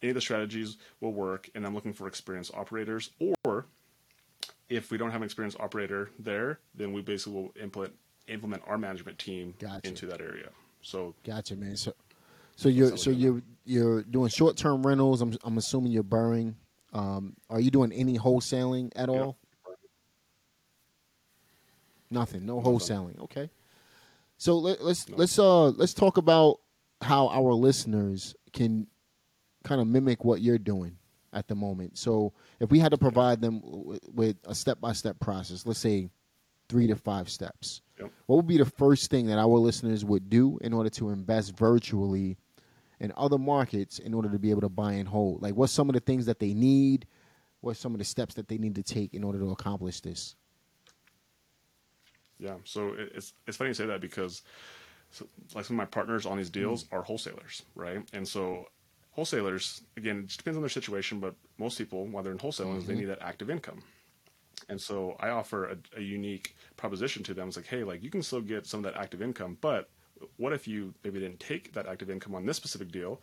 Any 0.02 0.10
of 0.10 0.14
the 0.14 0.20
strategies 0.20 0.76
will 1.00 1.14
work, 1.14 1.48
and 1.54 1.66
I'm 1.66 1.74
looking 1.74 1.94
for 1.94 2.06
experienced 2.06 2.54
operators. 2.54 3.10
Or 3.44 3.66
if 4.68 4.90
we 4.90 4.98
don't 4.98 5.10
have 5.10 5.22
an 5.22 5.24
experienced 5.24 5.58
operator 5.58 6.10
there, 6.18 6.60
then 6.74 6.92
we 6.92 7.00
basically 7.00 7.40
will 7.40 7.52
implement 7.60 7.94
implement 8.28 8.62
our 8.66 8.76
management 8.76 9.18
team 9.18 9.54
Gotcha. 9.58 9.88
into 9.88 10.06
that 10.06 10.20
area. 10.20 10.50
So 10.82 11.14
Gotcha, 11.24 11.56
man. 11.56 11.76
So, 11.76 11.94
so 12.56 12.68
you're 12.68 12.96
so 12.96 13.10
you're 13.10 13.42
you're 13.64 14.02
doing 14.02 14.28
short 14.28 14.56
term 14.56 14.84
rentals. 14.86 15.20
I'm 15.20 15.36
I'm 15.44 15.58
assuming 15.58 15.92
you're 15.92 16.02
burring. 16.02 16.56
Um, 16.92 17.34
are 17.50 17.60
you 17.60 17.70
doing 17.70 17.92
any 17.92 18.18
wholesaling 18.18 18.90
at 18.96 19.08
all? 19.08 19.36
Nothing. 22.10 22.46
No 22.46 22.60
wholesaling. 22.60 23.18
Okay. 23.20 23.50
So 24.38 24.58
let, 24.58 24.82
let's 24.82 25.08
let's 25.10 25.38
uh 25.38 25.68
let's 25.68 25.94
talk 25.94 26.16
about 26.18 26.60
how 27.00 27.28
our 27.28 27.52
listeners 27.52 28.34
can 28.52 28.86
kind 29.64 29.80
of 29.80 29.86
mimic 29.86 30.24
what 30.24 30.40
you're 30.40 30.58
doing 30.58 30.96
at 31.32 31.48
the 31.48 31.54
moment. 31.54 31.98
So 31.98 32.32
if 32.60 32.70
we 32.70 32.78
had 32.78 32.92
to 32.92 32.98
provide 32.98 33.40
them 33.40 33.60
w- 33.60 33.98
with 34.14 34.36
a 34.44 34.54
step 34.54 34.80
by 34.80 34.92
step 34.92 35.18
process, 35.20 35.66
let's 35.66 35.80
say 35.80 36.08
three 36.68 36.86
to 36.86 36.96
five 36.96 37.28
steps, 37.28 37.82
Yep. 37.98 38.10
what 38.26 38.36
would 38.36 38.46
be 38.46 38.58
the 38.58 38.64
first 38.64 39.10
thing 39.10 39.26
that 39.26 39.38
our 39.38 39.58
listeners 39.58 40.04
would 40.04 40.28
do 40.30 40.58
in 40.60 40.72
order 40.72 40.90
to 40.90 41.10
invest 41.10 41.56
virtually 41.56 42.36
in 43.00 43.12
other 43.16 43.38
markets 43.38 43.98
in 43.98 44.14
order 44.14 44.30
to 44.30 44.38
be 44.38 44.50
able 44.50 44.62
to 44.62 44.68
buy 44.68 44.92
and 44.92 45.08
hold? 45.08 45.42
Like, 45.42 45.54
what's 45.54 45.72
some 45.72 45.88
of 45.88 45.94
the 45.94 46.00
things 46.00 46.26
that 46.26 46.38
they 46.38 46.54
need? 46.54 47.06
What's 47.60 47.80
some 47.80 47.92
of 47.92 47.98
the 47.98 48.04
steps 48.04 48.34
that 48.34 48.48
they 48.48 48.58
need 48.58 48.74
to 48.76 48.82
take 48.82 49.14
in 49.14 49.24
order 49.24 49.38
to 49.38 49.50
accomplish 49.50 50.00
this? 50.00 50.36
Yeah, 52.38 52.56
so 52.64 52.94
it's 52.98 53.32
it's 53.46 53.56
funny 53.56 53.70
you 53.70 53.74
say 53.74 53.86
that 53.86 54.00
because 54.00 54.42
so, 55.10 55.26
like 55.54 55.64
some 55.64 55.76
of 55.76 55.78
my 55.78 55.86
partners 55.86 56.26
on 56.26 56.36
these 56.36 56.50
deals 56.50 56.84
mm. 56.84 56.92
are 56.92 57.02
wholesalers, 57.02 57.62
right? 57.74 58.02
And 58.12 58.26
so 58.26 58.66
wholesalers, 59.12 59.82
again, 59.96 60.18
it 60.18 60.26
just 60.26 60.38
depends 60.38 60.56
on 60.56 60.62
their 60.62 60.68
situation, 60.68 61.20
but 61.20 61.34
most 61.58 61.78
people, 61.78 62.06
while 62.06 62.22
they're 62.22 62.32
in 62.32 62.38
wholesaling, 62.38 62.76
is 62.76 62.86
they 62.86 62.92
mm-hmm. 62.92 63.00
need 63.00 63.08
that 63.08 63.22
active 63.22 63.48
income. 63.50 63.82
And 64.68 64.80
so 64.80 65.16
I 65.20 65.30
offer 65.30 65.70
a, 65.70 65.76
a 65.96 66.02
unique 66.02 66.56
proposition 66.76 67.22
to 67.24 67.34
them. 67.34 67.48
It's 67.48 67.56
like, 67.56 67.66
hey, 67.66 67.84
like 67.84 68.02
you 68.02 68.10
can 68.10 68.22
still 68.22 68.40
get 68.40 68.66
some 68.66 68.84
of 68.84 68.92
that 68.92 69.00
active 69.00 69.22
income, 69.22 69.56
but 69.60 69.88
what 70.36 70.52
if 70.52 70.66
you 70.66 70.94
maybe 71.04 71.20
didn't 71.20 71.40
take 71.40 71.72
that 71.74 71.86
active 71.86 72.10
income 72.10 72.34
on 72.34 72.44
this 72.46 72.56
specific 72.56 72.90
deal, 72.90 73.20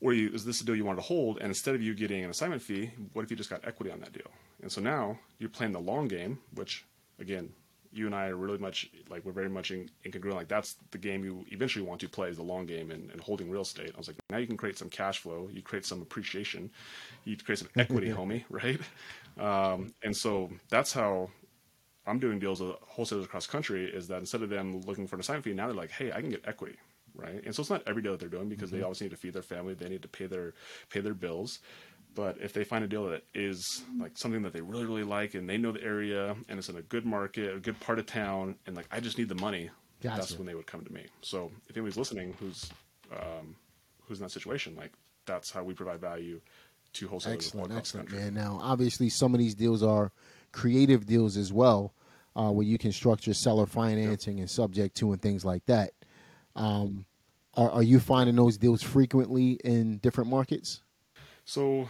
or 0.00 0.12
you, 0.12 0.30
is 0.32 0.44
this 0.44 0.60
a 0.60 0.64
deal 0.64 0.76
you 0.76 0.84
wanted 0.84 1.02
to 1.02 1.06
hold, 1.06 1.38
and 1.38 1.48
instead 1.48 1.74
of 1.74 1.82
you 1.82 1.94
getting 1.94 2.24
an 2.24 2.30
assignment 2.30 2.62
fee, 2.62 2.90
what 3.12 3.22
if 3.24 3.30
you 3.30 3.36
just 3.36 3.50
got 3.50 3.66
equity 3.66 3.90
on 3.90 4.00
that 4.00 4.12
deal? 4.12 4.30
And 4.62 4.70
so 4.70 4.80
now 4.80 5.18
you're 5.38 5.50
playing 5.50 5.72
the 5.72 5.80
long 5.80 6.08
game, 6.08 6.38
which 6.54 6.84
again, 7.18 7.52
you 7.92 8.06
and 8.06 8.14
I 8.14 8.28
are 8.28 8.36
really 8.36 8.58
much 8.58 8.88
like 9.08 9.24
we're 9.24 9.32
very 9.32 9.48
much 9.48 9.72
in, 9.72 9.90
in 10.04 10.12
congruent. 10.12 10.36
Like 10.36 10.48
that's 10.48 10.76
the 10.92 10.98
game 10.98 11.24
you 11.24 11.44
eventually 11.50 11.84
want 11.84 12.00
to 12.02 12.08
play 12.08 12.28
is 12.28 12.36
the 12.36 12.42
long 12.42 12.66
game 12.66 12.90
and, 12.90 13.10
and 13.10 13.20
holding 13.20 13.50
real 13.50 13.62
estate. 13.62 13.90
I 13.94 13.98
was 13.98 14.06
like, 14.06 14.16
now 14.30 14.38
you 14.38 14.46
can 14.46 14.56
create 14.56 14.78
some 14.78 14.88
cash 14.88 15.18
flow, 15.18 15.48
you 15.52 15.60
create 15.60 15.84
some 15.84 16.00
appreciation, 16.00 16.70
you 17.24 17.36
create 17.36 17.58
some 17.58 17.68
equity, 17.76 18.08
homie, 18.10 18.44
right? 18.48 18.80
Um, 19.38 19.92
and 20.02 20.16
so 20.16 20.50
that's 20.68 20.92
how 20.92 21.30
I'm 22.10 22.18
doing 22.18 22.38
deals 22.38 22.60
with 22.60 22.76
wholesalers 22.82 23.24
across 23.24 23.46
the 23.46 23.52
country 23.52 23.84
is 23.84 24.08
that 24.08 24.18
instead 24.18 24.42
of 24.42 24.50
them 24.50 24.80
looking 24.82 25.06
for 25.06 25.16
an 25.16 25.20
assignment 25.20 25.44
fee, 25.44 25.52
now 25.52 25.66
they're 25.66 25.76
like, 25.76 25.90
hey, 25.90 26.12
I 26.12 26.20
can 26.20 26.30
get 26.30 26.42
equity, 26.46 26.76
right? 27.14 27.40
And 27.44 27.54
so 27.54 27.60
it's 27.60 27.70
not 27.70 27.82
every 27.86 28.02
deal 28.02 28.12
that 28.12 28.20
they're 28.20 28.28
doing 28.28 28.48
because 28.48 28.70
they 28.70 28.82
always 28.82 29.00
need 29.00 29.10
to 29.10 29.16
feed 29.16 29.32
their 29.32 29.42
family, 29.42 29.74
they 29.74 29.88
need 29.88 30.02
to 30.02 30.08
pay 30.08 30.26
their 30.26 30.52
pay 30.90 31.00
their 31.00 31.14
bills. 31.14 31.60
But 32.14 32.38
if 32.40 32.52
they 32.52 32.64
find 32.64 32.84
a 32.84 32.88
deal 32.88 33.08
that 33.08 33.22
is 33.34 33.82
like 33.98 34.18
something 34.18 34.42
that 34.42 34.52
they 34.52 34.60
really 34.60 34.84
really 34.84 35.04
like 35.04 35.34
and 35.34 35.48
they 35.48 35.56
know 35.56 35.72
the 35.72 35.82
area 35.82 36.34
and 36.48 36.58
it's 36.58 36.68
in 36.68 36.76
a 36.76 36.82
good 36.82 37.06
market, 37.06 37.54
a 37.54 37.60
good 37.60 37.78
part 37.80 37.98
of 38.00 38.06
town, 38.06 38.56
and 38.66 38.74
like 38.74 38.86
I 38.90 39.00
just 39.00 39.16
need 39.16 39.28
the 39.28 39.36
money, 39.36 39.70
that's 40.00 40.36
when 40.36 40.46
they 40.46 40.54
would 40.54 40.66
come 40.66 40.84
to 40.84 40.92
me. 40.92 41.06
So 41.22 41.50
if 41.68 41.76
anybody's 41.76 41.96
listening 41.96 42.34
who's 42.40 42.70
um, 43.12 43.54
who's 44.06 44.18
in 44.18 44.24
that 44.24 44.30
situation, 44.30 44.74
like 44.76 44.92
that's 45.26 45.50
how 45.50 45.62
we 45.62 45.74
provide 45.74 46.00
value 46.00 46.40
to 46.94 47.08
wholesalers 47.08 47.36
Excellent, 47.36 47.72
excellent, 47.72 48.10
man. 48.12 48.34
Now, 48.34 48.58
obviously, 48.60 49.08
some 49.08 49.34
of 49.34 49.38
these 49.38 49.54
deals 49.54 49.82
are 49.82 50.10
creative 50.52 51.06
deals 51.06 51.36
as 51.36 51.52
well, 51.52 51.92
uh, 52.36 52.50
where 52.50 52.66
you 52.66 52.78
can 52.78 52.92
structure 52.92 53.34
seller 53.34 53.66
financing 53.66 54.40
and 54.40 54.48
subject 54.48 54.96
to 54.96 55.12
and 55.12 55.20
things 55.20 55.44
like 55.44 55.64
that. 55.66 55.92
Um, 56.56 57.04
are, 57.54 57.70
are 57.70 57.82
you 57.82 58.00
finding 58.00 58.36
those 58.36 58.56
deals 58.56 58.82
frequently 58.82 59.52
in 59.64 59.98
different 59.98 60.30
markets? 60.30 60.82
So, 61.44 61.88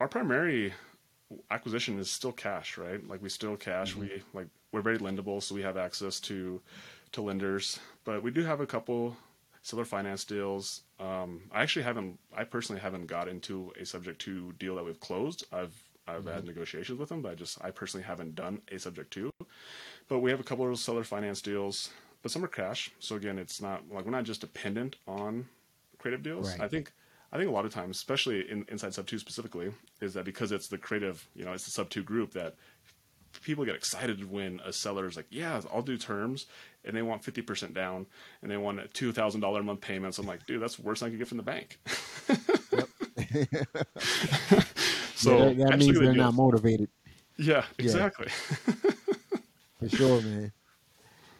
our 0.00 0.08
primary 0.08 0.72
acquisition 1.50 1.98
is 1.98 2.10
still 2.10 2.32
cash, 2.32 2.78
right? 2.78 3.06
Like 3.08 3.22
we 3.22 3.28
still 3.28 3.56
cash. 3.56 3.92
Mm-hmm. 3.92 4.00
We 4.00 4.22
like 4.34 4.46
we're 4.72 4.82
very 4.82 4.98
lendable, 4.98 5.42
so 5.42 5.54
we 5.54 5.62
have 5.62 5.76
access 5.76 6.20
to 6.20 6.60
to 7.12 7.22
lenders. 7.22 7.78
But 8.04 8.22
we 8.22 8.30
do 8.30 8.44
have 8.44 8.60
a 8.60 8.66
couple 8.66 9.16
seller 9.62 9.84
finance 9.84 10.24
deals. 10.24 10.82
Um, 11.00 11.42
I 11.52 11.62
actually 11.62 11.82
haven't. 11.82 12.18
I 12.36 12.44
personally 12.44 12.80
haven't 12.80 13.06
got 13.06 13.28
into 13.28 13.72
a 13.80 13.84
subject 13.84 14.20
to 14.22 14.52
deal 14.58 14.76
that 14.76 14.84
we've 14.84 15.00
closed. 15.00 15.44
I've 15.52 15.74
I've 16.08 16.24
mm-hmm. 16.24 16.34
had 16.34 16.44
negotiations 16.44 16.98
with 16.98 17.08
them, 17.08 17.22
but 17.22 17.32
I 17.32 17.34
just 17.34 17.62
I 17.64 17.70
personally 17.70 18.04
haven't 18.04 18.34
done 18.34 18.60
a 18.70 18.78
subject 18.78 19.12
to. 19.12 19.30
But 20.08 20.20
we 20.20 20.30
have 20.30 20.40
a 20.40 20.44
couple 20.44 20.70
of 20.70 20.78
seller 20.78 21.04
finance 21.04 21.42
deals, 21.42 21.90
but 22.22 22.32
some 22.32 22.44
are 22.44 22.48
cash. 22.48 22.90
So 22.98 23.16
again, 23.16 23.38
it's 23.38 23.60
not 23.60 23.82
like 23.90 24.04
we're 24.04 24.10
not 24.10 24.24
just 24.24 24.40
dependent 24.40 24.96
on 25.06 25.46
creative 25.98 26.22
deals. 26.22 26.50
Right. 26.50 26.62
I 26.62 26.68
think 26.68 26.92
I 27.32 27.36
think 27.36 27.48
a 27.48 27.52
lot 27.52 27.66
of 27.66 27.72
times, 27.72 27.96
especially 27.96 28.50
in, 28.50 28.64
inside 28.68 28.94
sub 28.94 29.06
two 29.06 29.18
specifically, 29.18 29.72
is 30.00 30.14
that 30.14 30.24
because 30.24 30.50
it's 30.50 30.68
the 30.68 30.78
creative, 30.78 31.28
you 31.34 31.44
know, 31.44 31.52
it's 31.52 31.64
the 31.64 31.70
sub 31.70 31.90
two 31.90 32.02
group 32.02 32.32
that 32.32 32.54
people 33.42 33.64
get 33.64 33.74
excited 33.74 34.30
when 34.30 34.60
a 34.64 34.72
seller 34.72 35.06
is 35.06 35.16
like, 35.16 35.26
"Yeah, 35.30 35.60
I'll 35.72 35.82
do 35.82 35.98
terms," 35.98 36.46
and 36.84 36.96
they 36.96 37.02
want 37.02 37.22
fifty 37.22 37.42
percent 37.42 37.74
down 37.74 38.06
and 38.40 38.50
they 38.50 38.56
want 38.56 38.80
a 38.80 38.88
two 38.88 39.12
thousand 39.12 39.42
dollar 39.42 39.60
a 39.60 39.64
month 39.64 39.82
payments. 39.82 40.18
I'm 40.18 40.26
like, 40.26 40.46
dude, 40.46 40.62
that's 40.62 40.76
the 40.76 40.82
worst 40.82 41.02
I 41.02 41.10
could 41.10 41.18
get 41.18 41.28
from 41.28 41.36
the 41.36 41.42
bank. 41.42 41.78
so 45.18 45.48
yeah, 45.48 45.66
that, 45.66 45.78
means 45.78 45.98
they're 45.98 46.12
not 46.14 46.34
motivated. 46.34 46.88
Yeah, 47.36 47.64
exactly. 47.78 48.28
Yeah. 48.66 48.74
For 49.80 49.88
sure, 49.88 50.22
man. 50.22 50.52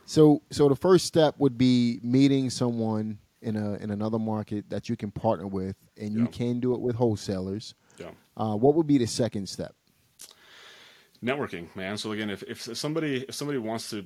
So, 0.07 0.43
so 0.51 0.69
the 0.69 0.77
first 0.77 1.07
step 1.07 1.35
would 1.39 1.59
be 1.59 2.01
meeting 2.03 2.51
someone 2.51 3.19
in 3.43 3.57
a 3.57 3.75
in 3.75 3.91
another 3.91 4.19
market 4.19 4.69
that 4.71 4.89
you 4.89 4.97
can 4.97 5.11
partner 5.11 5.47
with, 5.47 5.77
and 5.97 6.13
you 6.13 6.23
yeah. 6.23 6.31
can 6.31 6.61
do 6.61 6.75
it 6.75 6.81
with 6.81 6.97
wholesalers. 6.97 7.75
Yeah. 7.99 8.11
Uh, 8.37 8.57
what 8.57 8.75
would 8.75 8.87
be 8.87 8.99
the 8.99 9.07
second 9.07 9.49
step? 9.49 9.75
Networking, 11.23 11.75
man. 11.77 11.99
So 11.99 12.13
again, 12.13 12.31
if, 12.31 12.43
if 12.45 12.63
somebody 12.77 13.25
if 13.29 13.35
somebody 13.35 13.59
wants 13.59 13.91
to, 13.91 14.05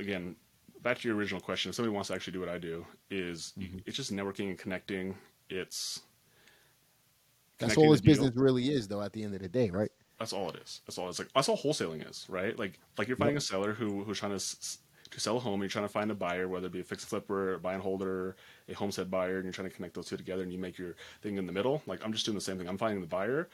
again, 0.00 0.36
back 0.82 0.98
to 0.98 1.08
your 1.08 1.16
original 1.16 1.40
question, 1.40 1.70
if 1.70 1.74
somebody 1.74 1.94
wants 1.94 2.08
to 2.08 2.14
actually 2.14 2.32
do 2.32 2.40
what 2.40 2.48
I 2.48 2.58
do, 2.58 2.84
is 3.10 3.52
mm-hmm. 3.58 3.78
it's 3.86 3.96
just 3.96 4.12
networking 4.12 4.48
and 4.48 4.58
connecting. 4.58 5.16
It's 5.48 6.00
that's 7.58 7.76
all 7.76 7.90
this 7.90 8.00
business 8.00 8.32
really 8.34 8.70
is, 8.70 8.88
though. 8.88 9.02
At 9.02 9.12
the 9.12 9.22
end 9.22 9.34
of 9.34 9.40
the 9.40 9.48
day, 9.48 9.70
right? 9.70 9.90
That's 10.18 10.32
all 10.32 10.48
it 10.50 10.56
is. 10.56 10.80
That's 10.86 10.98
all 10.98 11.08
it's 11.08 11.18
like. 11.18 11.28
That's 11.34 11.48
all 11.48 11.58
wholesaling 11.58 12.08
is, 12.08 12.26
right? 12.28 12.58
Like, 12.58 12.78
like 12.98 13.08
you're 13.08 13.16
finding 13.16 13.36
yep. 13.36 13.42
a 13.42 13.46
seller 13.46 13.72
who 13.72 14.04
who's 14.04 14.18
trying 14.18 14.36
to 14.36 14.44
to 15.10 15.20
sell 15.20 15.36
a 15.36 15.40
home. 15.40 15.60
You're 15.60 15.68
trying 15.68 15.84
to 15.84 15.92
find 15.92 16.10
a 16.10 16.14
buyer, 16.14 16.48
whether 16.48 16.66
it 16.66 16.72
be 16.72 16.80
a 16.80 16.84
fixed 16.84 17.08
flipper, 17.08 17.54
a 17.54 17.58
buy 17.58 17.74
and 17.74 17.82
holder, 17.82 18.36
a 18.68 18.74
homestead 18.74 19.10
buyer, 19.10 19.36
and 19.36 19.44
you're 19.44 19.52
trying 19.52 19.68
to 19.68 19.74
connect 19.74 19.94
those 19.94 20.06
two 20.06 20.16
together, 20.16 20.42
and 20.42 20.52
you 20.52 20.58
make 20.58 20.78
your 20.78 20.94
thing 21.22 21.36
in 21.36 21.46
the 21.46 21.52
middle. 21.52 21.82
Like 21.86 22.04
I'm 22.04 22.12
just 22.12 22.24
doing 22.24 22.34
the 22.34 22.40
same 22.40 22.58
thing. 22.58 22.68
I'm 22.68 22.78
finding 22.78 23.00
the 23.00 23.06
buyer, 23.06 23.48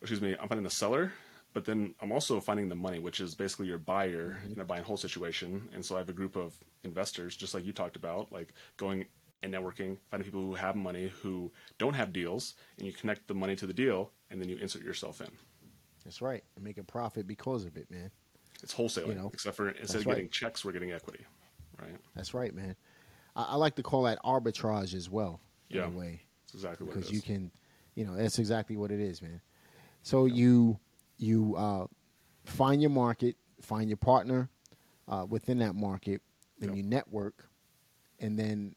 excuse 0.00 0.20
me, 0.20 0.36
I'm 0.40 0.48
finding 0.48 0.64
the 0.64 0.70
seller, 0.70 1.12
but 1.52 1.64
then 1.64 1.94
I'm 2.00 2.12
also 2.12 2.40
finding 2.40 2.68
the 2.68 2.74
money, 2.74 2.98
which 2.98 3.20
is 3.20 3.34
basically 3.34 3.66
your 3.66 3.78
buyer 3.78 4.38
mm-hmm. 4.42 4.54
in 4.54 4.60
a 4.60 4.64
buy 4.64 4.76
and 4.76 4.86
hold 4.86 5.00
situation. 5.00 5.68
And 5.74 5.84
so 5.84 5.96
I 5.96 5.98
have 5.98 6.08
a 6.08 6.14
group 6.14 6.36
of 6.36 6.54
investors, 6.84 7.36
just 7.36 7.54
like 7.54 7.64
you 7.64 7.72
talked 7.72 7.96
about, 7.96 8.30
like 8.32 8.52
going 8.76 9.06
and 9.42 9.52
networking, 9.52 9.96
finding 10.10 10.24
people 10.24 10.40
who 10.40 10.54
have 10.54 10.76
money 10.76 11.12
who 11.22 11.52
don't 11.78 11.94
have 11.94 12.12
deals, 12.12 12.54
and 12.78 12.86
you 12.86 12.92
connect 12.92 13.26
the 13.28 13.34
money 13.34 13.56
to 13.56 13.66
the 13.66 13.72
deal, 13.72 14.10
and 14.30 14.40
then 14.40 14.48
you 14.48 14.56
insert 14.56 14.82
yourself 14.82 15.20
in. 15.20 15.28
That's 16.04 16.22
right, 16.22 16.44
and 16.54 16.64
make 16.64 16.78
a 16.78 16.84
profit 16.84 17.26
because 17.26 17.64
of 17.64 17.76
it, 17.76 17.90
man. 17.90 18.10
It's 18.62 18.74
wholesaling, 18.74 19.08
you 19.08 19.14
know, 19.14 19.30
except 19.32 19.56
for 19.56 19.70
instead 19.70 20.00
of 20.00 20.06
right. 20.06 20.14
getting 20.14 20.30
checks, 20.30 20.64
we're 20.64 20.72
getting 20.72 20.92
equity, 20.92 21.24
right? 21.80 21.96
That's 22.14 22.32
right, 22.32 22.54
man. 22.54 22.76
I, 23.34 23.42
I 23.42 23.56
like 23.56 23.74
to 23.76 23.82
call 23.82 24.04
that 24.04 24.18
arbitrage 24.24 24.94
as 24.94 25.10
well. 25.10 25.40
Yeah, 25.68 25.86
a 25.86 25.90
way, 25.90 26.22
that's 26.44 26.54
exactly 26.54 26.86
because 26.86 27.10
you 27.10 27.20
can, 27.20 27.50
you 27.96 28.04
know, 28.04 28.14
that's 28.14 28.38
exactly 28.38 28.76
what 28.76 28.92
it 28.92 29.00
is, 29.00 29.20
man. 29.20 29.40
So 30.02 30.26
yeah. 30.26 30.34
you 30.34 30.78
you 31.18 31.56
uh, 31.56 31.86
find 32.44 32.80
your 32.80 32.90
market, 32.90 33.36
find 33.60 33.88
your 33.88 33.96
partner 33.96 34.48
uh, 35.08 35.26
within 35.28 35.58
that 35.58 35.74
market, 35.74 36.22
then 36.60 36.68
yep. 36.70 36.76
you 36.76 36.82
network, 36.84 37.48
and 38.20 38.38
then 38.38 38.75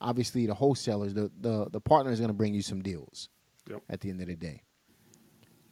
obviously 0.00 0.46
the 0.46 0.54
wholesalers, 0.54 1.14
the 1.14 1.30
the, 1.40 1.68
the 1.70 1.80
partner 1.80 2.12
is 2.12 2.20
going 2.20 2.28
to 2.30 2.34
bring 2.34 2.54
you 2.54 2.62
some 2.62 2.82
deals. 2.82 3.28
Yep. 3.68 3.82
At 3.88 4.00
the 4.00 4.10
end 4.10 4.20
of 4.20 4.26
the 4.26 4.34
day, 4.34 4.62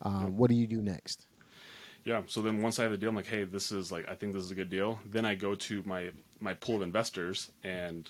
um, 0.02 0.22
yep. 0.22 0.30
what 0.30 0.50
do 0.50 0.56
you 0.56 0.66
do 0.66 0.80
next? 0.80 1.26
Yeah. 2.04 2.22
So 2.26 2.40
then 2.42 2.62
once 2.62 2.78
I 2.78 2.84
have 2.84 2.92
a 2.92 2.96
deal, 2.96 3.08
I'm 3.08 3.16
like, 3.16 3.26
hey, 3.26 3.44
this 3.44 3.72
is 3.72 3.90
like 3.90 4.08
I 4.08 4.14
think 4.14 4.34
this 4.34 4.44
is 4.44 4.50
a 4.50 4.54
good 4.54 4.70
deal. 4.70 5.00
Then 5.06 5.24
I 5.24 5.34
go 5.34 5.54
to 5.54 5.82
my 5.84 6.10
my 6.40 6.54
pool 6.54 6.76
of 6.76 6.82
investors 6.82 7.50
and 7.64 8.08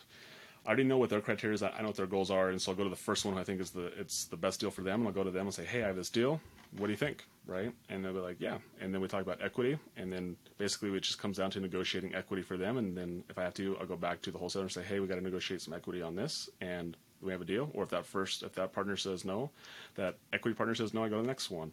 I 0.69 0.69
already 0.69 0.85
know 0.85 0.99
what 0.99 1.09
their 1.09 1.23
criteria 1.23 1.55
is. 1.55 1.63
I 1.63 1.71
know 1.81 1.87
what 1.87 1.97
their 1.97 2.07
goals 2.07 2.31
are, 2.31 2.51
and 2.51 2.61
so 2.61 2.73
I'll 2.73 2.77
go 2.77 2.85
to 2.85 2.91
the 2.91 2.97
first 2.97 3.25
one 3.25 3.33
who 3.33 3.41
I 3.41 3.45
think 3.45 3.61
is 3.61 3.71
the 3.71 3.87
it's 3.99 4.27
the 4.27 4.37
best 4.37 4.61
deal 4.61 4.71
for 4.71 4.83
them, 4.83 5.01
and 5.01 5.09
I'll 5.09 5.15
go 5.15 5.25
to 5.25 5.31
them 5.31 5.47
and 5.47 5.55
say, 5.55 5.65
hey, 5.65 5.83
I 5.83 5.87
have 5.87 5.97
this 5.97 6.11
deal. 6.11 6.41
What 6.77 6.89
do 6.89 6.93
you 6.93 6.99
think? 6.99 7.25
Right? 7.49 7.73
And 7.89 8.05
they'll 8.05 8.13
be 8.13 8.21
like, 8.21 8.37
yeah. 8.39 8.59
And 8.81 8.93
then 8.93 9.01
we 9.01 9.09
talk 9.09 9.23
about 9.23 9.43
equity, 9.43 9.79
and 9.97 10.13
then 10.13 10.37
basically 10.59 10.91
it 10.91 11.01
just 11.01 11.19
comes 11.19 11.39
down 11.39 11.51
to 11.53 11.61
negotiating 11.61 12.15
equity 12.15 12.43
for 12.43 12.59
them. 12.59 12.77
And 12.77 12.97
then 12.97 13.25
if 13.31 13.39
I 13.39 13.43
have 13.43 13.55
to, 13.55 13.77
I'll 13.81 13.87
go 13.87 13.97
back 13.97 14.21
to 14.23 14.31
the 14.31 14.37
wholesaler 14.37 14.65
and 14.65 14.73
say, 14.73 14.83
hey, 14.83 15.01
we 15.01 15.07
got 15.07 15.15
to 15.15 15.23
negotiate 15.23 15.63
some 15.63 15.73
equity 15.73 16.03
on 16.03 16.15
this, 16.15 16.51
and 16.61 16.95
we 17.23 17.33
have 17.33 17.41
a 17.41 17.47
deal. 17.47 17.71
Or 17.73 17.83
if 17.83 17.89
that 17.89 18.05
first 18.05 18.43
if 18.43 18.53
that 18.57 18.73
partner 18.73 18.97
says 18.97 19.25
no, 19.25 19.51
that 19.95 20.17
equity 20.33 20.55
partner 20.55 20.75
says 20.75 20.93
no, 20.93 21.03
I 21.05 21.09
go 21.09 21.17
to 21.17 21.23
the 21.23 21.27
next 21.27 21.51
one, 21.51 21.73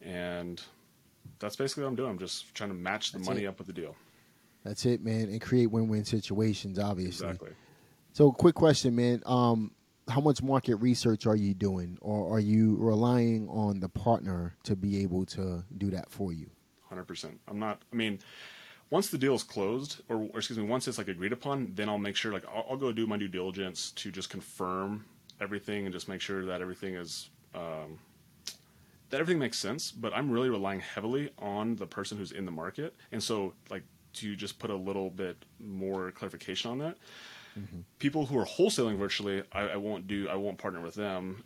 and 0.00 0.62
that's 1.38 1.56
basically 1.56 1.84
what 1.84 1.90
I'm 1.90 1.96
doing. 1.96 2.10
I'm 2.10 2.18
just 2.18 2.54
trying 2.54 2.70
to 2.70 2.74
match 2.76 3.12
the 3.12 3.18
that's 3.18 3.28
money 3.28 3.44
it. 3.44 3.48
up 3.48 3.58
with 3.58 3.66
the 3.66 3.72
deal. 3.74 3.94
That's 4.64 4.86
it, 4.86 5.04
man, 5.04 5.28
and 5.28 5.40
create 5.40 5.66
win-win 5.66 6.04
situations. 6.04 6.78
Obviously. 6.78 7.26
Exactly. 7.26 7.50
So, 8.14 8.30
quick 8.32 8.54
question, 8.54 8.94
man. 8.94 9.22
Um, 9.26 9.72
how 10.08 10.20
much 10.20 10.42
market 10.42 10.76
research 10.76 11.26
are 11.26 11.36
you 11.36 11.54
doing, 11.54 11.98
or 12.00 12.34
are 12.34 12.40
you 12.40 12.76
relying 12.78 13.48
on 13.48 13.80
the 13.80 13.88
partner 13.88 14.56
to 14.64 14.74
be 14.76 15.02
able 15.02 15.24
to 15.26 15.64
do 15.78 15.90
that 15.90 16.10
for 16.10 16.32
you? 16.32 16.50
Hundred 16.88 17.04
percent. 17.04 17.40
I'm 17.48 17.58
not. 17.58 17.82
I 17.92 17.96
mean, 17.96 18.18
once 18.90 19.08
the 19.08 19.18
deal 19.18 19.34
is 19.34 19.42
closed, 19.42 20.02
or, 20.08 20.16
or, 20.16 20.38
excuse 20.38 20.58
me, 20.58 20.64
once 20.64 20.86
it's 20.88 20.98
like 20.98 21.08
agreed 21.08 21.32
upon, 21.32 21.72
then 21.74 21.88
I'll 21.88 21.98
make 21.98 22.16
sure 22.16 22.32
like 22.32 22.44
I'll, 22.46 22.66
I'll, 22.70 22.76
go 22.76 22.92
do 22.92 23.06
my 23.06 23.16
due 23.16 23.28
diligence 23.28 23.92
to 23.92 24.10
just 24.10 24.28
confirm 24.28 25.04
everything 25.40 25.86
and 25.86 25.94
just 25.94 26.08
make 26.08 26.20
sure 26.20 26.44
that 26.44 26.60
everything 26.60 26.94
is 26.96 27.30
um, 27.54 27.98
that 29.10 29.20
everything 29.20 29.38
makes 29.38 29.58
sense. 29.58 29.92
But 29.92 30.12
I'm 30.14 30.30
really 30.30 30.50
relying 30.50 30.80
heavily 30.80 31.30
on 31.38 31.76
the 31.76 31.86
person 31.86 32.18
who's 32.18 32.32
in 32.32 32.44
the 32.44 32.52
market, 32.52 32.94
and 33.12 33.22
so 33.22 33.54
like 33.70 33.84
to 34.14 34.28
you 34.28 34.36
just 34.36 34.58
put 34.58 34.70
a 34.70 34.76
little 34.76 35.10
bit 35.10 35.42
more 35.58 36.10
clarification 36.10 36.70
on 36.70 36.78
that. 36.78 36.98
Mm-hmm. 37.58 37.80
People 37.98 38.26
who 38.26 38.38
are 38.38 38.46
wholesaling 38.46 38.96
virtually, 38.96 39.42
I, 39.52 39.68
I, 39.68 39.76
won't 39.76 40.06
do. 40.06 40.28
I 40.28 40.34
won't 40.36 40.58
partner 40.58 40.80
with 40.80 40.94
them, 40.94 41.44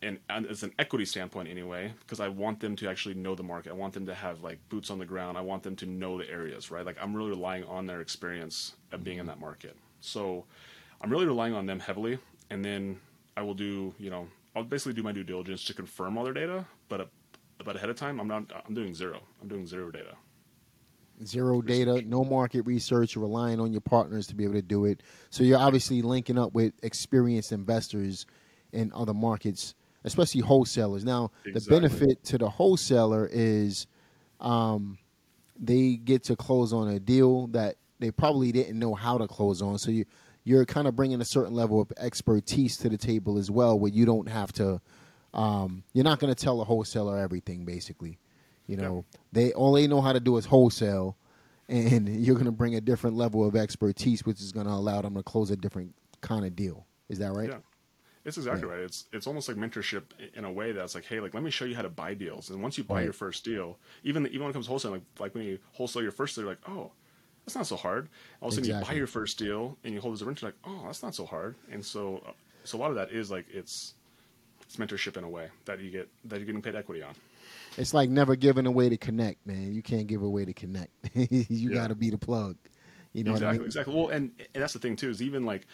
and, 0.00 0.18
and 0.30 0.46
as 0.46 0.62
an 0.62 0.72
equity 0.78 1.04
standpoint 1.04 1.48
anyway, 1.48 1.92
because 2.00 2.20
I 2.20 2.28
want 2.28 2.60
them 2.60 2.76
to 2.76 2.88
actually 2.88 3.14
know 3.14 3.34
the 3.34 3.42
market. 3.42 3.70
I 3.70 3.74
want 3.74 3.92
them 3.94 4.06
to 4.06 4.14
have 4.14 4.42
like 4.42 4.58
boots 4.68 4.90
on 4.90 4.98
the 4.98 5.04
ground. 5.04 5.36
I 5.36 5.42
want 5.42 5.62
them 5.62 5.76
to 5.76 5.86
know 5.86 6.18
the 6.18 6.28
areas, 6.30 6.70
right? 6.70 6.84
Like 6.84 6.96
I'm 7.00 7.14
really 7.14 7.30
relying 7.30 7.64
on 7.64 7.86
their 7.86 8.00
experience 8.00 8.74
of 8.92 9.04
being 9.04 9.18
in 9.18 9.26
that 9.26 9.40
market. 9.40 9.76
So 10.00 10.44
I'm 11.00 11.10
really 11.10 11.26
relying 11.26 11.54
on 11.54 11.66
them 11.66 11.80
heavily, 11.80 12.18
and 12.50 12.64
then 12.64 12.98
I 13.36 13.42
will 13.42 13.54
do. 13.54 13.94
You 13.98 14.10
know, 14.10 14.28
I'll 14.56 14.64
basically 14.64 14.94
do 14.94 15.02
my 15.02 15.12
due 15.12 15.24
diligence 15.24 15.64
to 15.64 15.74
confirm 15.74 16.16
all 16.18 16.24
their 16.24 16.34
data, 16.34 16.66
but. 16.88 17.10
but 17.64 17.76
ahead 17.76 17.90
of 17.90 17.96
time, 17.96 18.18
I'm 18.20 18.28
not. 18.28 18.44
I'm 18.66 18.74
doing 18.74 18.94
zero. 18.94 19.20
I'm 19.40 19.48
doing 19.48 19.66
zero 19.66 19.90
data 19.90 20.16
zero 21.26 21.62
data, 21.62 22.02
no 22.02 22.24
market 22.24 22.62
research, 22.62 23.14
you're 23.14 23.22
relying 23.22 23.60
on 23.60 23.72
your 23.72 23.80
partners 23.80 24.26
to 24.28 24.34
be 24.34 24.44
able 24.44 24.54
to 24.54 24.62
do 24.62 24.84
it. 24.84 25.02
So 25.30 25.44
you're 25.44 25.58
obviously 25.58 26.02
linking 26.02 26.38
up 26.38 26.52
with 26.52 26.72
experienced 26.82 27.52
investors 27.52 28.26
in 28.72 28.92
other 28.94 29.14
markets, 29.14 29.74
especially 30.04 30.40
wholesalers. 30.40 31.04
Now, 31.04 31.30
exactly. 31.44 31.60
the 31.60 31.80
benefit 31.80 32.24
to 32.24 32.38
the 32.38 32.48
wholesaler 32.48 33.28
is 33.30 33.86
um, 34.40 34.98
they 35.58 35.94
get 35.96 36.24
to 36.24 36.36
close 36.36 36.72
on 36.72 36.88
a 36.88 36.98
deal 36.98 37.46
that 37.48 37.76
they 37.98 38.10
probably 38.10 38.52
didn't 38.52 38.78
know 38.78 38.94
how 38.94 39.18
to 39.18 39.28
close 39.28 39.62
on. 39.62 39.78
So 39.78 39.90
you 39.90 40.04
you're 40.44 40.64
kind 40.64 40.88
of 40.88 40.96
bringing 40.96 41.20
a 41.20 41.24
certain 41.24 41.54
level 41.54 41.80
of 41.80 41.92
expertise 41.98 42.76
to 42.78 42.88
the 42.88 42.98
table 42.98 43.38
as 43.38 43.50
well, 43.50 43.78
where 43.78 43.92
you 43.92 44.04
don't 44.04 44.28
have 44.28 44.52
to. 44.54 44.80
Um, 45.32 45.84
you're 45.92 46.04
not 46.04 46.18
going 46.18 46.34
to 46.34 46.44
tell 46.44 46.60
a 46.60 46.64
wholesaler 46.64 47.16
everything, 47.18 47.64
basically. 47.64 48.18
You 48.66 48.76
know, 48.76 49.04
yeah. 49.12 49.18
they 49.32 49.52
all 49.52 49.72
they 49.72 49.86
know 49.86 50.00
how 50.00 50.12
to 50.12 50.20
do 50.20 50.36
is 50.36 50.46
wholesale, 50.46 51.16
and 51.68 52.08
you're 52.24 52.34
going 52.34 52.46
to 52.46 52.52
bring 52.52 52.74
a 52.74 52.80
different 52.80 53.16
level 53.16 53.46
of 53.46 53.56
expertise, 53.56 54.24
which 54.24 54.40
is 54.40 54.52
going 54.52 54.66
to 54.66 54.72
allow 54.72 55.02
them 55.02 55.14
to 55.14 55.22
close 55.22 55.50
a 55.50 55.56
different 55.56 55.94
kind 56.20 56.44
of 56.44 56.54
deal. 56.54 56.86
Is 57.08 57.18
that 57.18 57.32
right? 57.32 57.48
Yeah. 57.48 57.58
It's 58.24 58.36
exactly 58.36 58.68
yeah. 58.68 58.74
right. 58.74 58.84
It's 58.84 59.06
it's 59.12 59.26
almost 59.26 59.48
like 59.48 59.56
mentorship 59.56 60.04
in 60.34 60.44
a 60.44 60.52
way 60.52 60.70
that's 60.72 60.94
like, 60.94 61.04
hey, 61.04 61.18
like 61.18 61.34
let 61.34 61.42
me 61.42 61.50
show 61.50 61.64
you 61.64 61.74
how 61.74 61.82
to 61.82 61.90
buy 61.90 62.14
deals. 62.14 62.50
And 62.50 62.62
once 62.62 62.78
you 62.78 62.84
buy 62.84 62.96
right. 62.96 63.04
your 63.04 63.12
first 63.12 63.44
deal, 63.44 63.78
even 64.04 64.26
even 64.28 64.42
when 64.42 64.50
it 64.50 64.52
comes 64.52 64.66
to 64.66 64.70
wholesale, 64.70 64.92
like 64.92 65.02
like 65.18 65.34
when 65.34 65.44
you 65.44 65.58
wholesale 65.72 66.02
your 66.02 66.12
first 66.12 66.36
deal, 66.36 66.44
you're 66.44 66.52
like, 66.52 66.68
oh, 66.68 66.92
that's 67.44 67.56
not 67.56 67.66
so 67.66 67.76
hard. 67.76 68.08
All 68.40 68.48
of 68.48 68.52
a 68.52 68.54
sudden, 68.54 68.70
exactly. 68.70 68.88
you 68.88 68.94
buy 68.94 68.98
your 68.98 69.06
first 69.08 69.38
deal 69.38 69.76
and 69.82 69.92
you 69.92 70.00
hold 70.00 70.14
as 70.14 70.22
a 70.22 70.24
renter, 70.24 70.46
like, 70.46 70.54
oh, 70.64 70.82
that's 70.84 71.02
not 71.02 71.16
so 71.16 71.26
hard. 71.26 71.56
And 71.72 71.84
so, 71.84 72.22
uh, 72.26 72.32
so 72.62 72.78
a 72.78 72.80
lot 72.80 72.90
of 72.90 72.96
that 72.96 73.10
is 73.10 73.30
like 73.30 73.46
it's 73.52 73.94
it's 74.62 74.76
mentorship 74.76 75.16
in 75.16 75.24
a 75.24 75.28
way 75.28 75.48
that 75.64 75.80
you 75.80 75.90
get 75.90 76.08
that 76.26 76.36
you're 76.36 76.46
getting 76.46 76.62
paid 76.62 76.76
equity 76.76 77.02
on 77.02 77.14
it's 77.76 77.94
like 77.94 78.10
never 78.10 78.36
giving 78.36 78.66
away 78.66 78.88
to 78.88 78.96
connect, 78.96 79.46
man. 79.46 79.72
You 79.72 79.82
can't 79.82 80.06
give 80.06 80.22
away 80.22 80.44
to 80.44 80.52
connect. 80.52 80.90
you 81.14 81.44
yeah. 81.48 81.74
got 81.74 81.88
to 81.88 81.94
be 81.94 82.10
the 82.10 82.18
plug. 82.18 82.56
You 83.12 83.24
know 83.24 83.32
exactly, 83.32 83.46
what 83.46 83.54
I 83.54 83.58
mean? 83.58 83.66
exactly. 83.66 83.94
Well, 83.94 84.08
and, 84.08 84.30
and 84.54 84.62
that's 84.62 84.72
the 84.72 84.78
thing 84.78 84.96
too 84.96 85.10
is 85.10 85.20
even 85.20 85.44
like 85.44 85.66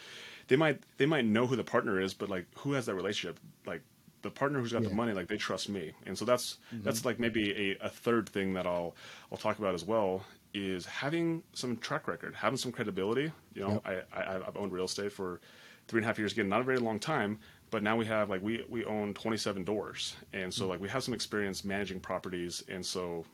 they 0.47 0.55
might 0.55 0.81
they 0.97 1.05
might 1.05 1.25
know 1.25 1.47
who 1.47 1.55
the 1.55 1.63
partner 1.63 1.99
is, 1.99 2.13
but 2.13 2.29
like 2.29 2.45
who 2.57 2.73
has 2.73 2.85
that 2.87 2.95
relationship? 2.95 3.39
Like 3.65 3.81
the 4.21 4.29
partner 4.29 4.59
who's 4.59 4.73
got 4.73 4.83
Yeah. 4.83 4.89
the 4.89 4.95
money, 4.95 5.13
like 5.13 5.27
they 5.27 5.37
trust 5.37 5.69
me, 5.69 5.93
and 6.05 6.17
so 6.17 6.25
that's 6.25 6.57
mm-hmm. 6.73 6.83
that's 6.83 7.05
like 7.05 7.19
maybe 7.19 7.77
a, 7.81 7.85
a 7.85 7.89
third 7.89 8.27
thing 8.29 8.53
that 8.53 8.67
I'll 8.67 8.95
I'll 9.31 9.37
talk 9.37 9.59
about 9.59 9.73
as 9.73 9.85
well 9.85 10.25
is 10.53 10.85
having 10.85 11.43
some 11.53 11.77
track 11.77 12.07
record, 12.07 12.35
having 12.35 12.57
some 12.57 12.71
credibility. 12.71 13.31
You 13.53 13.61
know, 13.61 13.81
I, 13.85 14.01
I 14.11 14.35
I've 14.35 14.57
owned 14.57 14.73
real 14.73 14.85
estate 14.85 15.13
for 15.13 15.39
three 15.87 15.99
and 15.99 16.05
a 16.05 16.07
half 16.07 16.19
years. 16.19 16.33
Again, 16.33 16.49
not 16.49 16.61
a 16.61 16.63
very 16.63 16.79
long 16.79 16.99
time, 16.99 17.39
but 17.71 17.83
now 17.83 17.95
we 17.95 18.05
have 18.05 18.29
like 18.29 18.41
we 18.41 18.65
we 18.69 18.85
own 18.85 19.13
27 19.13 19.63
doors, 19.63 20.15
and 20.33 20.53
so 20.53 20.67
like 20.67 20.79
we 20.79 20.89
have 20.89 21.03
some 21.03 21.13
experience 21.13 21.63
managing 21.63 21.99
properties, 21.99 22.63
and 22.69 22.85
so 22.85 23.25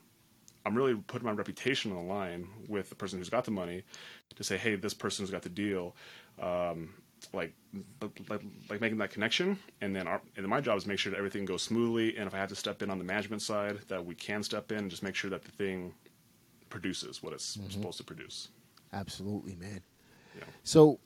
I'm 0.65 0.75
really 0.75 0.95
putting 0.95 1.25
my 1.25 1.31
reputation 1.31 1.91
on 1.91 2.07
the 2.07 2.13
line 2.13 2.47
with 2.67 2.89
the 2.89 2.95
person 2.95 3.19
who's 3.19 3.29
got 3.29 3.45
the 3.45 3.51
money 3.51 3.83
to 4.35 4.43
say, 4.43 4.57
hey, 4.57 4.75
this 4.75 4.93
person's 4.93 5.29
got 5.29 5.43
the 5.43 5.49
deal. 5.49 5.95
Um, 6.41 6.95
like, 7.33 7.53
like, 8.29 8.41
like 8.69 8.81
making 8.81 8.97
that 8.97 9.09
connection, 9.09 9.57
and 9.81 9.95
then 9.95 10.07
our, 10.07 10.21
and 10.35 10.43
then 10.43 10.49
my 10.49 10.61
job 10.61 10.77
is 10.77 10.83
to 10.83 10.89
make 10.89 10.99
sure 10.99 11.11
that 11.11 11.17
everything 11.17 11.45
goes 11.45 11.61
smoothly. 11.61 12.17
And 12.17 12.27
if 12.27 12.33
I 12.33 12.37
have 12.37 12.49
to 12.49 12.55
step 12.55 12.81
in 12.81 12.89
on 12.89 12.97
the 12.97 13.03
management 13.03 13.41
side, 13.41 13.79
that 13.87 14.03
we 14.03 14.15
can 14.15 14.43
step 14.43 14.71
in 14.71 14.79
and 14.79 14.91
just 14.91 15.03
make 15.03 15.15
sure 15.15 15.29
that 15.29 15.43
the 15.43 15.51
thing 15.51 15.93
produces 16.69 17.23
what 17.23 17.33
it's 17.33 17.57
supposed 17.69 17.97
to 17.97 18.03
produce. 18.03 18.49
Absolutely, 18.93 19.55
man. 19.55 19.81
Yeah. 20.37 20.43
So, 20.63 20.99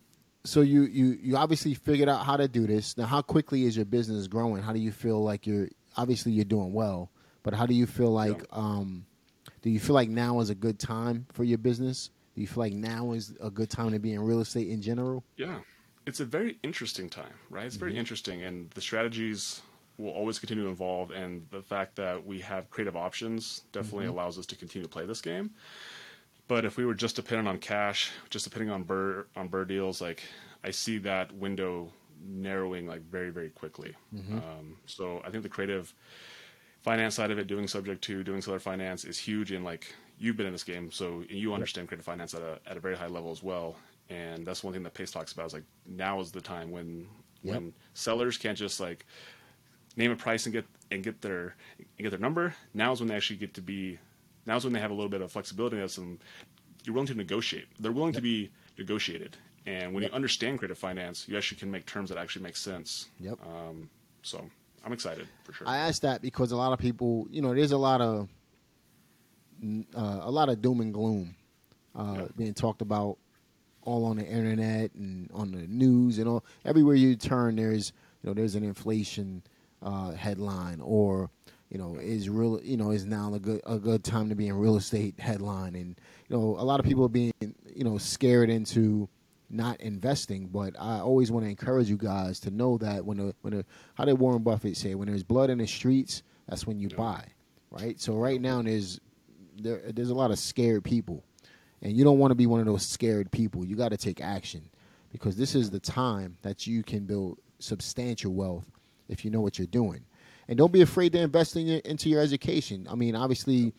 so 0.43 0.61
you 0.61 0.83
you 0.83 1.17
you 1.21 1.37
obviously 1.37 1.73
figured 1.73 2.09
out 2.09 2.25
how 2.25 2.37
to 2.37 2.47
do 2.47 2.65
this. 2.67 2.97
Now, 2.97 3.05
how 3.05 3.21
quickly 3.21 3.65
is 3.65 3.75
your 3.75 3.85
business 3.85 4.27
growing? 4.27 4.63
How 4.63 4.73
do 4.73 4.79
you 4.79 4.91
feel 4.91 5.23
like 5.23 5.45
you're 5.45 5.69
obviously 5.97 6.31
you're 6.31 6.45
doing 6.45 6.73
well, 6.73 7.11
but 7.43 7.53
how 7.53 7.65
do 7.65 7.73
you 7.73 7.85
feel 7.85 8.11
like 8.11 8.43
um, 8.51 9.05
do 9.61 9.69
you 9.69 9.79
feel 9.79 9.95
like 9.95 10.09
now 10.09 10.39
is 10.39 10.49
a 10.49 10.55
good 10.55 10.79
time 10.79 11.25
for 11.33 11.43
your 11.43 11.57
business? 11.57 12.09
Do 12.35 12.41
you 12.41 12.47
feel 12.47 12.63
like 12.63 12.73
now 12.73 13.11
is 13.11 13.33
a 13.41 13.49
good 13.49 13.69
time 13.69 13.91
to 13.91 13.99
be 13.99 14.13
in 14.13 14.21
real 14.21 14.39
estate 14.39 14.69
in 14.69 14.81
general? 14.81 15.23
Yeah, 15.35 15.59
it's 16.05 16.19
a 16.19 16.25
very 16.25 16.57
interesting 16.63 17.09
time, 17.09 17.33
right? 17.49 17.65
It's 17.65 17.75
very 17.75 17.97
interesting, 17.97 18.43
and 18.43 18.69
the 18.71 18.81
strategies 18.81 19.61
will 19.97 20.11
always 20.11 20.39
continue 20.39 20.63
to 20.63 20.69
evolve. 20.69 21.11
And 21.11 21.45
the 21.51 21.61
fact 21.61 21.97
that 21.97 22.25
we 22.25 22.39
have 22.39 22.69
creative 22.69 22.95
options 22.95 23.63
definitely 23.71 24.05
allows 24.05 24.39
us 24.39 24.45
to 24.47 24.55
continue 24.55 24.87
to 24.87 24.89
play 24.89 25.05
this 25.05 25.21
game. 25.21 25.51
But 26.49 26.65
if 26.65 26.75
we 26.75 26.85
were 26.85 26.95
just 26.95 27.15
dependent 27.15 27.47
on 27.47 27.59
cash, 27.59 28.11
just 28.29 28.43
depending 28.43 28.69
on 28.71 28.83
BRRRR 28.83 29.25
on 29.37 29.47
BRRRR 29.49 29.67
deals, 29.67 30.01
like 30.01 30.23
I 30.63 30.71
see 30.71 30.97
that 30.99 31.31
window 31.31 31.93
narrowing 32.21 32.85
like 32.87 33.01
very 33.09 33.29
very 33.29 33.49
quickly. 33.49 33.95
Um, 34.39 34.77
so 34.85 35.21
I 35.25 35.29
think 35.29 35.43
the 35.43 35.49
creative 35.49 35.93
finance 36.81 37.15
side 37.15 37.31
of 37.31 37.39
it, 37.39 37.47
doing 37.47 37.67
subject 37.67 38.01
to, 38.05 38.23
doing 38.23 38.41
seller 38.41 38.59
finance 38.59 39.05
is 39.05 39.17
huge. 39.17 39.51
And 39.51 39.63
like 39.63 39.93
you've 40.17 40.35
been 40.37 40.47
in 40.47 40.51
this 40.51 40.63
game, 40.65 40.91
so 40.91 41.23
you 41.29 41.53
understand 41.53 41.87
creative 41.87 42.05
finance 42.05 42.33
at 42.33 42.41
a 42.41 42.59
at 42.67 42.75
a 42.77 42.79
very 42.81 42.97
high 42.97 43.07
level 43.07 43.31
as 43.31 43.41
well. 43.43 43.77
And 44.09 44.43
that's 44.45 44.63
one 44.63 44.73
thing 44.73 44.83
that 44.83 44.95
Pace 44.95 45.11
talks 45.11 45.31
about 45.33 45.45
is 45.47 45.53
like 45.53 45.65
now 45.85 46.19
is 46.19 46.31
the 46.31 46.41
time 46.41 46.71
when 46.71 47.07
Yep. 47.43 47.55
when 47.55 47.73
sellers 47.93 48.37
can't 48.37 48.57
just 48.57 48.79
like 48.81 49.05
name 49.95 50.11
a 50.11 50.15
price 50.15 50.45
and 50.45 50.51
get 50.51 50.65
and 50.91 51.03
get 51.03 51.21
their 51.21 51.55
and 51.77 51.85
get 51.99 52.09
their 52.09 52.19
number. 52.19 52.53
Now 52.73 52.91
is 52.91 52.99
when 52.99 53.07
they 53.07 53.15
actually 53.15 53.37
get 53.37 53.53
to 53.53 53.61
be. 53.61 53.99
Now 54.45 54.55
is 54.57 54.63
when 54.63 54.73
they 54.73 54.79
have 54.79 54.91
a 54.91 54.93
little 54.93 55.09
bit 55.09 55.21
of 55.21 55.31
flexibility 55.31 55.79
and 55.79 55.89
some. 55.89 56.19
You're 56.85 56.93
willing 56.93 57.07
to 57.07 57.13
negotiate. 57.15 57.65
They're 57.79 57.91
willing 57.91 58.13
to 58.13 58.21
be 58.21 58.49
negotiated. 58.77 59.35
And 59.65 59.93
when 59.93 60.01
you 60.03 60.09
understand 60.11 60.59
creative 60.59 60.77
finance, 60.77 61.27
you 61.27 61.37
actually 61.37 61.57
can 61.59 61.69
make 61.69 61.85
terms 61.85 62.09
that 62.09 62.17
actually 62.17 62.43
make 62.43 62.55
sense. 62.55 63.09
Yep. 63.19 63.37
Um, 63.45 63.89
so 64.23 64.49
I'm 64.85 64.93
excited 64.93 65.27
for 65.43 65.51
sure. 65.53 65.67
I 65.67 65.77
asked 65.77 66.01
that 66.03 66.21
because 66.21 66.51
a 66.53 66.55
lot 66.55 66.71
of 66.71 66.79
people, 66.79 67.27
you 67.29 67.41
know, 67.41 67.53
there's 67.53 67.73
a 67.73 67.77
lot 67.77 67.99
of 68.01 68.29
uh, 69.63 70.19
a 70.21 70.31
lot 70.31 70.49
of 70.49 70.61
doom 70.61 70.79
and 70.81 70.93
gloom 70.93 71.35
uh, 71.95 72.15
Yeah. 72.17 72.27
being 72.37 72.53
talked 72.53 72.81
about 72.81 73.17
all 73.81 74.05
on 74.05 74.17
the 74.17 74.25
internet 74.25 74.93
and 74.95 75.29
on 75.33 75.51
the 75.51 75.67
news 75.67 76.17
and 76.17 76.27
all. 76.27 76.45
Everywhere 76.65 76.95
you 76.95 77.15
turn, 77.15 77.57
there's 77.57 77.91
you 78.23 78.29
know 78.29 78.33
there's 78.33 78.55
an 78.55 78.63
inflation 78.63 79.43
uh, 79.81 80.11
headline 80.11 80.79
or 80.81 81.29
you 81.69 81.77
know 81.77 81.97
is 81.97 82.29
real 82.29 82.59
you 82.63 82.77
know 82.77 82.91
is 82.91 83.05
now 83.05 83.33
a 83.33 83.39
good 83.39 83.61
a 83.65 83.77
good 83.77 84.03
time 84.03 84.29
to 84.29 84.35
be 84.35 84.47
in 84.47 84.55
real 84.55 84.75
estate 84.75 85.19
headline. 85.19 85.75
And 85.75 85.99
you 86.27 86.37
know 86.37 86.55
a 86.57 86.63
lot 86.63 86.79
of 86.79 86.85
people 86.85 87.05
are 87.05 87.09
being 87.09 87.33
you 87.41 87.83
know 87.83 87.97
scared 87.97 88.49
into 88.49 89.07
not 89.51 89.81
investing 89.81 90.45
but 90.45 90.75
i 90.79 90.99
always 90.99 91.31
want 91.31 91.43
to 91.43 91.49
encourage 91.49 91.89
you 91.89 91.97
guys 91.97 92.39
to 92.39 92.51
know 92.51 92.77
that 92.77 93.03
when 93.03 93.19
a 93.19 93.33
when 93.41 93.51
a 93.55 93.65
how 93.95 94.05
did 94.05 94.13
warren 94.13 94.43
buffett 94.43 94.77
say 94.77 94.93
when 94.93 95.07
there's 95.07 95.23
blood 95.23 95.49
in 95.49 95.57
the 95.57 95.65
streets 95.65 96.21
that's 96.47 96.67
when 96.67 96.79
you 96.79 96.87
buy 96.89 97.25
right? 97.71 97.99
So 97.99 98.15
right 98.15 98.41
now 98.41 98.61
there's 98.61 98.99
there, 99.57 99.81
there's 99.87 100.09
a 100.09 100.15
lot 100.15 100.31
of 100.31 100.39
scared 100.39 100.83
people. 100.83 101.23
And 101.81 101.95
you 101.95 102.03
don't 102.03 102.19
want 102.19 102.31
to 102.31 102.35
be 102.35 102.45
one 102.45 102.59
of 102.59 102.65
those 102.65 102.85
scared 102.85 103.31
people. 103.31 103.65
You 103.65 103.75
got 103.75 103.89
to 103.89 103.97
take 103.97 104.21
action 104.21 104.69
because 105.11 105.37
this 105.37 105.55
is 105.55 105.69
the 105.69 105.79
time 105.79 106.37
that 106.41 106.67
you 106.67 106.83
can 106.83 107.05
build 107.05 107.39
substantial 107.59 108.33
wealth 108.33 108.65
if 109.07 109.23
you 109.23 109.31
know 109.31 109.41
what 109.41 109.57
you're 109.57 109.67
doing 109.67 110.03
and 110.49 110.57
don't 110.57 110.73
be 110.73 110.81
afraid 110.81 111.13
to 111.13 111.19
invest 111.19 111.55
in 111.55 111.65
your, 111.65 111.79
into 111.79 112.09
your 112.09 112.21
education 112.21 112.85
i 112.89 112.95
mean 112.95 113.15
obviously 113.15 113.73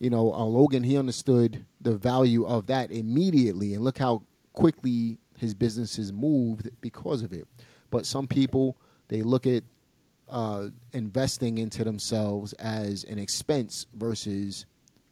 you 0.00 0.10
know 0.10 0.32
uh, 0.32 0.44
logan 0.44 0.82
he 0.82 0.98
understood 0.98 1.64
the 1.80 1.94
value 1.94 2.44
of 2.44 2.66
that 2.66 2.90
immediately 2.90 3.74
and 3.74 3.84
look 3.84 3.98
how 3.98 4.22
quickly 4.54 5.18
his 5.38 5.54
businesses 5.54 6.12
moved 6.12 6.68
because 6.80 7.22
of 7.22 7.32
it 7.32 7.46
but 7.90 8.04
some 8.04 8.26
people 8.26 8.76
they 9.08 9.22
look 9.22 9.46
at 9.46 9.62
uh, 10.30 10.68
investing 10.92 11.58
into 11.58 11.84
themselves 11.84 12.52
as 12.54 13.04
an 13.04 13.18
expense 13.18 13.86
versus 13.94 14.66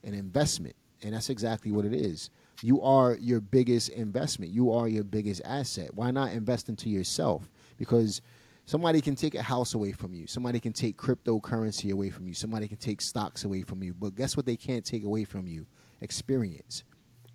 an 0.04 0.14
investment. 0.14 0.76
And 1.02 1.14
that's 1.14 1.30
exactly 1.30 1.72
what 1.72 1.84
it 1.84 1.94
is. 1.94 2.30
You 2.62 2.80
are 2.82 3.16
your 3.16 3.40
biggest 3.40 3.90
investment. 3.90 4.52
You 4.52 4.72
are 4.72 4.88
your 4.88 5.04
biggest 5.04 5.42
asset. 5.44 5.92
Why 5.94 6.10
not 6.10 6.32
invest 6.32 6.68
into 6.68 6.88
yourself? 6.88 7.48
Because 7.76 8.22
somebody 8.66 9.00
can 9.00 9.14
take 9.14 9.34
a 9.34 9.42
house 9.42 9.74
away 9.74 9.92
from 9.92 10.12
you. 10.12 10.26
Somebody 10.26 10.60
can 10.60 10.72
take 10.72 10.96
cryptocurrency 10.96 11.92
away 11.92 12.10
from 12.10 12.26
you. 12.26 12.34
Somebody 12.34 12.68
can 12.68 12.76
take 12.76 13.00
stocks 13.00 13.44
away 13.44 13.62
from 13.62 13.82
you. 13.82 13.94
But 13.94 14.14
guess 14.14 14.36
what 14.36 14.44
they 14.44 14.56
can't 14.56 14.84
take 14.84 15.04
away 15.04 15.24
from 15.24 15.46
you? 15.46 15.66
Experience. 16.00 16.84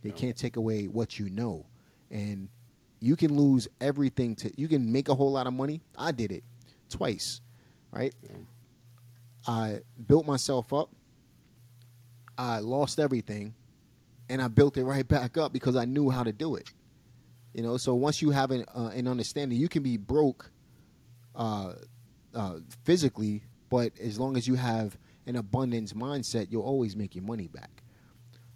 They 0.03 0.11
can't 0.11 0.37
take 0.37 0.57
away 0.57 0.85
what 0.85 1.17
you 1.17 1.29
know. 1.29 1.65
And 2.11 2.49
you 2.99 3.15
can 3.15 3.35
lose 3.35 3.67
everything 3.79 4.35
to 4.35 4.51
you 4.59 4.67
can 4.67 4.91
make 4.91 5.09
a 5.09 5.15
whole 5.15 5.31
lot 5.31 5.47
of 5.47 5.53
money. 5.53 5.81
I 5.97 6.11
did 6.11 6.31
it 6.31 6.43
twice, 6.89 7.41
right? 7.91 8.13
I 9.47 9.79
built 10.07 10.27
myself 10.27 10.71
up. 10.73 10.89
I 12.37 12.59
lost 12.59 12.99
everything, 12.99 13.53
and 14.29 14.41
I 14.41 14.47
built 14.47 14.77
it 14.77 14.83
right 14.83 15.07
back 15.07 15.37
up 15.37 15.53
because 15.53 15.75
I 15.75 15.85
knew 15.85 16.09
how 16.09 16.23
to 16.23 16.31
do 16.31 16.55
it. 16.55 16.71
You 17.53 17.63
know, 17.63 17.77
so 17.77 17.95
once 17.95 18.21
you 18.21 18.31
have 18.31 18.51
an, 18.51 18.65
uh, 18.73 18.91
an 18.93 19.07
understanding, 19.07 19.57
you 19.57 19.67
can 19.67 19.83
be 19.83 19.97
broke 19.97 20.51
uh, 21.35 21.73
uh, 22.33 22.55
physically, 22.83 23.43
but 23.69 23.91
as 23.99 24.19
long 24.19 24.37
as 24.37 24.47
you 24.47 24.55
have 24.55 24.97
an 25.27 25.35
abundance 25.35 25.93
mindset, 25.93 26.47
you'll 26.49 26.63
always 26.63 26.95
make 26.95 27.15
your 27.15 27.23
money 27.23 27.47
back. 27.47 27.83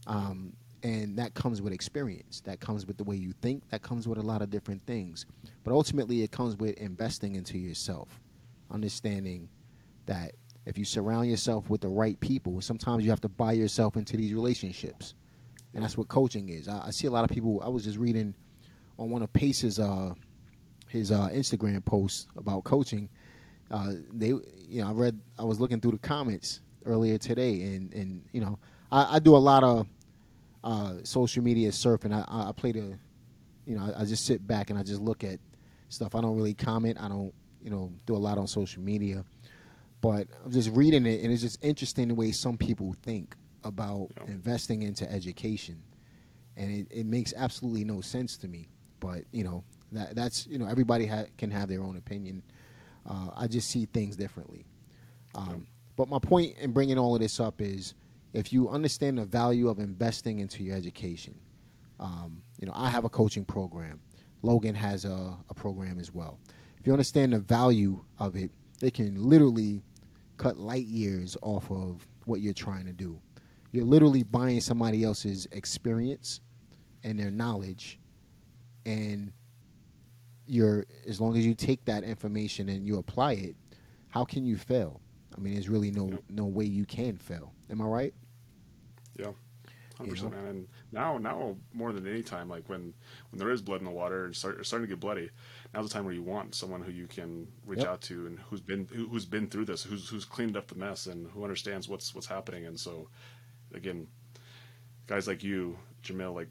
Um, 0.08 0.54
and 0.84 1.18
that 1.18 1.34
comes 1.34 1.62
with 1.62 1.74
experience. 1.74 2.42
That 2.42 2.60
comes 2.60 2.86
with 2.86 2.98
the 2.98 3.04
way 3.04 3.16
you 3.16 3.34
think. 3.42 3.68
That 3.70 3.82
comes 3.82 4.08
with 4.08 4.20
a 4.20 4.22
lot 4.22 4.42
of 4.42 4.50
different 4.50 4.86
things. 4.86 5.26
But 5.64 5.74
ultimately, 5.74 6.22
it 6.22 6.32
comes 6.32 6.56
with 6.58 6.78
investing 6.78 7.36
into 7.36 7.58
yourself, 7.58 8.22
understanding 8.70 9.50
that 10.06 10.34
if 10.66 10.78
you 10.78 10.86
surround 10.86 11.30
yourself 11.30 11.70
with 11.70 11.82
the 11.82 11.88
right 11.88 12.20
people, 12.20 12.62
sometimes 12.62 13.04
you 13.04 13.10
have 13.10 13.22
to 13.22 13.30
buy 13.30 13.54
yourself 13.54 13.98
into 13.98 14.18
these 14.18 14.34
relationships, 14.34 15.16
and 15.74 15.84
that's 15.84 15.98
what 15.98 16.08
coaching 16.08 16.50
is. 16.50 16.68
I, 16.68 16.88
I 16.88 16.90
see 16.92 17.08
a 17.08 17.12
lot 17.12 17.24
of 17.24 17.30
people. 17.30 17.62
I 17.64 17.70
was 17.70 17.84
just 17.84 17.98
reading 17.98 18.36
on 18.98 19.10
one 19.10 19.22
of 19.22 19.32
Pace's 19.34 19.80
uh, 19.80 20.14
his 20.88 21.12
uh, 21.12 21.30
Instagram 21.30 21.84
posts 21.84 22.28
about 22.38 22.64
coaching. 22.64 23.10
Uh, 23.72 23.94
they, 24.14 24.28
you 24.28 24.82
know, 24.82 24.88
I 24.90 24.92
read. 24.92 25.20
I 25.40 25.44
was 25.44 25.60
looking 25.60 25.80
through 25.82 25.92
the 25.94 25.98
comments 25.98 26.62
earlier 26.86 27.18
today, 27.18 27.62
and 27.64 27.94
and 27.94 28.24
you 28.32 28.42
know, 28.42 28.60
I, 28.92 29.16
I 29.16 29.20
do 29.20 29.36
a 29.36 29.38
lot 29.38 29.64
of 29.64 29.88
uh, 30.64 30.96
social 31.04 31.44
media 31.44 31.70
surfing. 31.72 32.14
I, 32.14 32.50
I 32.50 32.52
play 32.52 32.72
the, 32.72 32.98
you 33.66 33.76
know, 33.78 33.92
I, 33.96 34.02
I 34.02 34.06
just 34.06 34.26
sit 34.26 34.46
back 34.48 34.70
and 34.70 34.78
I 34.80 34.84
just 34.84 35.02
look 35.02 35.24
at 35.24 35.40
stuff. 35.90 36.16
I 36.16 36.22
don't 36.22 36.36
really 36.36 36.54
comment. 36.54 36.98
I 37.00 37.08
don't, 37.08 37.34
you 37.62 37.70
know, 37.70 37.92
do 38.06 38.16
a 38.16 38.18
lot 38.18 38.38
on 38.38 38.48
social 38.48 38.82
media. 38.82 39.24
But 40.02 40.28
I'm 40.44 40.52
just 40.52 40.70
reading 40.72 41.06
it, 41.08 41.24
and 41.24 41.32
it's 41.34 41.42
just 41.42 41.64
interesting 41.64 42.08
the 42.10 42.16
way 42.16 42.32
some 42.32 42.58
people 42.58 42.96
think 43.02 43.36
about 43.64 44.10
Yeah. 44.18 44.34
investing 44.34 44.84
into 44.84 45.12
education, 45.12 45.82
and 46.58 46.72
it, 46.72 46.88
it 46.92 47.06
makes 47.08 47.34
absolutely 47.36 47.84
no 47.84 48.02
sense 48.02 48.38
to 48.38 48.48
me. 48.48 48.68
But 49.00 49.24
you 49.32 49.44
know, 49.44 49.64
that 49.96 50.16
that's 50.16 50.48
you 50.48 50.58
know, 50.58 50.68
everybody 50.68 51.06
ha- 51.06 51.26
can 51.38 51.52
have 51.52 51.68
their 51.70 51.82
own 51.82 51.98
opinion. 51.98 52.44
Uh, 53.06 53.30
I 53.36 53.48
just 53.48 53.70
see 53.70 53.86
things 53.86 54.16
differently. 54.16 54.66
Um, 55.36 55.68
But 55.96 56.10
my 56.10 56.20
point 56.20 56.58
in 56.60 56.72
bringing 56.72 56.98
all 56.98 57.16
of 57.16 57.22
this 57.22 57.40
up 57.40 57.62
is, 57.62 57.94
if 58.34 58.52
you 58.52 58.70
understand 58.70 59.18
the 59.18 59.26
value 59.26 59.70
of 59.70 59.80
investing 59.80 60.40
into 60.40 60.64
your 60.64 60.76
education, 60.76 61.36
um, 62.00 62.42
you 62.60 62.68
know, 62.68 62.74
I 62.76 62.90
have 62.90 63.06
a 63.06 63.10
coaching 63.10 63.46
program. 63.46 64.02
Logan 64.42 64.76
has 64.76 65.06
a, 65.06 65.38
a 65.50 65.54
program 65.54 66.00
as 66.00 66.14
well. 66.14 66.40
If 66.80 66.86
you 66.86 66.94
understand 66.94 67.34
the 67.34 67.40
value 67.40 68.04
of 68.20 68.36
it, 68.36 68.52
it 68.82 68.94
can 68.94 69.16
literally 69.24 69.82
cut 70.38 70.58
light 70.58 70.86
years 70.86 71.38
off 71.42 71.72
of 71.72 72.06
what 72.26 72.42
you're 72.42 72.54
trying 72.54 72.86
to 72.86 72.94
do. 72.94 73.20
You're 73.72 73.86
literally 73.86 74.24
buying 74.24 74.62
somebody 74.62 75.04
else's 75.04 75.48
experience 75.52 76.42
and 77.04 77.18
their 77.20 77.32
knowledge, 77.32 78.00
and 78.86 79.32
you're 80.48 80.86
as 81.08 81.20
long 81.20 81.38
as 81.38 81.46
you 81.46 81.54
take 81.56 81.86
that 81.86 82.04
information 82.04 82.70
and 82.70 82.86
you 82.86 82.98
apply 82.98 83.34
it, 83.34 83.56
how 84.10 84.26
can 84.26 84.46
you 84.46 84.58
fail? 84.58 85.02
I 85.36 85.40
mean, 85.42 85.54
there's 85.54 85.70
really 85.70 85.92
no 85.92 86.10
Yep. 86.12 86.24
no 86.30 86.46
way 86.46 86.66
you 86.66 86.86
can 86.86 87.18
fail. 87.18 87.54
Am 87.70 87.82
I 87.82 87.86
right? 87.86 88.14
Yeah, 89.18 89.32
hundred 89.98 90.10
You 90.10 90.12
percent, 90.12 90.34
know? 90.34 90.38
And 90.38 90.68
now, 90.92 91.18
now 91.18 91.56
more 91.74 91.92
than 91.94 92.08
any 92.08 92.22
time, 92.24 92.50
like 92.50 92.68
when 92.70 92.94
when 93.30 93.40
there 93.40 93.50
is 93.52 93.62
blood 93.62 93.80
in 93.80 93.86
the 93.86 93.92
water 93.92 94.26
and 94.26 94.36
start, 94.36 94.66
starting 94.66 94.88
to 94.88 94.94
get 94.94 95.00
bloody, 95.00 95.30
now's 95.74 95.88
the 95.88 95.94
time 95.94 96.06
where 96.06 96.14
you 96.14 96.24
want 96.24 96.56
someone 96.56 96.82
who 96.82 96.92
you 96.92 97.08
can 97.08 97.48
reach 97.66 97.84
Yep. 97.84 97.88
out 97.88 98.02
to 98.02 98.28
and 98.28 98.40
who's 98.40 98.62
been 98.62 98.88
who, 98.94 99.08
who's 99.08 99.26
been 99.26 99.48
through 99.48 99.66
this, 99.66 99.84
who's 99.84 100.10
who's 100.10 100.26
cleaned 100.26 100.58
up 100.58 100.68
the 100.68 100.76
mess 100.76 101.08
and 101.08 101.30
who 101.32 101.44
understands 101.44 101.88
what's 101.90 102.14
what's 102.14 102.28
happening. 102.28 102.66
And 102.66 102.80
so, 102.80 103.10
again, 103.74 104.08
guys 105.08 105.28
like 105.28 105.44
you, 105.44 105.78
Jamil, 106.04 106.34
like 106.36 106.50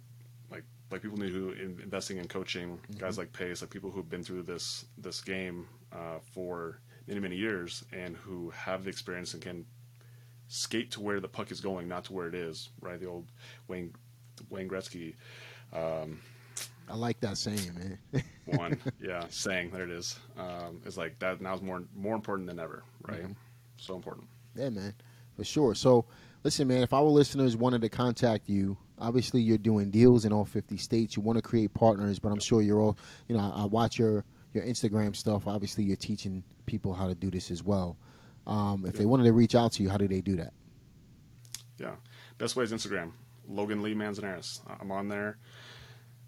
like 0.94 1.02
people 1.02 1.18
who 1.18 1.50
in, 1.50 1.78
investing 1.82 2.18
in 2.18 2.28
coaching, 2.28 2.78
guys 2.98 3.18
like 3.18 3.32
Pace, 3.32 3.60
like 3.60 3.70
people 3.70 3.90
who've 3.90 4.08
been 4.08 4.22
through 4.22 4.42
this 4.42 4.86
this 4.98 5.20
game 5.20 5.68
uh, 5.92 6.18
for 6.32 6.80
many 7.06 7.20
many 7.20 7.36
years 7.36 7.84
and 7.92 8.16
who 8.16 8.50
have 8.50 8.84
the 8.84 8.90
experience 8.90 9.34
and 9.34 9.42
can 9.42 9.66
skate 10.48 10.90
to 10.92 11.00
where 11.00 11.20
the 11.20 11.28
puck 11.28 11.50
is 11.50 11.60
going, 11.60 11.88
not 11.88 12.04
to 12.04 12.12
where 12.12 12.28
it 12.28 12.34
is. 12.34 12.70
Right, 12.80 12.98
the 12.98 13.06
old 13.06 13.26
Wayne 13.68 13.92
Wayne 14.50 14.68
Gretzky 14.68 15.14
I 16.88 16.96
like 16.96 17.20
that 17.20 17.38
saying, 17.38 17.98
man. 18.12 18.24
one, 18.46 18.78
yeah, 19.00 19.24
saying 19.28 19.70
there 19.70 19.84
it 19.84 19.90
is. 19.90 20.18
Um, 20.38 20.80
is 20.84 20.96
like 20.96 21.18
that 21.18 21.40
now 21.40 21.54
is 21.54 21.62
more 21.62 21.82
more 21.94 22.14
important 22.14 22.48
than 22.48 22.58
ever. 22.58 22.84
Right, 23.06 23.24
so 23.76 23.94
important. 23.94 24.26
Yeah, 24.54 24.70
man, 24.70 24.94
for 25.36 25.44
sure. 25.44 25.74
So, 25.74 26.04
listen, 26.42 26.68
man, 26.68 26.82
if 26.82 26.92
our 26.92 27.04
listeners 27.04 27.56
wanted 27.56 27.80
to 27.82 27.88
contact 27.88 28.48
you, 28.48 28.76
obviously 28.98 29.40
you're 29.40 29.58
doing 29.58 29.90
deals 29.90 30.24
in 30.24 30.32
all 30.32 30.44
50 30.44 30.76
states. 30.76 31.16
You 31.16 31.22
want 31.22 31.36
to 31.36 31.42
create 31.42 31.74
partners, 31.74 32.18
but 32.18 32.30
I'm 32.30 32.40
sure 32.40 32.62
you're 32.62 32.80
all, 32.80 32.98
you 33.28 33.36
know, 33.36 33.42
I, 33.42 33.62
I 33.62 33.64
watch 33.66 33.98
your 33.98 34.24
your 34.52 34.64
Instagram 34.64 35.16
stuff. 35.16 35.46
Obviously, 35.46 35.84
you're 35.84 35.96
teaching 35.96 36.44
people 36.66 36.94
how 36.94 37.08
to 37.08 37.14
do 37.14 37.30
this 37.30 37.50
as 37.50 37.62
well. 37.62 37.96
Um, 38.46 38.84
if 38.86 38.94
they 38.94 39.06
wanted 39.06 39.24
to 39.24 39.32
reach 39.32 39.54
out 39.54 39.72
to 39.72 39.82
you, 39.82 39.88
how 39.88 39.96
do 39.96 40.06
they 40.06 40.20
do 40.20 40.36
that? 40.36 40.52
Yeah. 41.78 41.96
Best 42.38 42.56
way 42.56 42.64
is 42.64 42.72
Instagram. 42.72 43.12
Logan 43.48 43.82
Lee 43.82 43.94
Manzanares. 43.94 44.60
I'm 44.80 44.90
on 44.90 45.08
there. 45.08 45.38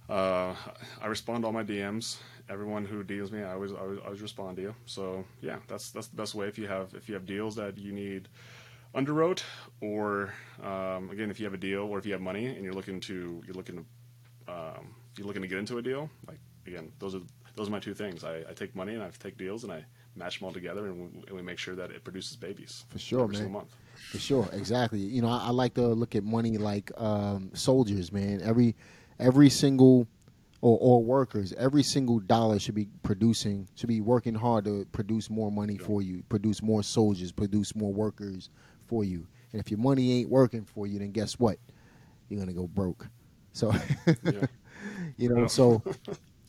Uh, 0.09 0.55
I 1.01 1.07
respond 1.07 1.43
to 1.43 1.47
all 1.47 1.53
my 1.53 1.65
DMs. 1.65 2.19
Everyone 2.49 2.85
who 2.85 3.03
DMs 3.03 3.33
me, 3.33 3.43
I 3.43 3.55
always, 3.55 3.73
I 3.73 3.79
always, 3.79 3.99
I 3.99 4.05
always 4.05 4.23
respond 4.23 4.57
to 4.57 4.63
you. 4.63 4.75
So 4.87 5.25
yeah, 5.41 5.57
that's 5.67 5.91
that's 5.91 6.07
the 6.07 6.17
best 6.17 6.35
way. 6.35 6.47
If 6.47 6.59
you 6.59 6.69
have 6.69 6.95
if 6.95 7.09
you 7.09 7.15
have 7.15 7.27
deals 7.27 7.57
that 7.57 7.77
you 7.77 7.93
need 7.93 8.29
underwrote, 8.97 9.43
or 9.81 10.33
um, 10.63 11.11
again, 11.11 11.31
if 11.31 11.39
you 11.39 11.45
have 11.45 11.55
a 11.55 11.59
deal, 11.59 11.83
or 11.83 11.99
if 11.99 12.07
you 12.07 12.13
have 12.13 12.23
money 12.23 12.47
and 12.47 12.65
you're 12.65 12.73
looking 12.73 13.01
to 13.01 13.43
you're 13.47 13.55
looking 13.55 13.77
to 13.77 14.53
um, 14.53 14.95
you're 15.17 15.27
looking 15.27 15.43
to 15.43 15.49
get 15.49 15.59
into 15.59 15.79
a 15.79 15.83
deal, 15.83 16.11
like 16.27 16.39
again, 16.67 16.91
those 16.99 17.15
are 17.15 17.21
those 17.55 17.69
are 17.69 17.73
my 17.73 17.81
two 17.81 17.95
things. 17.95 18.25
I, 18.25 18.39
I 18.49 18.53
take 18.55 18.75
money 18.75 18.95
and 18.95 19.03
I 19.03 19.11
take 19.19 19.37
deals 19.37 19.65
and 19.65 19.73
I 19.73 19.85
match 20.15 20.39
them 20.41 20.47
all 20.47 20.53
together, 20.53 20.87
and 20.87 20.99
we, 20.99 21.23
and 21.27 21.37
we 21.37 21.43
make 21.43 21.59
sure 21.59 21.77
that 21.77 21.91
it 21.91 22.03
produces 22.03 22.37
babies 22.37 22.85
For 22.89 22.99
sure, 22.99 23.23
every 23.23 23.35
man. 23.35 23.43
single 23.43 23.61
month. 23.61 23.77
For 24.11 24.19
sure, 24.19 24.49
exactly. 24.53 25.01
You 25.01 25.23
know, 25.23 25.29
I, 25.29 25.47
I 25.47 25.51
like 25.51 25.75
to 25.75 25.87
look 25.87 26.15
at 26.17 26.25
money 26.25 26.57
like 26.59 26.91
um, 26.97 27.51
soldiers, 27.55 28.13
man. 28.13 28.41
Every 28.43 28.75
every 29.19 29.51
single 29.51 30.09
or, 30.63 30.79
or 30.81 31.05
workers, 31.05 31.53
every 31.59 31.83
single 31.83 32.19
dollar 32.19 32.59
should 32.59 32.75
be 32.75 32.89
producing, 33.03 33.69
should 33.75 33.89
be 33.89 34.01
working 34.01 34.35
hard 34.35 34.65
to 34.65 34.87
produce 34.93 35.29
more 35.29 35.53
money 35.53 35.77
for 35.77 36.03
you, 36.03 36.23
produce 36.29 36.63
more 36.63 36.83
soldiers, 36.83 37.31
produce 37.31 37.75
more 37.75 37.93
workers 37.93 38.51
for 38.87 39.05
you. 39.05 39.27
And 39.53 39.61
if 39.61 39.71
your 39.71 39.79
money 39.79 40.21
ain't 40.21 40.29
working 40.31 40.65
for 40.65 40.87
you, 40.87 40.99
then 40.99 41.13
guess 41.13 41.39
what? 41.39 41.59
You're 42.29 42.41
gonna 42.41 42.53
go 42.53 42.67
broke. 42.67 43.07
So, 43.53 43.73
Yeah. 44.25 44.47
you 45.17 45.29
know, 45.29 45.43
Yeah. 45.43 45.47
so 45.47 45.83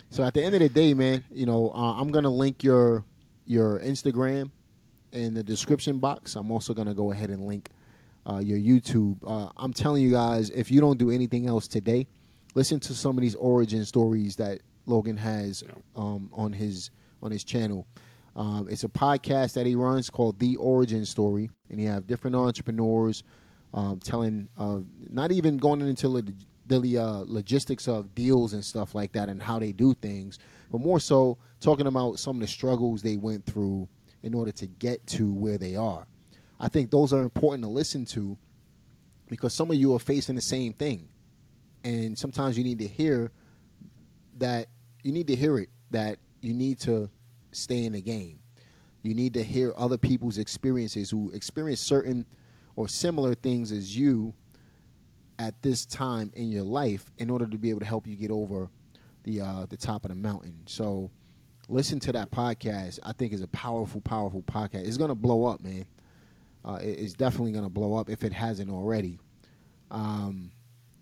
so 0.09 0.23
at 0.23 0.33
the 0.33 0.43
end 0.43 0.55
of 0.55 0.61
the 0.61 0.69
day, 0.69 0.93
man, 0.93 1.23
you 1.31 1.45
know, 1.45 1.71
uh, 1.73 1.93
I'm 1.99 2.11
gonna 2.11 2.29
link 2.29 2.63
your 2.63 3.03
your 3.45 3.79
Instagram 3.79 4.51
in 5.13 5.33
the 5.33 5.43
description 5.43 5.99
box. 5.99 6.35
I'm 6.35 6.51
also 6.51 6.73
gonna 6.73 6.93
go 6.93 7.11
ahead 7.11 7.29
and 7.29 7.45
link 7.47 7.69
uh, 8.29 8.39
your 8.39 8.57
YouTube. 8.57 9.17
Uh, 9.25 9.49
I'm 9.57 9.71
telling 9.73 10.03
you 10.03 10.11
guys, 10.11 10.49
if 10.49 10.69
you 10.69 10.81
don't 10.81 10.97
do 10.97 11.11
anything 11.11 11.47
else 11.47 11.67
today, 11.67 12.07
listen 12.55 12.79
to 12.81 12.93
some 12.93 13.17
of 13.17 13.21
these 13.21 13.35
origin 13.35 13.85
stories 13.85 14.35
that 14.35 14.59
Logan 14.85 15.15
has 15.17 15.63
um, 15.95 16.29
on 16.33 16.51
his 16.51 16.89
on 17.21 17.31
his 17.31 17.43
channel. 17.43 17.87
Um, 18.37 18.67
it's 18.69 18.83
a 18.83 18.87
podcast 18.87 19.53
that 19.53 19.65
he 19.65 19.73
runs 19.73 20.11
called 20.11 20.37
The 20.37 20.55
Origin 20.57 21.05
Story, 21.05 21.49
and 21.71 21.81
you 21.81 21.87
have 21.87 22.05
different 22.05 22.35
entrepreneurs 22.35 23.23
um, 23.73 23.99
telling, 23.99 24.47
uh, 24.59 24.79
not 25.09 25.31
even 25.31 25.57
going 25.57 25.81
into 25.81 26.23
the 26.67 26.97
uh, 26.97 27.23
logistics 27.25 27.87
of 27.87 28.13
deals 28.13 28.53
and 28.53 28.63
stuff 28.63 28.93
like 28.93 29.11
that 29.13 29.27
and 29.27 29.41
how 29.41 29.57
they 29.57 29.71
do 29.71 29.95
things, 29.95 30.37
but 30.71 30.81
more 30.81 30.99
so 30.99 31.39
talking 31.59 31.87
about 31.87 32.19
some 32.19 32.35
of 32.37 32.41
the 32.41 32.47
struggles 32.47 33.01
they 33.01 33.17
went 33.17 33.43
through 33.45 33.89
in 34.21 34.35
order 34.35 34.51
to 34.51 34.67
get 34.67 35.05
to 35.07 35.33
where 35.33 35.57
they 35.57 35.75
are. 35.75 36.05
I 36.59 36.67
think 36.67 36.91
those 36.91 37.13
are 37.13 37.21
important 37.21 37.63
to 37.63 37.69
listen 37.69 38.05
to 38.05 38.37
because 39.29 39.53
some 39.53 39.71
of 39.71 39.77
you 39.77 39.95
are 39.95 39.99
facing 39.99 40.35
the 40.35 40.41
same 40.41 40.73
thing. 40.73 41.09
And 41.83 42.17
sometimes 42.17 42.57
you 42.57 42.63
need 42.63 42.79
to 42.79 42.87
hear 42.87 43.31
that 44.37 44.67
you 45.03 45.11
need 45.11 45.27
to 45.27 45.35
hear 45.35 45.57
it 45.57 45.69
that 45.91 46.19
you 46.41 46.53
need 46.53 46.79
to 46.79 47.09
stay 47.57 47.85
in 47.85 47.93
the 47.93 48.01
game. 48.01 48.39
You 49.03 49.13
need 49.13 49.33
to 49.35 49.43
hear 49.43 49.73
other 49.77 49.97
people's 49.97 50.37
experiences 50.37 51.09
who 51.09 51.31
experience 51.31 51.79
certain 51.79 52.25
or 52.75 52.87
similar 52.87 53.35
things 53.35 53.71
as 53.71 53.95
you 53.95 54.33
at 55.39 55.61
this 55.61 55.85
time 55.85 56.31
in 56.35 56.49
your 56.51 56.63
life 56.63 57.11
in 57.17 57.29
order 57.29 57.45
to 57.45 57.57
be 57.57 57.69
able 57.69 57.79
to 57.79 57.85
help 57.85 58.07
you 58.07 58.15
get 58.15 58.31
over 58.31 58.69
the 59.23 59.41
uh, 59.41 59.65
the 59.69 59.77
top 59.77 60.03
of 60.05 60.09
the 60.09 60.15
mountain. 60.15 60.55
So 60.65 61.11
listen 61.69 61.99
to 62.01 62.11
that 62.13 62.31
podcast. 62.31 62.99
I 63.03 63.13
think 63.13 63.33
is 63.33 63.41
a 63.41 63.47
powerful, 63.47 64.01
powerful 64.01 64.41
podcast. 64.43 64.87
It's 64.87 64.97
gonna 64.97 65.15
blow 65.15 65.45
up, 65.45 65.61
man. 65.61 65.85
Uh, 66.65 66.79
it- 66.81 66.99
it's 66.99 67.13
definitely 67.13 67.51
gonna 67.51 67.69
blow 67.69 67.95
up 67.95 68.09
if 68.09 68.23
it 68.23 68.33
hasn't 68.33 68.69
already. 68.71 69.19
Um, 69.91 70.51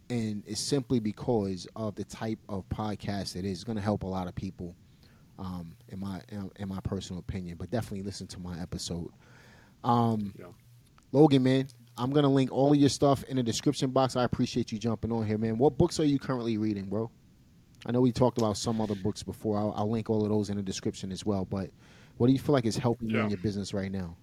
and 0.10 0.44
it's 0.46 0.62
simply 0.62 1.00
because 1.00 1.68
of 1.76 1.96
the 1.96 2.04
type 2.04 2.40
of 2.50 2.68
podcast 2.70 3.36
it 3.36 3.46
is. 3.46 3.54
It's 3.60 3.64
gonna 3.64 3.82
help 3.82 4.04
a 4.04 4.08
lot 4.08 4.28
of 4.28 4.36
people. 4.36 4.76
Um, 5.38 5.76
in 5.90 6.00
my 6.00 6.22
in, 6.30 6.50
in 6.58 6.70
my 6.70 6.80
personal 6.82 7.20
opinion, 7.20 7.58
but 7.58 7.70
definitely 7.70 8.04
listen 8.04 8.28
to 8.28 8.40
my 8.40 8.60
episode. 8.62 9.10
Um, 9.84 10.34
Yeah. 10.40 10.46
Logan, 11.12 11.44
man, 11.44 11.68
I'm 11.98 12.12
gonna 12.12 12.30
link 12.32 12.52
all 12.52 12.72
of 12.72 12.78
your 12.78 12.90
stuff 12.90 13.24
in 13.26 13.36
the 13.38 13.44
description 13.44 13.90
box. 13.92 14.16
I 14.16 14.24
appreciate 14.24 14.72
you 14.72 14.80
jumping 14.80 15.12
on 15.12 15.26
here, 15.26 15.38
man. 15.38 15.58
What 15.58 15.78
books 15.78 16.00
are 16.00 16.06
you 16.06 16.20
currently 16.20 16.58
reading, 16.58 16.86
bro? 16.86 17.12
I 17.86 17.92
know 17.92 18.02
we 18.02 18.12
talked 18.12 18.38
about 18.38 18.58
some 18.58 18.80
other 18.82 18.96
books 18.96 19.24
before. 19.24 19.58
I'll, 19.60 19.74
I'll 19.76 19.90
link 19.92 20.10
all 20.10 20.24
of 20.24 20.30
those 20.30 20.50
in 20.50 20.58
the 20.58 20.64
description 20.64 21.12
as 21.12 21.26
well. 21.26 21.46
But 21.46 21.70
what 22.18 22.28
do 22.28 22.34
you 22.34 22.40
feel 22.40 22.54
like 22.54 22.66
is 22.66 22.78
helping 22.78 23.10
you 23.10 23.20
in 23.20 23.30
your 23.30 23.40
business 23.40 23.74
right 23.74 23.92
now? 23.92 24.16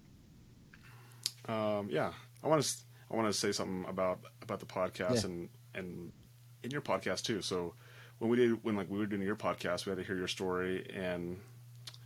Um, 1.47 1.89
yeah, 1.89 2.11
I 2.43 2.47
want 2.47 2.63
to 2.63 2.77
I 3.11 3.15
want 3.15 3.27
to 3.31 3.33
say 3.33 3.51
something 3.51 3.85
about 3.87 4.19
about 4.41 4.59
the 4.59 4.65
podcast 4.65 5.15
Yeah. 5.23 5.25
and 5.29 5.49
and 5.75 6.11
in 6.63 6.71
your 6.71 6.81
podcast 6.81 7.23
too. 7.23 7.41
So 7.41 7.73
when 8.23 8.31
we 8.31 8.37
did 8.37 8.63
when 8.63 8.77
like 8.77 8.89
we 8.89 8.97
were 8.97 9.05
doing 9.05 9.21
your 9.21 9.35
podcast, 9.35 9.85
we 9.85 9.89
had 9.89 9.97
to 9.97 10.03
hear 10.03 10.15
your 10.15 10.29
story 10.29 10.89
and 10.95 11.37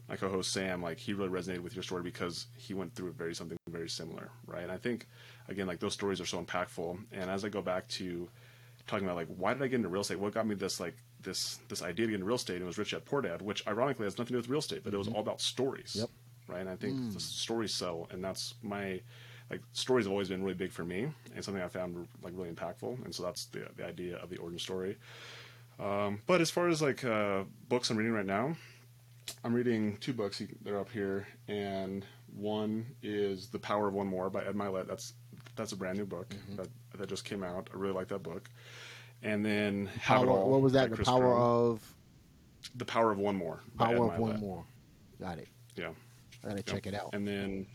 my 0.09 0.15
co-host 0.15 0.51
Sam 0.51 0.81
like 0.81 0.97
he 0.97 1.13
really 1.13 1.29
resonated 1.29 1.59
with 1.59 1.75
your 1.75 1.83
story 1.83 2.01
because 2.01 2.47
he 2.57 2.73
went 2.73 2.95
through 2.95 3.11
very 3.11 3.35
something 3.35 3.57
very 3.69 3.87
similar, 3.87 4.31
right? 4.47 4.63
And 4.63 4.71
I 4.71 4.77
think 4.77 5.07
again 5.47 5.67
like 5.67 5.79
those 5.79 5.93
stories 5.93 6.19
are 6.19 6.25
so 6.25 6.43
impactful. 6.43 6.97
And 7.11 7.29
as 7.29 7.45
I 7.45 7.49
go 7.49 7.61
back 7.61 7.87
to 7.89 8.27
talking 8.87 9.05
about 9.05 9.15
like 9.15 9.27
why 9.27 9.53
did 9.53 9.61
I 9.61 9.67
get 9.67 9.75
into 9.75 9.89
real 9.89 10.01
estate? 10.01 10.19
What 10.19 10.33
got 10.33 10.47
me 10.47 10.55
this 10.55 10.79
like 10.79 10.95
this 11.21 11.59
this 11.67 11.83
idea 11.83 12.07
to 12.07 12.11
get 12.11 12.15
into 12.15 12.25
real 12.25 12.37
estate? 12.37 12.55
And 12.55 12.63
it 12.63 12.67
was 12.67 12.79
Rich 12.79 12.91
Dad 12.91 13.05
Poor 13.05 13.21
Dad, 13.21 13.43
which 13.43 13.67
ironically 13.67 14.05
has 14.05 14.17
nothing 14.17 14.29
to 14.29 14.33
do 14.33 14.37
with 14.37 14.49
real 14.49 14.59
estate, 14.59 14.81
but 14.83 14.95
it 14.95 14.97
was 14.97 15.07
mm-hmm. 15.07 15.17
all 15.17 15.21
about 15.21 15.39
stories. 15.39 15.95
Yep. 15.99 16.09
Right. 16.47 16.61
And 16.61 16.69
I 16.69 16.77
think 16.77 16.95
mm. 16.95 17.13
the 17.13 17.19
stories 17.19 17.73
sell, 17.73 18.07
and 18.09 18.23
that's 18.23 18.55
my 18.63 19.01
like 19.51 19.61
stories 19.73 20.05
have 20.05 20.13
always 20.13 20.29
been 20.29 20.41
really 20.41 20.55
big 20.55 20.71
for 20.71 20.85
me, 20.85 21.09
and 21.35 21.43
something 21.43 21.61
I 21.61 21.67
found 21.67 22.07
like 22.23 22.33
really 22.35 22.49
impactful. 22.49 23.03
And 23.05 23.13
so 23.13 23.21
that's 23.21 23.45
the 23.45 23.67
the 23.75 23.85
idea 23.85 24.15
of 24.17 24.29
the 24.29 24.37
origin 24.37 24.57
story. 24.57 24.97
Um, 25.79 26.21
but 26.25 26.41
as 26.41 26.49
far 26.49 26.67
as 26.67 26.81
like 26.81 27.03
uh, 27.05 27.43
books 27.69 27.89
I'm 27.89 27.97
reading 27.97 28.13
right 28.13 28.25
now, 28.25 28.55
I'm 29.43 29.53
reading 29.53 29.97
two 29.97 30.13
books. 30.13 30.41
They're 30.63 30.79
up 30.79 30.89
here, 30.91 31.27
and 31.47 32.05
one 32.35 32.85
is 33.03 33.47
The 33.49 33.59
Power 33.59 33.87
of 33.87 33.93
One 33.93 34.07
More 34.07 34.29
by 34.29 34.43
Ed 34.43 34.55
Mylett. 34.55 34.87
That's 34.87 35.13
that's 35.55 35.71
a 35.71 35.75
brand 35.75 35.97
new 35.97 36.05
book 36.05 36.33
that 36.55 36.67
that 36.97 37.09
just 37.09 37.25
came 37.25 37.43
out. 37.43 37.69
I 37.73 37.77
really 37.77 37.93
like 37.93 38.07
that 38.09 38.23
book. 38.23 38.49
And 39.23 39.45
then 39.45 39.87
Have 40.01 40.23
It 40.23 40.25
Power, 40.25 40.37
All 40.37 40.49
what 40.51 40.61
was 40.61 40.73
that? 40.73 40.89
The 40.89 40.95
Chris 40.95 41.07
power 41.07 41.35
of 41.35 41.81
The 42.75 42.85
Power 42.85 43.11
of 43.11 43.17
One 43.17 43.35
More. 43.35 43.61
Ed 43.73 43.77
power 43.77 44.13
of 44.13 44.19
one 44.19 44.39
more. 44.39 44.63
Got 45.19 45.39
it. 45.39 45.47
Yeah. 45.75 45.89
I 46.43 46.49
gotta 46.49 46.63
check 46.63 46.87
it 46.87 46.93
out. 46.93 47.09
And 47.13 47.27
then 47.27 47.65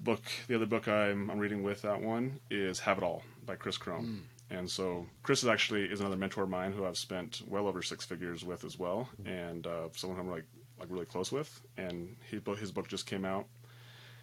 book 0.00 0.22
the 0.48 0.54
other 0.56 0.66
book 0.66 0.88
I'm 0.88 1.30
I'm 1.30 1.38
reading 1.38 1.62
with 1.62 1.82
that 1.82 2.00
one 2.00 2.40
is 2.50 2.80
Have 2.80 2.98
It 2.98 3.04
All 3.04 3.22
by 3.46 3.56
Chris 3.56 3.78
Krohn. 3.78 4.20
And 4.50 4.68
so 4.68 5.06
Chris 5.22 5.42
is 5.42 5.48
actually 5.48 5.84
is 5.84 6.00
another 6.00 6.16
mentor 6.16 6.42
of 6.44 6.50
mine 6.50 6.72
who 6.72 6.84
I've 6.84 6.96
spent 6.98 7.42
well 7.46 7.68
over 7.68 7.82
six 7.82 8.04
figures 8.04 8.44
with 8.44 8.64
as 8.64 8.78
well, 8.78 9.08
and 9.24 9.66
uh, 9.66 9.88
someone 9.94 10.18
I'm 10.18 10.28
like 10.30 10.44
like 10.78 10.88
really 10.90 11.06
close 11.06 11.30
with. 11.30 11.60
And 11.76 12.16
his 12.30 12.40
book 12.40 12.58
his 12.58 12.72
book 12.72 12.88
just 12.88 13.06
came 13.06 13.24
out, 13.24 13.46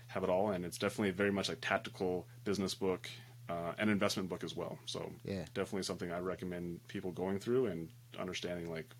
Have 0.07 0.23
It 0.23 0.29
All, 0.29 0.51
and 0.51 0.65
it's 0.65 0.77
definitely 0.77 1.11
very 1.11 1.31
much 1.31 1.47
like 1.49 1.59
tactical 1.61 2.27
business 2.43 2.73
book. 2.75 3.09
uh, 3.49 3.71
an 3.77 3.87
investment 3.87 4.27
book 4.27 4.43
as 4.43 4.57
well. 4.57 4.77
So 4.85 5.09
Yeah. 5.23 5.45
definitely 5.53 5.83
something 5.83 6.11
I 6.11 6.19
recommend 6.19 6.85
people 6.89 7.13
going 7.13 7.39
through 7.39 7.67
and 7.67 7.87
understanding 8.19 8.69
like 8.69 8.93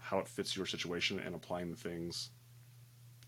how 0.00 0.18
it 0.18 0.26
fits 0.26 0.56
your 0.56 0.66
situation 0.66 1.20
and 1.20 1.36
applying 1.36 1.70
the 1.70 1.76
things 1.76 2.30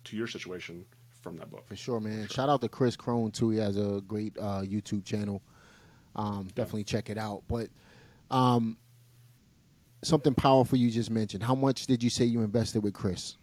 to 0.03 0.17
your 0.17 0.27
situation 0.27 0.85
from 1.23 1.37
that 1.37 1.49
book. 1.49 1.65
For 1.69 1.77
sure, 1.77 2.01
man. 2.01 2.27
Shout 2.27 2.49
out 2.49 2.61
to 2.63 2.69
Chris 2.69 2.97
Krohn 2.97 3.33
too. 3.33 3.51
He 3.51 3.59
has 3.59 3.77
a 3.77 4.03
great 4.09 4.37
uh, 4.37 4.63
YouTube 4.63 5.05
channel. 5.05 5.43
Um, 6.17 6.49
definitely 6.55 6.85
check 6.85 7.11
it 7.11 7.19
out. 7.19 7.43
But 7.49 7.69
um, 8.31 8.77
something 10.03 10.35
powerful 10.35 10.79
you 10.79 10.91
just 10.91 11.11
mentioned. 11.11 11.43
How 11.43 11.55
much 11.55 11.87
did 11.87 12.03
you 12.03 12.11
say 12.11 12.25
you 12.25 12.43
invested 12.43 12.83
with 12.83 12.95
Chris? 12.95 13.37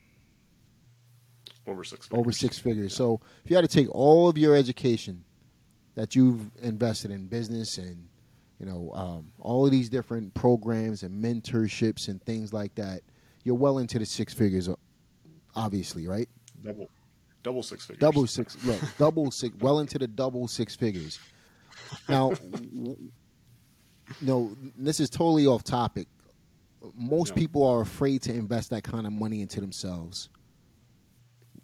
Over 1.67 1.83
six. 1.83 2.07
Over 2.11 2.31
six 2.31 2.57
figures. 2.57 2.95
So 2.95 3.19
if 3.43 3.51
you 3.51 3.55
had 3.55 3.69
to 3.69 3.73
take 3.75 3.93
all 3.93 4.27
of 4.27 4.37
your 4.37 4.55
education 4.55 5.23
that 5.95 6.15
you've 6.15 6.49
invested 6.61 7.11
in 7.11 7.27
business 7.27 7.77
and 7.77 8.07
you 8.59 8.65
know 8.65 8.91
um, 8.93 9.31
all 9.39 9.65
of 9.65 9.71
these 9.71 9.89
different 9.89 10.33
programs 10.33 11.03
and 11.03 11.23
mentorships 11.23 12.07
and 12.07 12.21
things 12.23 12.53
like 12.53 12.73
that, 12.75 13.01
you're 13.43 13.55
well 13.55 13.77
into 13.77 13.99
the 13.99 14.05
six 14.05 14.33
figures, 14.33 14.69
uh, 14.69 14.75
obviously, 15.55 16.07
right? 16.07 16.29
double, 16.63 16.89
double 17.43 17.63
six 17.63 17.85
figures. 17.85 17.99
Double 17.99 18.27
six, 18.27 18.57
look, 18.65 18.79
double 18.97 19.31
six, 19.31 19.55
well 19.59 19.79
into 19.79 19.97
the 19.97 20.07
double 20.07 20.47
six 20.47 20.75
figures. 20.75 21.19
Now, 22.09 22.33
no, 24.21 24.55
this 24.77 24.99
is 24.99 25.09
totally 25.09 25.47
off 25.47 25.63
topic. 25.63 26.07
Most 26.95 27.29
Yeah. 27.29 27.35
people 27.35 27.65
are 27.65 27.81
afraid 27.81 28.21
to 28.23 28.33
invest 28.33 28.69
that 28.71 28.83
kind 28.83 29.05
of 29.05 29.13
money 29.13 29.41
into 29.41 29.61
themselves. 29.61 30.29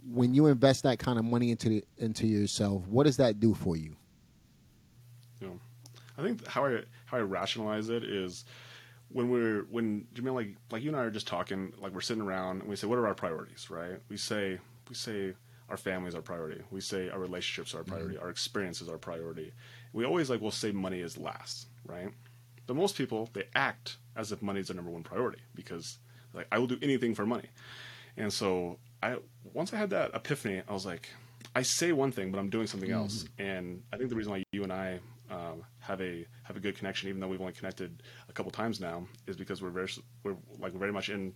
When 0.09 0.34
you 0.34 0.45
invest 0.47 0.84
that 0.84 0.99
kind 0.99 1.19
of 1.19 1.25
money 1.25 1.51
into 1.51 1.69
the, 1.69 1.84
into 1.97 2.28
yourself, 2.28 2.88
what 2.88 3.05
does 3.05 3.17
that 3.17 3.39
do 3.39 3.53
for 3.53 3.75
you? 3.75 3.95
You 5.41 5.47
know, 5.47 5.59
I 6.17 6.21
think 6.21 6.45
how 6.47 6.65
I 6.65 6.84
how 7.05 7.17
I 7.17 7.21
rationalize 7.21 7.89
it 7.89 8.03
is 8.03 8.45
when 9.09 9.30
we're 9.30 9.63
when 9.69 10.05
you 10.15 10.23
mean 10.23 10.34
like 10.34 10.55
like 10.71 10.84
you 10.84 10.89
and 10.89 10.97
I 10.97 11.03
are 11.03 11.11
just 11.11 11.28
talking 11.28 11.73
like 11.80 11.93
we're 11.93 12.01
sitting 12.01 12.23
around 12.23 12.61
and 12.61 12.69
we 12.69 12.75
say 12.75 12.88
what 12.88 12.99
are 12.99 13.07
our 13.07 13.13
priorities 13.13 13.69
right 13.69 13.99
we 14.09 14.17
say 14.17 14.59
we 14.89 14.95
say 14.95 15.34
our 15.69 15.78
family 15.78 16.09
is 16.09 16.15
our 16.15 16.21
priority 16.21 16.61
we 16.71 16.82
say 16.82 17.09
our 17.09 17.19
relationships 17.19 17.73
are 17.73 17.80
our 17.80 17.84
priority 17.84 18.15
mm-hmm. 18.15 18.23
our 18.23 18.30
experience 18.30 18.82
is 18.82 18.89
our 18.89 18.97
priority 18.97 19.53
we 19.93 20.05
always 20.05 20.29
like 20.29 20.41
will 20.41 20.51
say 20.51 20.71
money 20.71 20.99
is 20.99 21.17
last 21.17 21.67
right 21.85 22.09
but 22.65 22.75
most 22.75 22.97
people 22.97 23.29
they 23.33 23.43
act 23.55 23.97
as 24.15 24.31
if 24.31 24.41
money 24.41 24.59
is 24.59 24.67
their 24.67 24.75
number 24.75 24.91
one 24.91 25.03
priority 25.03 25.39
because 25.55 25.99
like 26.33 26.47
I 26.51 26.59
will 26.59 26.67
do 26.67 26.77
anything 26.81 27.15
for 27.15 27.25
money 27.25 27.49
and 28.17 28.33
so 28.33 28.77
I 29.01 29.17
once 29.53 29.73
I 29.73 29.77
had 29.77 29.91
that 29.91 30.11
epiphany, 30.13 30.61
I 30.67 30.73
was 30.73 30.85
like, 30.85 31.09
I 31.55 31.61
say 31.61 31.91
one 31.91 32.11
thing, 32.11 32.31
but 32.31 32.39
I'm 32.39 32.49
doing 32.49 32.67
something 32.67 32.91
else. 32.91 33.25
And 33.38 33.83
I 33.93 33.97
think 33.97 34.09
the 34.09 34.15
reason 34.15 34.31
why 34.31 34.43
you 34.51 34.63
and 34.63 34.73
I 34.73 34.99
um, 35.29 35.63
have 35.79 36.01
a 36.01 36.25
have 36.43 36.57
a 36.57 36.59
good 36.59 36.75
connection, 36.77 37.09
even 37.09 37.21
though 37.21 37.27
we've 37.27 37.41
only 37.41 37.53
connected 37.53 38.01
a 38.27 38.33
couple 38.33 38.51
times 38.51 38.79
now, 38.79 39.07
is 39.27 39.35
because 39.35 39.61
we're 39.61 39.69
very 39.69 39.88
we're 40.23 40.35
like 40.59 40.73
very 40.73 40.91
much 40.91 41.09
in. 41.09 41.35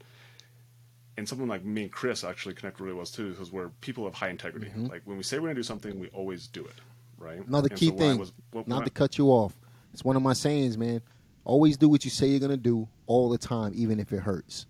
And 1.17 1.27
something 1.27 1.47
like 1.47 1.63
me 1.63 1.83
and 1.83 1.91
Chris 1.91 2.23
actually 2.23 2.55
connect 2.55 2.79
really 2.79 2.93
well 2.93 3.05
too, 3.05 3.31
because 3.31 3.51
we're 3.51 3.69
people 3.81 4.07
of 4.07 4.13
high 4.15 4.29
integrity. 4.29 4.71
Like 4.89 5.01
when 5.05 5.17
we 5.17 5.23
say 5.23 5.37
we're 5.37 5.49
gonna 5.49 5.55
do 5.55 5.63
something, 5.63 5.99
we 5.99 6.07
always 6.09 6.47
do 6.47 6.65
it, 6.65 6.75
right? 7.21 7.45
Another 7.47 7.67
And 7.69 7.77
key 7.79 7.87
so 7.87 7.97
thing, 7.97 8.17
was- 8.19 8.33
not 8.65 8.83
to 8.85 8.89
cut 8.91 9.17
you 9.17 9.27
off. 9.27 9.57
It's 9.93 10.03
one 10.03 10.15
of 10.15 10.21
my 10.21 10.33
sayings, 10.33 10.77
man. 10.77 11.01
Always 11.43 11.77
do 11.77 11.89
what 11.89 12.03
you 12.05 12.11
say 12.11 12.27
you're 12.27 12.39
gonna 12.39 12.57
do 12.57 12.87
all 13.07 13.29
the 13.29 13.37
time, 13.37 13.71
even 13.75 13.99
if 13.99 14.11
it 14.13 14.19
hurts. 14.19 14.65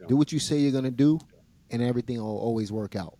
Yeah. 0.00 0.06
Do 0.08 0.16
what 0.16 0.32
you 0.32 0.38
say 0.38 0.58
you're 0.58 0.72
gonna 0.72 0.90
do, 0.90 1.18
and 1.70 1.82
everything 1.82 2.18
will 2.18 2.38
always 2.38 2.70
work 2.72 2.96
out. 2.96 3.16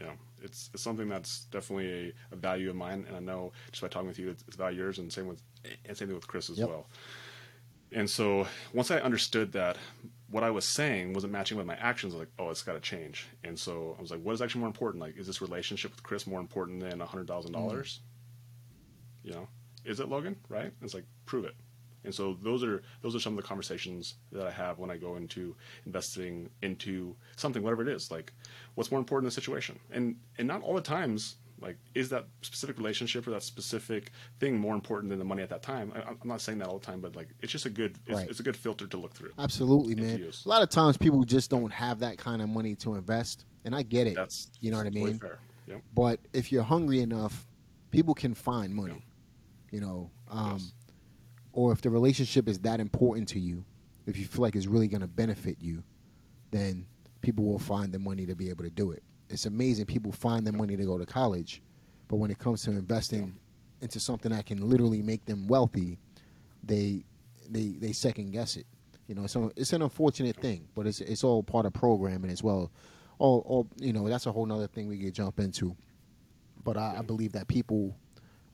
know, 0.00 0.12
it's 0.42 0.70
it's 0.74 0.82
something 0.82 1.08
that's 1.08 1.44
definitely 1.46 2.10
a, 2.30 2.34
a 2.34 2.36
value 2.36 2.70
of 2.70 2.76
mine, 2.76 3.04
and 3.08 3.16
I 3.16 3.20
know 3.20 3.52
just 3.70 3.82
by 3.82 3.88
talking 3.88 4.08
with 4.08 4.18
you, 4.18 4.30
it's, 4.30 4.44
it's 4.46 4.56
a 4.56 4.58
value 4.58 4.76
of 4.80 4.84
yours, 4.84 4.98
and 4.98 5.12
same 5.12 5.26
with 5.26 5.42
and 5.86 5.96
same 5.96 6.08
thing 6.08 6.14
with 6.14 6.26
Chris 6.28 6.50
as 6.50 6.58
Yep. 6.58 6.68
well. 6.68 6.86
And 7.92 8.08
so 8.10 8.46
once 8.72 8.90
I 8.90 8.98
understood 8.98 9.52
that 9.52 9.76
what 10.34 10.42
I 10.42 10.50
was 10.50 10.64
saying 10.64 11.12
wasn't 11.12 11.32
matching 11.32 11.56
with 11.56 11.64
my 11.64 11.76
actions, 11.76 12.12
I 12.12 12.16
was 12.16 12.26
like, 12.26 12.34
oh, 12.40 12.50
it's 12.50 12.64
got 12.64 12.72
to 12.72 12.80
change. 12.80 13.28
And 13.44 13.56
so 13.56 13.94
I 13.96 14.02
was 14.02 14.10
like, 14.10 14.20
what 14.20 14.32
is 14.32 14.42
actually 14.42 14.62
more 14.62 14.66
important? 14.66 15.00
Like, 15.00 15.16
is 15.16 15.28
this 15.28 15.40
relationship 15.40 15.92
with 15.92 16.02
Chris 16.02 16.26
more 16.26 16.40
important 16.40 16.80
than 16.80 17.00
a 17.00 17.06
hundred 17.06 17.28
thousand 17.28 17.52
mm-hmm. 17.52 17.68
dollars? 17.68 18.00
You 19.22 19.30
know, 19.30 19.48
is 19.84 20.00
it 20.00 20.08
Logan? 20.08 20.34
Right? 20.48 20.72
It's 20.82 20.92
like 20.92 21.04
prove 21.24 21.44
it. 21.44 21.54
And 22.02 22.12
so 22.12 22.36
those 22.42 22.64
are 22.64 22.82
those 23.00 23.14
are 23.14 23.20
some 23.20 23.34
of 23.34 23.36
the 23.36 23.46
conversations 23.46 24.16
that 24.32 24.44
I 24.44 24.50
have 24.50 24.80
when 24.80 24.90
I 24.90 24.96
go 24.96 25.14
into 25.14 25.54
investing 25.86 26.50
into 26.62 27.14
something, 27.36 27.62
whatever 27.62 27.82
it 27.82 27.88
is. 27.88 28.10
Like, 28.10 28.32
what's 28.74 28.90
more 28.90 28.98
important 28.98 29.26
in 29.26 29.28
the 29.28 29.40
situation? 29.40 29.78
And 29.92 30.16
and 30.38 30.48
not 30.48 30.62
all 30.62 30.74
the 30.74 30.80
times, 30.80 31.36
like, 31.60 31.76
is 31.94 32.08
that 32.10 32.26
specific 32.42 32.78
relationship 32.78 33.26
or 33.26 33.30
that 33.30 33.42
specific 33.42 34.10
thing 34.40 34.58
more 34.58 34.74
important 34.74 35.10
than 35.10 35.18
the 35.18 35.24
money 35.24 35.42
at 35.42 35.48
that 35.50 35.62
time? 35.62 35.92
I, 35.94 36.00
I'm 36.10 36.18
not 36.24 36.40
saying 36.40 36.58
that 36.58 36.68
all 36.68 36.78
the 36.78 36.84
time, 36.86 37.00
but 37.00 37.14
like, 37.16 37.28
it's 37.40 37.52
just 37.52 37.66
a 37.66 37.70
good 37.70 37.96
it's, 38.06 38.16
Right. 38.18 38.28
it's 38.28 38.40
a 38.40 38.42
good 38.42 38.56
filter 38.56 38.86
to 38.86 38.96
look 38.96 39.14
through. 39.14 39.30
Absolutely, 39.38 39.94
man. 39.94 40.22
A 40.44 40.48
lot 40.48 40.62
of 40.62 40.68
times 40.70 40.96
people 40.96 41.24
just 41.24 41.50
don't 41.50 41.72
have 41.72 42.00
that 42.00 42.18
kind 42.18 42.42
of 42.42 42.48
money 42.48 42.74
to 42.76 42.94
invest, 42.94 43.44
and 43.64 43.74
I 43.74 43.82
get 43.82 44.06
it. 44.06 44.14
That's 44.14 44.50
you 44.60 44.70
know 44.70 44.78
what 44.78 44.86
I 44.86 44.90
mean. 44.90 45.18
Fair. 45.18 45.38
Yep. 45.66 45.82
But 45.94 46.20
if 46.32 46.52
you're 46.52 46.62
hungry 46.62 47.00
enough, 47.00 47.46
people 47.90 48.14
can 48.14 48.34
find 48.34 48.74
money. 48.74 49.04
You 49.70 49.80
know, 49.80 50.10
um, 50.28 50.52
Yes. 50.58 50.72
or 51.52 51.72
if 51.72 51.80
the 51.80 51.90
relationship 51.90 52.48
is 52.48 52.58
that 52.60 52.80
important 52.80 53.28
to 53.28 53.40
you, 53.40 53.64
if 54.06 54.18
you 54.18 54.26
feel 54.26 54.42
like 54.42 54.54
it's 54.56 54.66
really 54.66 54.88
going 54.88 55.00
to 55.00 55.06
benefit 55.08 55.56
you, 55.60 55.82
then 56.50 56.86
people 57.22 57.44
will 57.44 57.58
find 57.58 57.90
the 57.92 57.98
money 57.98 58.26
to 58.26 58.34
be 58.36 58.50
able 58.50 58.64
to 58.64 58.70
do 58.70 58.90
it. 58.92 59.02
It's 59.34 59.46
amazing 59.46 59.86
people 59.86 60.12
find 60.12 60.46
the 60.46 60.52
money 60.52 60.76
to 60.76 60.84
go 60.84 60.96
to 60.96 61.04
college, 61.04 61.60
but 62.08 62.16
when 62.16 62.30
it 62.30 62.38
comes 62.38 62.62
to 62.62 62.70
investing 62.70 63.34
into 63.80 64.00
something 64.00 64.32
that 64.32 64.46
can 64.46 64.68
literally 64.68 65.02
make 65.02 65.24
them 65.26 65.46
wealthy, 65.48 65.98
they 66.62 67.04
they 67.50 67.74
they 67.78 67.92
second 67.92 68.30
guess 68.30 68.56
it. 68.56 68.66
You 69.08 69.14
know, 69.14 69.26
so 69.26 69.52
it's 69.56 69.72
an 69.74 69.82
unfortunate 69.82 70.36
thing, 70.36 70.66
but 70.74 70.86
it's 70.86 71.00
it's 71.00 71.24
all 71.24 71.42
part 71.42 71.66
of 71.66 71.74
programming 71.74 72.30
as 72.30 72.42
well. 72.42 72.70
All, 73.18 73.44
all 73.46 73.68
you 73.76 73.92
know, 73.92 74.08
that's 74.08 74.26
a 74.26 74.32
whole 74.32 74.46
nother 74.46 74.66
thing 74.66 74.88
we 74.88 74.98
could 74.98 75.14
jump 75.14 75.38
into. 75.38 75.76
But 76.64 76.76
I, 76.76 76.96
I 76.98 77.02
believe 77.02 77.32
that 77.32 77.46
people 77.46 77.96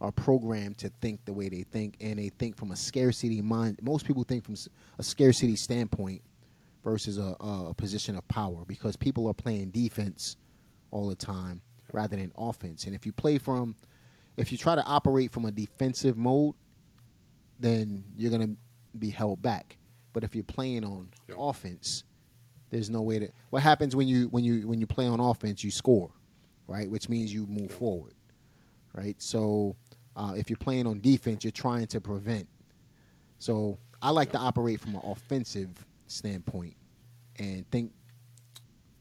are 0.00 0.10
programmed 0.10 0.78
to 0.78 0.88
think 1.00 1.24
the 1.26 1.32
way 1.32 1.48
they 1.48 1.62
think, 1.62 1.96
and 2.00 2.18
they 2.18 2.30
think 2.30 2.56
from 2.56 2.72
a 2.72 2.76
scarcity 2.76 3.42
mind. 3.42 3.78
Most 3.82 4.06
people 4.06 4.24
think 4.24 4.44
from 4.44 4.56
a 4.98 5.02
scarcity 5.02 5.56
standpoint 5.56 6.22
versus 6.82 7.18
a, 7.18 7.36
a 7.40 7.74
position 7.74 8.16
of 8.16 8.26
power 8.28 8.64
because 8.66 8.96
people 8.96 9.28
are 9.28 9.34
playing 9.34 9.70
defense 9.70 10.36
all 10.90 11.08
the 11.08 11.14
time 11.14 11.60
rather 11.92 12.16
than 12.16 12.32
offense. 12.36 12.84
And 12.84 12.94
if 12.94 13.04
you 13.06 13.12
play 13.12 13.38
from, 13.38 13.74
if 14.36 14.52
you 14.52 14.58
try 14.58 14.74
to 14.74 14.84
operate 14.84 15.32
from 15.32 15.44
a 15.44 15.50
defensive 15.50 16.16
mode, 16.16 16.54
then 17.58 18.04
you're 18.16 18.30
gonna 18.30 18.54
be 18.98 19.10
held 19.10 19.42
back. 19.42 19.76
But 20.12 20.24
if 20.24 20.34
you're 20.34 20.44
playing 20.44 20.84
on 20.84 21.08
Yeah. 21.28 21.36
offense, 21.38 22.04
there's 22.70 22.90
no 22.90 23.02
way 23.02 23.18
to. 23.18 23.28
What 23.50 23.62
happens 23.62 23.94
when 23.96 24.08
you 24.08 24.28
when 24.28 24.44
you 24.44 24.66
when 24.66 24.80
you 24.80 24.86
play 24.86 25.06
on 25.06 25.20
offense? 25.20 25.62
You 25.64 25.70
score, 25.70 26.10
right? 26.66 26.90
Which 26.90 27.08
means 27.08 27.32
you 27.32 27.46
move 27.46 27.70
forward, 27.72 28.14
right? 28.94 29.20
So 29.20 29.76
uh, 30.16 30.34
if 30.36 30.48
you're 30.50 30.56
playing 30.56 30.86
on 30.86 31.00
defense, 31.00 31.44
you're 31.44 31.50
trying 31.52 31.86
to 31.88 32.00
prevent. 32.00 32.48
So 33.38 33.78
I 34.02 34.10
like 34.10 34.32
to 34.32 34.38
operate 34.38 34.80
from 34.80 34.94
an 34.94 35.02
offensive 35.04 35.84
standpoint 36.06 36.76
and 37.38 37.68
think 37.70 37.92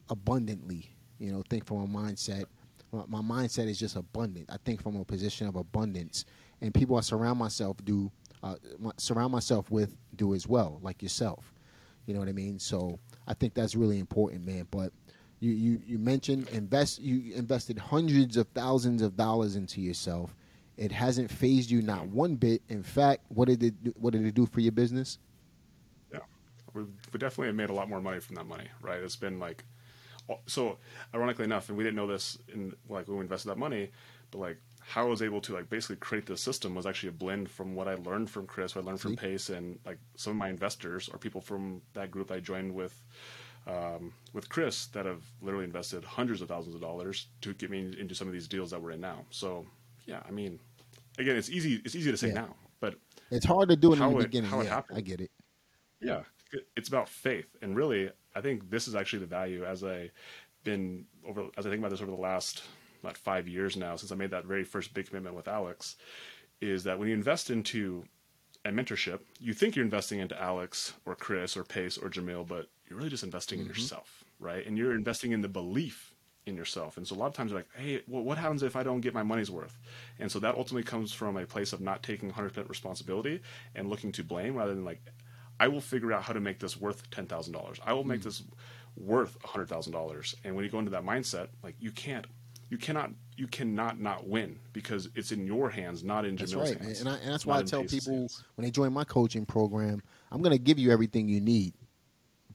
abundantly. 0.08 0.94
You 1.20 1.30
know, 1.30 1.44
think 1.48 1.64
from 1.64 1.82
a 1.82 1.86
mindset. 1.86 2.44
My 2.92 3.20
mindset 3.20 3.68
is 3.68 3.78
just 3.78 3.94
abundant. 3.94 4.50
I 4.50 4.56
think 4.64 4.82
from 4.82 4.96
a 4.96 5.04
position 5.04 5.46
of 5.46 5.54
abundance, 5.54 6.24
and 6.60 6.74
people 6.74 6.96
I 6.96 7.02
surround 7.02 7.38
myself 7.38 7.76
do 7.84 8.10
uh, 8.42 8.56
surround 8.96 9.30
myself 9.30 9.70
with 9.70 9.96
do 10.16 10.34
as 10.34 10.48
well, 10.48 10.80
like 10.82 11.02
yourself. 11.02 11.52
You 12.06 12.14
know 12.14 12.20
what 12.20 12.28
I 12.28 12.32
mean? 12.32 12.58
So 12.58 12.98
I 13.28 13.34
think 13.34 13.54
that's 13.54 13.76
really 13.76 14.00
important, 14.00 14.44
man. 14.44 14.66
But 14.72 14.92
you 15.38 15.52
you 15.52 15.80
you 15.86 15.98
mentioned 15.98 16.48
invest. 16.48 17.00
You 17.00 17.34
invested 17.34 17.78
hundreds 17.78 18.36
of 18.36 18.48
thousands 18.48 19.02
of 19.02 19.16
dollars 19.16 19.54
into 19.54 19.80
yourself. 19.80 20.34
It 20.76 20.90
hasn't 20.90 21.30
phased 21.30 21.70
you 21.70 21.82
not 21.82 22.06
one 22.08 22.36
bit. 22.36 22.62
In 22.68 22.82
fact, 22.82 23.24
what 23.28 23.48
did 23.48 23.62
it 23.62 23.84
do, 23.84 23.94
what 24.00 24.14
did 24.14 24.24
it 24.24 24.34
do 24.34 24.46
for 24.46 24.60
your 24.60 24.72
business? 24.72 25.18
Yeah, 26.12 26.20
we 26.74 26.84
we 27.12 27.18
definitely 27.18 27.48
have 27.48 27.56
made 27.56 27.70
a 27.70 27.74
lot 27.74 27.88
more 27.88 28.00
money 28.00 28.20
from 28.20 28.36
that 28.36 28.46
money, 28.46 28.66
right? 28.82 29.00
It's 29.00 29.16
been 29.16 29.38
like, 29.38 29.64
so 30.46 30.78
ironically 31.14 31.44
enough, 31.44 31.68
and 31.68 31.78
we 31.78 31.84
didn't 31.84 31.96
know 31.96 32.06
this 32.06 32.38
in 32.52 32.74
like 32.88 33.08
when 33.08 33.16
we 33.18 33.22
invested 33.22 33.48
that 33.48 33.58
money, 33.58 33.90
but 34.30 34.38
like 34.38 34.58
how 34.80 35.02
I 35.06 35.08
was 35.08 35.22
able 35.22 35.40
to 35.42 35.54
like 35.54 35.68
basically 35.70 35.96
create 35.96 36.26
this 36.26 36.40
system 36.40 36.74
was 36.74 36.86
actually 36.86 37.10
a 37.10 37.12
blend 37.12 37.48
from 37.50 37.74
what 37.74 37.86
I 37.88 37.94
learned 37.94 38.30
from 38.30 38.46
Chris, 38.46 38.74
what 38.74 38.82
I 38.84 38.86
learned 38.86 39.00
from 39.00 39.16
Pace, 39.16 39.50
and 39.50 39.78
like 39.86 39.98
some 40.16 40.32
of 40.32 40.36
my 40.36 40.48
investors 40.48 41.08
or 41.12 41.18
people 41.18 41.40
from 41.40 41.80
that 41.94 42.10
group 42.10 42.30
I 42.30 42.40
joined 42.40 42.74
with. 42.74 43.00
Um, 43.66 44.12
with 44.32 44.48
Chris, 44.48 44.86
that 44.86 45.04
have 45.04 45.22
literally 45.42 45.64
invested 45.66 46.02
hundreds 46.02 46.40
of 46.40 46.48
thousands 46.48 46.74
of 46.74 46.80
dollars 46.80 47.26
to 47.42 47.52
get 47.52 47.70
me 47.70 47.94
into 48.00 48.14
some 48.14 48.26
of 48.26 48.32
these 48.32 48.48
deals 48.48 48.70
that 48.70 48.80
we're 48.80 48.92
in 48.92 49.02
now. 49.02 49.26
So, 49.30 49.66
yeah, 50.06 50.20
I 50.26 50.30
mean, 50.30 50.58
again, 51.18 51.36
it's 51.36 51.50
easy. 51.50 51.80
It's 51.84 51.94
easy 51.94 52.10
to 52.10 52.16
say 52.16 52.28
Yeah. 52.28 52.34
now, 52.46 52.56
but 52.80 52.94
It's 53.30 53.44
hard 53.44 53.68
to 53.68 53.76
do 53.76 53.92
it 53.92 54.00
in 54.00 54.10
the 54.12 54.18
it- 54.18 54.22
beginning. 54.24 54.50
how 54.50 54.60
it 54.60 54.66
happened. 54.66 54.96
I 54.98 55.02
get 55.02 55.20
it. 55.20 55.30
yeah 56.00 56.22
it's 56.74 56.88
about 56.88 57.08
faith 57.08 57.54
and 57.62 57.76
really 57.76 58.10
i 58.34 58.40
think 58.40 58.70
this 58.70 58.88
is 58.88 58.94
actually 58.94 59.18
the 59.18 59.26
value 59.26 59.64
as 59.64 59.84
i 59.84 60.10
been 60.64 61.04
over 61.26 61.46
as 61.56 61.66
i 61.66 61.70
think 61.70 61.80
about 61.80 61.90
this 61.90 62.02
over 62.02 62.10
the 62.10 62.16
last 62.16 62.62
about 63.02 63.16
five 63.16 63.48
years 63.48 63.76
now 63.76 63.96
since 63.96 64.12
i 64.12 64.14
made 64.14 64.30
that 64.30 64.44
very 64.44 64.64
first 64.64 64.92
big 64.92 65.06
commitment 65.06 65.34
with 65.34 65.48
alex 65.48 65.96
is 66.60 66.84
that 66.84 66.98
when 66.98 67.08
you 67.08 67.14
invest 67.14 67.50
into 67.50 68.04
a 68.64 68.70
mentorship, 68.70 69.20
you 69.38 69.54
think 69.54 69.74
you're 69.74 69.84
investing 69.84 70.20
into 70.20 70.40
Alex 70.40 70.92
or 71.06 71.14
Chris 71.14 71.56
or 71.56 71.64
Pace 71.64 71.96
or 71.96 72.10
Jamil, 72.10 72.46
but 72.46 72.66
you're 72.88 72.98
really 72.98 73.10
just 73.10 73.24
investing 73.24 73.58
mm-hmm. 73.58 73.70
in 73.70 73.74
yourself, 73.74 74.24
right? 74.38 74.66
And 74.66 74.76
you're 74.76 74.94
investing 74.94 75.32
in 75.32 75.40
the 75.40 75.48
belief 75.48 76.14
in 76.46 76.56
yourself. 76.56 76.96
And 76.96 77.06
so 77.06 77.14
a 77.14 77.18
lot 77.18 77.26
of 77.26 77.32
times 77.32 77.50
you're 77.50 77.60
like, 77.60 77.68
hey, 77.74 78.02
well, 78.06 78.22
what 78.22 78.38
happens 78.38 78.62
if 78.62 78.76
I 78.76 78.82
don't 78.82 79.00
get 79.00 79.14
my 79.14 79.22
money's 79.22 79.50
worth? 79.50 79.78
And 80.18 80.30
so 80.30 80.38
that 80.40 80.56
ultimately 80.56 80.82
comes 80.82 81.12
from 81.12 81.36
a 81.36 81.46
place 81.46 81.72
of 81.72 81.80
not 81.80 82.02
taking 82.02 82.30
100% 82.30 82.68
responsibility 82.68 83.40
and 83.74 83.88
looking 83.88 84.12
to 84.12 84.24
blame 84.24 84.56
rather 84.56 84.74
than 84.74 84.84
like, 84.84 85.00
I 85.60 85.68
will 85.68 85.80
figure 85.80 86.12
out 86.12 86.22
how 86.22 86.32
to 86.32 86.40
make 86.40 86.58
this 86.58 86.80
worth 86.80 87.08
$10,000. 87.10 87.78
I 87.84 87.92
will 87.92 88.02
make 88.02 88.20
mm. 88.20 88.24
this 88.24 88.42
worth 88.96 89.36
a 89.44 89.48
$100,000. 89.48 90.34
And 90.42 90.56
when 90.56 90.64
you 90.64 90.70
go 90.70 90.78
into 90.78 90.90
that 90.90 91.04
mindset, 91.04 91.48
like 91.62 91.76
you 91.78 91.92
can't 91.92 92.26
you 92.70 92.78
cannot 92.78 93.10
you 93.36 93.48
cannot 93.48 94.00
not 94.00 94.28
win 94.28 94.56
because 94.72 95.08
it's 95.16 95.32
in 95.32 95.44
your 95.44 95.68
hands, 95.68 96.04
not 96.04 96.24
in 96.24 96.36
Jamil's 96.36 96.52
that's 96.52 96.70
right, 96.70 96.80
hands. 96.80 97.00
And, 97.00 97.08
I, 97.08 97.16
and 97.16 97.32
that's 97.32 97.44
why 97.44 97.58
I 97.58 97.62
tell 97.62 97.84
people 97.84 98.14
hands. 98.14 98.44
when 98.54 98.64
they 98.64 98.70
join 98.70 98.92
my 98.92 99.04
coaching 99.04 99.44
program, 99.44 100.00
I'm 100.30 100.40
going 100.40 100.52
to 100.52 100.58
give 100.58 100.78
you 100.78 100.92
everything 100.92 101.28
you 101.28 101.40
need, 101.40 101.74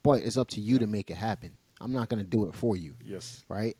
but 0.04 0.24
it's 0.24 0.38
up 0.38 0.48
to 0.50 0.62
you 0.62 0.80
to 0.80 0.88
make 0.88 1.12
it 1.12 1.18
happen. 1.18 1.52
I'm 1.82 1.92
not 1.92 2.08
going 2.08 2.24
to 2.24 2.30
do 2.30 2.48
it 2.48 2.56
for 2.56 2.78
you. 2.78 2.96
Yes. 3.04 3.44
Right. 3.50 3.76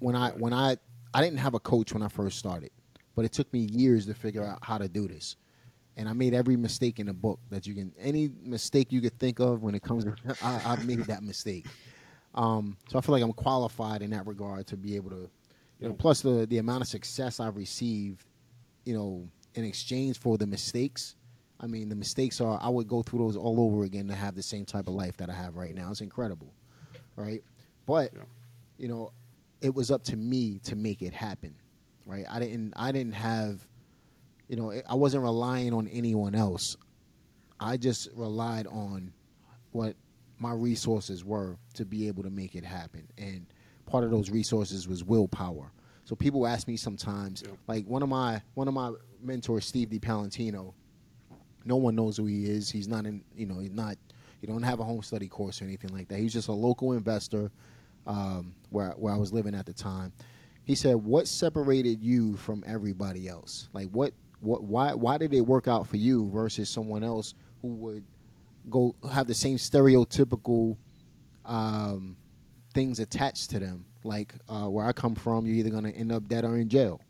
When 0.00 0.16
I 0.16 0.30
when 0.30 0.52
I 0.52 0.76
I 1.14 1.22
didn't 1.22 1.38
have 1.38 1.54
a 1.54 1.60
coach 1.60 1.94
when 1.94 2.02
I 2.02 2.08
first 2.08 2.38
started, 2.38 2.70
but 3.14 3.24
it 3.24 3.32
took 3.32 3.50
me 3.52 3.60
years 3.60 4.06
to 4.06 4.14
figure 4.14 4.44
out 4.44 4.58
how 4.62 4.78
to 4.78 4.88
do 4.88 5.06
this. 5.06 5.36
And 5.98 6.08
I 6.08 6.14
made 6.14 6.32
every 6.32 6.56
mistake 6.56 6.98
in 7.00 7.06
the 7.06 7.12
book 7.12 7.40
that 7.50 7.66
you 7.66 7.74
can 7.74 7.92
any 7.98 8.30
mistake 8.42 8.92
you 8.92 9.00
could 9.00 9.18
think 9.18 9.40
of 9.40 9.62
when 9.62 9.74
it 9.74 9.82
comes 9.82 10.04
to 10.04 10.14
I, 10.42 10.62
I've 10.64 10.86
made 10.86 11.00
that 11.00 11.22
mistake. 11.22 11.66
Um, 12.34 12.76
so 12.88 12.98
I 12.98 13.02
feel 13.02 13.12
like 13.12 13.22
I'm 13.22 13.32
qualified 13.32 14.00
in 14.00 14.10
that 14.10 14.26
regard 14.26 14.66
to 14.68 14.76
be 14.76 14.96
able 14.96 15.10
to 15.10 15.28
you 15.80 15.88
know, 15.88 15.94
plus 15.94 16.20
the 16.20 16.46
the 16.46 16.58
amount 16.58 16.82
of 16.82 16.88
success 16.88 17.40
I've 17.40 17.56
received, 17.56 18.24
you 18.84 18.94
know, 18.94 19.28
in 19.54 19.64
exchange 19.64 20.18
for 20.18 20.38
the 20.38 20.46
mistakes. 20.46 21.16
I 21.60 21.66
mean, 21.66 21.88
the 21.88 21.96
mistakes 21.96 22.40
are 22.40 22.58
I 22.62 22.68
would 22.68 22.88
go 22.88 23.02
through 23.02 23.20
those 23.20 23.36
all 23.36 23.60
over 23.60 23.84
again 23.84 24.06
to 24.08 24.14
have 24.14 24.34
the 24.34 24.42
same 24.42 24.64
type 24.64 24.88
of 24.88 24.94
life 24.94 25.16
that 25.18 25.28
I 25.30 25.34
have 25.34 25.56
right 25.56 25.74
now. 25.74 25.90
It's 25.90 26.00
incredible, 26.00 26.52
right? 27.16 27.42
But 27.86 28.12
yeah. 28.14 28.22
you 28.76 28.88
know, 28.88 29.12
it 29.60 29.74
was 29.74 29.90
up 29.90 30.04
to 30.04 30.16
me 30.16 30.60
to 30.64 30.76
make 30.76 31.02
it 31.02 31.12
happen, 31.12 31.54
right? 32.06 32.24
I 32.28 32.38
didn't 32.38 32.72
I 32.76 32.92
didn't 32.92 33.14
have, 33.14 33.66
you 34.48 34.56
know, 34.56 34.72
I 34.88 34.94
wasn't 34.94 35.22
relying 35.22 35.72
on 35.72 35.88
anyone 35.88 36.34
else. 36.34 36.76
I 37.60 37.76
just 37.76 38.08
relied 38.14 38.66
on 38.66 39.12
what 39.72 39.94
my 40.38 40.52
resources 40.52 41.24
were 41.24 41.56
to 41.74 41.84
be 41.84 42.08
able 42.08 42.22
to 42.22 42.30
make 42.30 42.54
it 42.54 42.64
happen, 42.64 43.06
and 43.18 43.46
part 43.86 44.04
of 44.04 44.10
those 44.10 44.30
resources 44.30 44.88
was 44.88 45.04
willpower. 45.04 45.72
So 46.04 46.16
people 46.16 46.46
ask 46.46 46.66
me 46.66 46.76
sometimes, 46.76 47.42
yeah. 47.44 47.52
like 47.66 47.84
one 47.86 48.02
of 48.02 48.08
my 48.08 48.40
one 48.54 48.68
of 48.68 48.74
my 48.74 48.92
mentors, 49.22 49.66
Steve 49.66 49.90
DiPalantino. 49.90 50.72
No 51.64 51.76
one 51.76 51.94
knows 51.94 52.16
who 52.16 52.24
he 52.24 52.46
is. 52.46 52.70
He's 52.70 52.88
not 52.88 53.04
in, 53.04 53.22
you 53.36 53.44
know, 53.44 53.58
he's 53.58 53.72
not. 53.72 53.98
He 54.40 54.46
don't 54.46 54.62
have 54.62 54.80
a 54.80 54.84
home 54.84 55.02
study 55.02 55.28
course 55.28 55.60
or 55.60 55.64
anything 55.64 55.92
like 55.92 56.08
that. 56.08 56.18
He's 56.18 56.32
just 56.32 56.48
a 56.48 56.52
local 56.52 56.92
investor 56.92 57.50
um, 58.06 58.54
where 58.70 58.90
where 58.92 59.12
I 59.12 59.18
was 59.18 59.32
living 59.32 59.54
at 59.54 59.66
the 59.66 59.74
time. 59.74 60.12
He 60.64 60.74
said, 60.74 60.96
"What 60.96 61.28
separated 61.28 62.02
you 62.02 62.36
from 62.36 62.64
everybody 62.66 63.28
else? 63.28 63.68
Like 63.74 63.88
what 63.90 64.14
what 64.40 64.62
why 64.62 64.94
why 64.94 65.18
did 65.18 65.34
it 65.34 65.40
work 65.40 65.68
out 65.68 65.86
for 65.86 65.96
you 65.96 66.30
versus 66.30 66.68
someone 66.68 67.02
else 67.02 67.34
who 67.62 67.68
would 67.68 68.04
go 68.70 68.94
have 69.10 69.26
the 69.26 69.34
same 69.34 69.56
stereotypical 69.56 70.76
um, 71.44 72.16
things 72.74 73.00
attached 73.00 73.50
to 73.50 73.58
them. 73.58 73.84
Like 74.04 74.34
uh, 74.48 74.68
where 74.68 74.86
I 74.86 74.92
come 74.92 75.14
from, 75.14 75.46
you're 75.46 75.56
either 75.56 75.70
going 75.70 75.84
to 75.84 75.92
end 75.92 76.12
up 76.12 76.28
dead 76.28 76.44
or 76.44 76.56
in 76.56 76.68
jail. 76.68 77.00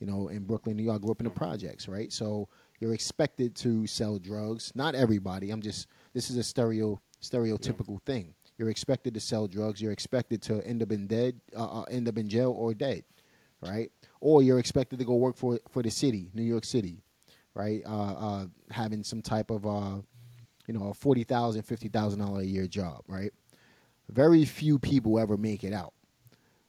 You 0.00 0.06
know, 0.06 0.28
in 0.28 0.44
Brooklyn, 0.44 0.76
New 0.76 0.84
York, 0.84 0.96
I 0.96 0.98
grew 1.00 1.10
up 1.10 1.20
in 1.20 1.24
the 1.24 1.30
projects, 1.30 1.88
right? 1.88 2.12
So 2.12 2.48
you're 2.78 2.94
expected 2.94 3.56
to 3.56 3.86
sell 3.86 4.18
drugs. 4.18 4.70
Not 4.74 4.94
everybody. 4.94 5.50
I'm 5.50 5.62
just 5.62 5.88
this 6.12 6.30
is 6.30 6.36
a 6.36 6.42
stereo 6.42 7.00
stereotypical 7.22 7.98
yeah. 8.06 8.12
thing. 8.12 8.34
You're 8.58 8.70
expected 8.70 9.14
to 9.14 9.20
sell 9.20 9.46
drugs. 9.46 9.80
You're 9.80 9.92
expected 9.92 10.42
to 10.42 10.64
end 10.66 10.82
up 10.82 10.92
in 10.92 11.06
dead, 11.06 11.40
uh, 11.56 11.80
uh, 11.80 11.82
end 11.84 12.08
up 12.08 12.18
in 12.18 12.28
jail 12.28 12.52
or 12.56 12.74
dead, 12.74 13.04
right? 13.60 13.90
Or 14.20 14.42
you're 14.42 14.58
expected 14.58 14.98
to 14.98 15.04
go 15.04 15.14
work 15.14 15.36
for 15.36 15.58
for 15.70 15.82
the 15.82 15.90
city, 15.90 16.30
New 16.34 16.42
York 16.42 16.64
City, 16.64 17.02
right? 17.54 17.82
Uh, 17.86 18.12
uh 18.12 18.46
having 18.70 19.02
some 19.04 19.22
type 19.22 19.50
of 19.50 19.66
uh, 19.66 19.96
you 20.66 20.74
know, 20.74 20.90
a 20.90 20.94
forty 20.94 21.24
thousand, 21.24 21.62
fifty 21.62 21.88
thousand 21.88 22.20
dollar 22.20 22.40
a 22.40 22.44
year 22.44 22.66
job, 22.66 23.02
right? 23.06 23.32
very 24.10 24.44
few 24.44 24.78
people 24.78 25.18
ever 25.18 25.36
make 25.36 25.64
it 25.64 25.72
out. 25.72 25.92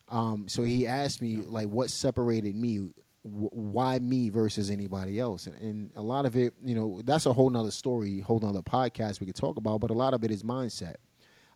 Um, 0.09 0.47
so 0.47 0.63
he 0.63 0.87
asked 0.87 1.21
me 1.21 1.37
like, 1.37 1.67
what 1.67 1.89
separated 1.89 2.55
me? 2.55 2.89
why 3.21 3.99
me 3.99 4.29
versus 4.29 4.71
anybody 4.71 5.19
else? 5.19 5.45
And, 5.45 5.55
and, 5.61 5.91
a 5.97 6.01
lot 6.01 6.25
of 6.25 6.37
it, 6.37 6.53
you 6.63 6.73
know, 6.73 7.01
that's 7.03 7.25
a 7.25 7.33
whole 7.33 7.49
nother 7.49 7.69
story, 7.69 8.21
whole 8.21 8.39
nother 8.39 8.61
podcast 8.61 9.19
we 9.19 9.25
could 9.25 9.35
talk 9.35 9.57
about. 9.57 9.81
But 9.81 9.91
a 9.91 9.93
lot 9.93 10.13
of 10.13 10.23
it 10.23 10.31
is 10.31 10.41
mindset. 10.41 10.95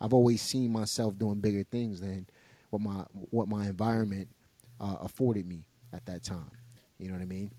I've 0.02 0.14
always 0.14 0.42
seen 0.42 0.74
myself 0.74 1.18
doing 1.18 1.40
bigger 1.40 1.64
things 1.64 2.02
than 2.02 2.28
what 2.70 2.82
my 2.82 3.06
what 3.30 3.48
my 3.48 3.68
environment 3.68 4.28
uh, 4.82 4.98
afforded 5.00 5.48
me 5.48 5.64
at 5.94 6.06
that 6.06 6.24
time. 6.24 6.52
You 6.98 7.08
know 7.08 7.14
what 7.14 7.22
I 7.22 7.26
mean? 7.26 7.52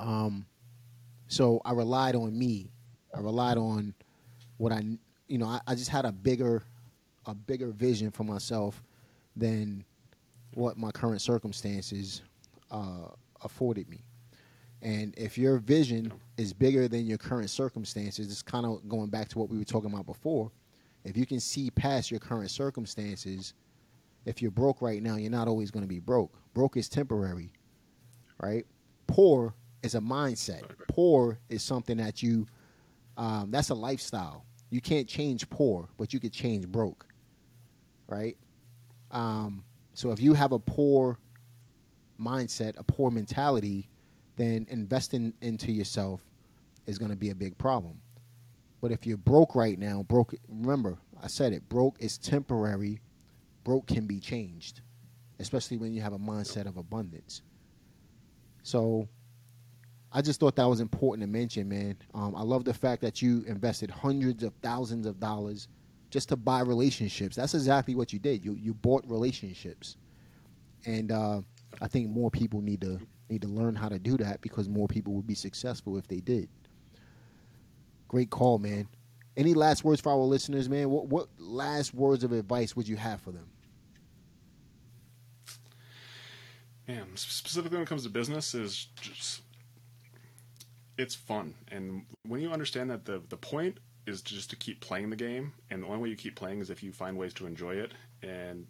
Um, 0.00 0.46
so 1.28 1.60
I 1.64 1.72
relied 1.72 2.14
on 2.14 2.36
me. 2.36 2.70
I 3.14 3.20
relied 3.20 3.58
on 3.58 3.94
what 4.56 4.72
I, 4.72 4.82
you 5.28 5.38
know, 5.38 5.46
I, 5.46 5.60
I 5.66 5.74
just 5.74 5.90
had 5.90 6.04
a 6.04 6.12
bigger 6.12 6.62
a 7.26 7.34
bigger 7.34 7.70
vision 7.70 8.10
for 8.10 8.24
myself 8.24 8.82
than 9.34 9.84
what 10.54 10.76
my 10.76 10.90
current 10.90 11.20
circumstances 11.20 12.22
uh, 12.70 13.08
afforded 13.42 13.88
me. 13.88 14.04
And 14.82 15.14
if 15.16 15.38
your 15.38 15.56
vision 15.58 16.12
is 16.36 16.52
bigger 16.52 16.86
than 16.86 17.06
your 17.06 17.16
current 17.16 17.48
circumstances, 17.48 18.30
it's 18.30 18.42
kind 18.42 18.66
of 18.66 18.86
going 18.88 19.08
back 19.08 19.28
to 19.30 19.38
what 19.38 19.48
we 19.48 19.56
were 19.56 19.64
talking 19.64 19.90
about 19.90 20.04
before. 20.04 20.50
If 21.04 21.16
you 21.16 21.24
can 21.24 21.40
see 21.40 21.70
past 21.70 22.10
your 22.10 22.20
current 22.20 22.50
circumstances, 22.50 23.54
if 24.24 24.42
you're 24.42 24.50
broke 24.50 24.82
right 24.82 25.02
now, 25.02 25.16
you're 25.16 25.30
not 25.30 25.48
always 25.48 25.70
going 25.70 25.84
to 25.84 25.88
be 25.88 26.00
broke. 26.00 26.34
Broke 26.54 26.76
is 26.76 26.88
temporary, 26.88 27.52
right? 28.40 28.66
Poor 29.06 29.54
is 29.82 29.94
a 29.94 30.00
mindset. 30.00 30.62
Poor 30.88 31.38
is 31.48 31.62
something 31.62 31.96
that 31.98 32.22
you, 32.22 32.46
um, 33.16 33.50
that's 33.50 33.70
a 33.70 33.74
lifestyle. 33.74 34.44
You 34.70 34.80
can't 34.80 35.08
change 35.08 35.48
poor, 35.50 35.88
but 35.98 36.12
you 36.12 36.20
could 36.20 36.32
change 36.32 36.66
broke 36.66 37.06
right? 38.08 38.36
Um, 39.10 39.64
so 39.94 40.10
if 40.10 40.20
you 40.20 40.34
have 40.34 40.52
a 40.52 40.58
poor 40.58 41.18
mindset, 42.20 42.78
a 42.78 42.84
poor 42.84 43.10
mentality, 43.10 43.88
then 44.36 44.66
investing 44.70 45.32
into 45.40 45.72
yourself 45.72 46.20
is 46.86 46.98
going 46.98 47.10
to 47.10 47.16
be 47.16 47.30
a 47.30 47.34
big 47.34 47.56
problem. 47.58 48.00
But 48.80 48.92
if 48.92 49.06
you're 49.06 49.16
broke 49.16 49.54
right 49.54 49.78
now, 49.78 50.02
broke, 50.02 50.34
remember, 50.48 50.98
I 51.22 51.28
said 51.28 51.52
it, 51.52 51.68
broke 51.68 51.96
is 52.00 52.18
temporary. 52.18 53.00
Broke 53.64 53.86
can 53.86 54.06
be 54.06 54.20
changed, 54.20 54.82
especially 55.38 55.78
when 55.78 55.92
you 55.92 56.02
have 56.02 56.12
a 56.12 56.18
mindset 56.18 56.66
of 56.66 56.76
abundance. 56.76 57.42
So 58.62 59.08
I 60.12 60.22
just 60.22 60.38
thought 60.38 60.54
that 60.56 60.68
was 60.68 60.80
important 60.80 61.22
to 61.22 61.26
mention, 61.26 61.68
man. 61.68 61.96
Um, 62.14 62.36
I 62.36 62.42
love 62.42 62.64
the 62.64 62.72
fact 62.74 63.02
that 63.02 63.20
you 63.20 63.44
invested 63.48 63.90
hundreds 63.90 64.44
of 64.44 64.54
thousands 64.62 65.06
of 65.06 65.18
dollars 65.18 65.66
just 66.10 66.28
to 66.28 66.36
buy 66.36 66.60
relationships. 66.60 67.34
That's 67.34 67.54
exactly 67.54 67.96
what 67.96 68.12
you 68.12 68.20
did. 68.20 68.44
You 68.44 68.54
you 68.54 68.72
bought 68.74 69.04
relationships, 69.08 69.96
and 70.86 71.10
uh, 71.10 71.40
I 71.82 71.88
think 71.88 72.10
more 72.10 72.30
people 72.30 72.60
need 72.60 72.80
to 72.82 73.00
need 73.28 73.42
to 73.42 73.48
learn 73.48 73.74
how 73.74 73.88
to 73.88 73.98
do 73.98 74.16
that 74.18 74.40
because 74.40 74.68
more 74.68 74.86
people 74.86 75.14
would 75.14 75.26
be 75.26 75.34
successful 75.34 75.98
if 75.98 76.06
they 76.06 76.20
did. 76.20 76.48
Great 78.06 78.30
call, 78.30 78.58
man. 78.58 78.86
Any 79.36 79.54
last 79.54 79.82
words 79.82 80.00
for 80.00 80.12
our 80.12 80.18
listeners, 80.18 80.68
man? 80.68 80.88
What 80.90 81.06
what 81.08 81.28
last 81.38 81.92
words 81.92 82.22
of 82.22 82.30
advice 82.30 82.76
would 82.76 82.86
you 82.86 82.96
have 82.96 83.20
for 83.20 83.32
them? 83.32 83.48
Man, 86.86 87.06
specifically 87.14 87.76
when 87.76 87.84
it 87.84 87.88
comes 87.88 88.02
to 88.02 88.10
business, 88.10 88.54
is 88.54 88.88
just 89.00 89.42
it's 90.98 91.14
fun, 91.14 91.54
and 91.70 92.04
when 92.26 92.40
you 92.40 92.50
understand 92.50 92.90
that 92.90 93.04
the 93.04 93.22
the 93.28 93.36
point 93.36 93.78
is 94.06 94.20
just 94.20 94.50
to 94.50 94.56
keep 94.56 94.80
playing 94.80 95.10
the 95.10 95.16
game, 95.16 95.52
and 95.70 95.82
the 95.82 95.86
only 95.86 95.98
way 95.98 96.08
you 96.10 96.16
keep 96.16 96.36
playing 96.36 96.60
is 96.60 96.70
if 96.70 96.82
you 96.82 96.92
find 96.92 97.16
ways 97.16 97.32
to 97.34 97.46
enjoy 97.46 97.74
it. 97.74 97.92
And 98.22 98.66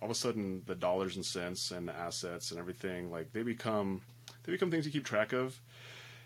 all 0.00 0.06
of 0.06 0.10
a 0.10 0.14
sudden, 0.14 0.62
the 0.66 0.74
dollars 0.74 1.16
and 1.16 1.24
cents 1.24 1.70
and 1.70 1.88
the 1.88 1.96
assets 1.96 2.50
and 2.50 2.60
everything 2.60 3.10
like 3.10 3.32
they 3.32 3.42
become 3.42 4.02
they 4.44 4.52
become 4.52 4.70
things 4.70 4.86
you 4.86 4.92
keep 4.92 5.04
track 5.04 5.32
of, 5.32 5.58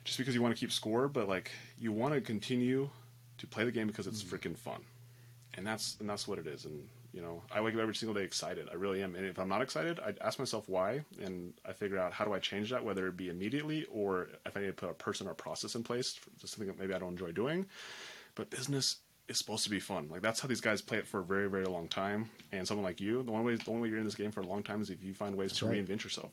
just 0.04 0.18
because 0.18 0.34
you 0.34 0.42
want 0.42 0.54
to 0.54 0.60
keep 0.60 0.72
score. 0.72 1.08
But 1.08 1.28
like 1.28 1.50
you 1.78 1.92
want 1.92 2.14
to 2.14 2.20
continue 2.20 2.90
to 3.38 3.46
play 3.46 3.64
the 3.64 3.72
game 3.72 3.86
because 3.86 4.06
it's 4.06 4.22
mm-hmm. 4.22 4.36
freaking 4.36 4.56
fun, 4.56 4.82
and 5.54 5.66
that's 5.66 5.96
and 6.00 6.08
that's 6.08 6.26
what 6.26 6.38
it 6.38 6.46
is. 6.46 6.64
And 6.64 6.86
you 7.12 7.20
know, 7.20 7.42
I 7.50 7.60
wake 7.60 7.74
up 7.74 7.80
every 7.80 7.94
single 7.94 8.14
day 8.14 8.24
excited. 8.24 8.68
I 8.70 8.74
really 8.74 9.02
am. 9.02 9.14
And 9.14 9.26
if 9.26 9.38
I'm 9.38 9.48
not 9.48 9.60
excited, 9.60 10.00
I 10.00 10.14
ask 10.24 10.38
myself 10.38 10.68
why, 10.68 11.04
and 11.22 11.52
I 11.66 11.72
figure 11.72 11.98
out 11.98 12.12
how 12.12 12.24
do 12.24 12.32
I 12.32 12.38
change 12.38 12.70
that, 12.70 12.84
whether 12.84 13.06
it 13.06 13.16
be 13.16 13.28
immediately 13.28 13.86
or 13.92 14.28
if 14.46 14.56
I 14.56 14.60
need 14.60 14.66
to 14.68 14.72
put 14.72 14.90
a 14.90 14.94
person 14.94 15.28
or 15.28 15.34
process 15.34 15.74
in 15.74 15.82
place, 15.82 16.14
for 16.38 16.46
something 16.46 16.68
that 16.68 16.78
maybe 16.78 16.94
I 16.94 16.98
don't 16.98 17.10
enjoy 17.10 17.32
doing. 17.32 17.66
But 18.34 18.48
business 18.48 18.96
is 19.28 19.38
supposed 19.38 19.64
to 19.64 19.70
be 19.70 19.78
fun. 19.78 20.08
Like 20.10 20.22
that's 20.22 20.40
how 20.40 20.48
these 20.48 20.60
guys 20.60 20.80
play 20.80 20.98
it 20.98 21.06
for 21.06 21.20
a 21.20 21.24
very, 21.24 21.48
very 21.48 21.66
long 21.66 21.88
time. 21.88 22.30
And 22.50 22.66
someone 22.66 22.84
like 22.84 23.00
you, 23.00 23.22
the 23.22 23.32
only 23.32 23.52
way, 23.52 23.62
the 23.62 23.70
only 23.70 23.82
way 23.82 23.88
you're 23.88 23.98
in 23.98 24.04
this 24.04 24.14
game 24.14 24.30
for 24.30 24.40
a 24.40 24.46
long 24.46 24.62
time 24.62 24.80
is 24.80 24.90
if 24.90 25.02
you 25.02 25.14
find 25.14 25.36
ways 25.36 25.52
to 25.54 25.66
right. 25.66 25.86
reinvent 25.86 26.04
yourself, 26.04 26.32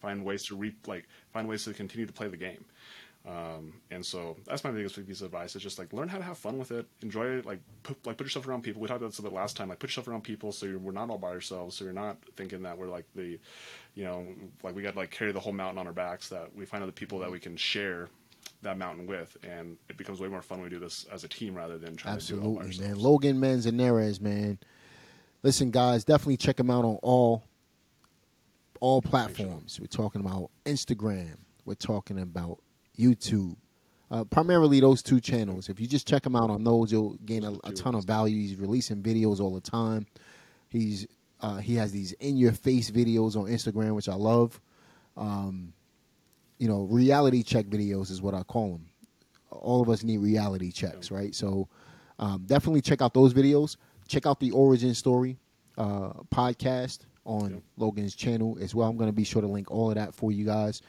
find 0.00 0.24
ways 0.24 0.44
to 0.46 0.56
re 0.56 0.74
like 0.86 1.06
find 1.32 1.48
ways 1.48 1.64
to 1.64 1.74
continue 1.74 2.06
to 2.06 2.12
play 2.12 2.28
the 2.28 2.36
game. 2.36 2.64
Um, 3.26 3.80
and 3.90 4.04
so 4.04 4.36
that's 4.44 4.64
my 4.64 4.70
biggest 4.70 4.96
piece 5.06 5.20
of 5.20 5.26
advice 5.26 5.56
is 5.56 5.62
just 5.62 5.78
like 5.78 5.92
learn 5.94 6.08
how 6.08 6.18
to 6.18 6.24
have 6.24 6.36
fun 6.36 6.58
with 6.58 6.72
it, 6.72 6.86
enjoy 7.00 7.24
it, 7.26 7.46
like 7.46 7.60
put, 7.82 8.06
like 8.06 8.18
put 8.18 8.24
yourself 8.24 8.46
around 8.46 8.62
people. 8.62 8.82
We 8.82 8.88
talked 8.88 9.00
about 9.00 9.12
this 9.12 9.18
a 9.18 9.22
bit 9.22 9.32
last 9.32 9.56
time. 9.56 9.70
Like 9.70 9.78
put 9.78 9.88
yourself 9.88 10.08
around 10.08 10.24
people 10.24 10.52
so 10.52 10.66
you're, 10.66 10.78
we're 10.78 10.92
not 10.92 11.08
all 11.08 11.16
by 11.16 11.28
ourselves. 11.28 11.74
So 11.74 11.84
you're 11.84 11.94
not 11.94 12.18
thinking 12.36 12.62
that 12.62 12.76
we're 12.76 12.88
like 12.88 13.06
the, 13.14 13.38
you 13.94 14.04
know, 14.04 14.26
like 14.62 14.74
we 14.76 14.82
got 14.82 14.92
to 14.92 14.98
like 14.98 15.10
carry 15.10 15.32
the 15.32 15.40
whole 15.40 15.54
mountain 15.54 15.78
on 15.78 15.86
our 15.86 15.92
backs. 15.92 16.28
That 16.28 16.54
we 16.54 16.66
find 16.66 16.82
other 16.82 16.92
people 16.92 17.18
that 17.20 17.30
we 17.30 17.40
can 17.40 17.56
share 17.56 18.08
that 18.60 18.76
mountain 18.76 19.06
with, 19.06 19.36
and 19.42 19.78
it 19.88 19.96
becomes 19.96 20.20
way 20.20 20.28
more 20.28 20.42
fun 20.42 20.58
when 20.58 20.64
we 20.64 20.70
do 20.70 20.80
this 20.80 21.06
as 21.12 21.24
a 21.24 21.28
team 21.28 21.54
rather 21.54 21.78
than 21.78 21.96
trying 21.96 22.18
to 22.18 22.26
do 22.26 22.36
it 22.36 22.44
all 22.44 22.56
by 22.56 22.64
Absolutely, 22.64 22.88
man. 22.88 22.98
Logan 22.98 23.40
Manzanares, 23.40 24.20
man. 24.20 24.58
Listen, 25.42 25.70
guys, 25.70 26.04
definitely 26.04 26.36
check 26.36 26.60
him 26.60 26.70
out 26.70 26.84
on 26.84 26.98
all 27.02 27.44
all 28.80 29.00
platforms. 29.00 29.80
We're 29.80 29.86
talking 29.86 30.20
about 30.20 30.50
Instagram. 30.66 31.36
We're 31.64 31.74
talking 31.74 32.18
about 32.18 32.58
YouTube. 32.98 33.56
Uh, 34.10 34.24
primarily 34.24 34.80
those 34.80 35.02
two 35.02 35.20
channels. 35.20 35.68
If 35.68 35.80
you 35.80 35.86
just 35.86 36.06
check 36.06 36.24
him 36.24 36.36
out 36.36 36.50
on 36.50 36.62
those, 36.62 36.92
you'll 36.92 37.14
gain 37.24 37.44
a, 37.44 37.52
a 37.64 37.72
ton 37.72 37.94
of 37.94 38.04
value. 38.04 38.36
He's 38.36 38.56
releasing 38.56 39.02
videos 39.02 39.40
all 39.40 39.54
the 39.54 39.60
time. 39.60 40.06
He's 40.68 41.06
uh, 41.40 41.56
he 41.56 41.74
has 41.76 41.92
these 41.92 42.12
in 42.12 42.36
your 42.36 42.52
face 42.52 42.90
videos 42.90 43.36
on 43.36 43.46
Instagram, 43.46 43.94
which 43.94 44.08
I 44.08 44.14
love. 44.14 44.60
Um, 45.16 45.72
you 46.58 46.68
know, 46.68 46.82
reality 46.82 47.42
check 47.42 47.66
videos 47.66 48.10
is 48.10 48.22
what 48.22 48.34
I 48.34 48.42
call 48.42 48.72
them. 48.72 48.86
All 49.50 49.82
of 49.82 49.88
us 49.88 50.02
need 50.02 50.18
reality 50.18 50.70
checks, 50.70 51.10
right? 51.10 51.34
So 51.34 51.68
um, 52.18 52.44
definitely 52.46 52.80
check 52.80 53.02
out 53.02 53.14
those 53.14 53.34
videos. 53.34 53.76
Check 54.08 54.26
out 54.26 54.40
the 54.40 54.50
origin 54.52 54.94
story 54.94 55.38
uh, 55.76 56.12
podcast 56.32 57.00
on. 57.24 57.62
Logan's 57.76 58.14
channel 58.14 58.58
as 58.60 58.74
well. 58.74 58.88
I'm 58.88 58.96
going 58.96 59.08
to 59.08 59.12
be 59.14 59.24
sure 59.24 59.42
to 59.42 59.48
link 59.48 59.70
all 59.70 59.90
of 59.90 59.96
that 59.96 60.14
for 60.14 60.30
you 60.32 60.44
guys. 60.44 60.82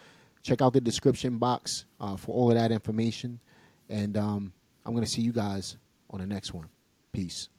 Check 0.45 0.61
out 0.61 0.73
the 0.73 0.81
description 0.81 1.39
box 1.39 1.85
uh, 1.99 2.15
for 2.15 2.35
all 2.35 2.51
of 2.51 2.55
that 2.55 2.71
information. 2.71 3.39
And 3.89 4.15
um, 4.15 4.53
I'm 4.85 4.93
going 4.93 5.03
to 5.03 5.09
see 5.09 5.23
you 5.23 5.33
guys 5.33 5.75
on 6.11 6.19
the 6.19 6.27
next 6.27 6.53
one. 6.53 6.69
Peace. 7.11 7.49